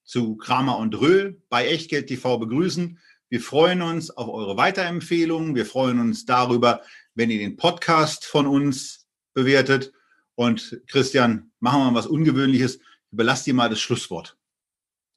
zu 0.04 0.38
Kramer 0.38 0.78
und 0.78 1.00
Röhl 1.00 1.42
bei 1.50 1.68
Echtgeld 1.68 2.08
TV 2.08 2.38
begrüßen. 2.38 3.00
Wir 3.30 3.42
freuen 3.42 3.82
uns 3.82 4.12
auf 4.12 4.30
eure 4.30 4.56
Weiterempfehlungen. 4.56 5.56
Wir 5.56 5.66
freuen 5.66 6.00
uns 6.00 6.26
darüber, 6.26 6.82
wenn 7.16 7.32
ihr 7.32 7.40
den 7.40 7.56
Podcast 7.56 8.26
von 8.26 8.46
uns 8.46 9.08
bewertet. 9.34 9.92
Und 10.36 10.82
Christian, 10.88 11.52
machen 11.60 11.80
wir 11.80 11.92
mal 11.92 11.98
was 11.98 12.08
Ungewöhnliches. 12.08 12.80
Überlass 13.12 13.44
dir 13.44 13.54
mal 13.54 13.70
das 13.70 13.80
Schlusswort. 13.80 14.38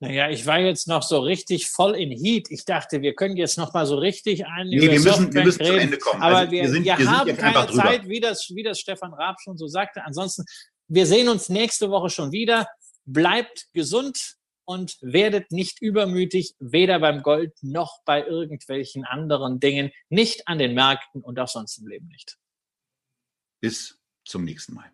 Naja, 0.01 0.31
ich 0.31 0.47
war 0.47 0.61
jetzt 0.61 0.87
noch 0.87 1.03
so 1.03 1.19
richtig 1.19 1.69
voll 1.69 1.97
in 1.97 2.12
Heat. 2.12 2.51
Ich 2.51 2.65
dachte, 2.65 3.03
wir 3.03 3.15
können 3.15 3.37
jetzt 3.37 3.59
noch 3.59 3.75
mal 3.75 3.85
so 3.85 3.97
richtig 3.99 4.47
ein. 4.47 4.69
Nee, 4.69 4.81
wir 4.81 5.01
müssen, 5.01 5.35
wir 5.35 5.45
müssen 5.45 5.62
reden. 5.62 5.79
Ende 5.81 5.99
kommen. 5.99 6.23
Aber 6.23 6.37
also, 6.37 6.53
wir, 6.53 6.62
wir, 6.62 6.70
sind, 6.70 6.85
wir, 6.85 6.99
wir 6.99 7.11
haben 7.11 7.37
keine 7.37 7.66
Zeit, 7.73 8.09
wie 8.09 8.20
das, 8.20 8.49
wie 8.55 8.62
das 8.62 8.79
Stefan 8.79 9.12
Raab 9.12 9.41
schon 9.43 9.59
so 9.59 9.66
sagte. 9.66 10.05
Ansonsten, 10.05 10.45
wir 10.87 11.05
sehen 11.05 11.29
uns 11.29 11.49
nächste 11.49 11.91
Woche 11.91 12.11
schon 12.11 12.31
wieder. 12.31 12.69
Bleibt 13.07 13.66
gesund 13.73 14.38
und 14.69 14.99
werdet 15.01 15.51
nicht 15.51 15.81
übermütig, 15.81 16.55
weder 16.59 17.01
beim 17.01 17.23
Gold 17.23 17.55
noch 17.62 18.03
bei 18.05 18.23
irgendwelchen 18.27 19.07
anderen 19.07 19.61
Dingen, 19.61 19.93
nicht 20.11 20.47
an 20.47 20.59
den 20.59 20.74
Märkten 20.74 21.23
und 21.23 21.40
auch 21.40 21.49
sonst 21.49 21.78
im 21.78 21.86
Leben 21.86 22.07
nicht. 22.09 22.36
Bis 23.62 23.99
zum 24.27 24.45
nächsten 24.45 24.74
Mal. 24.74 24.93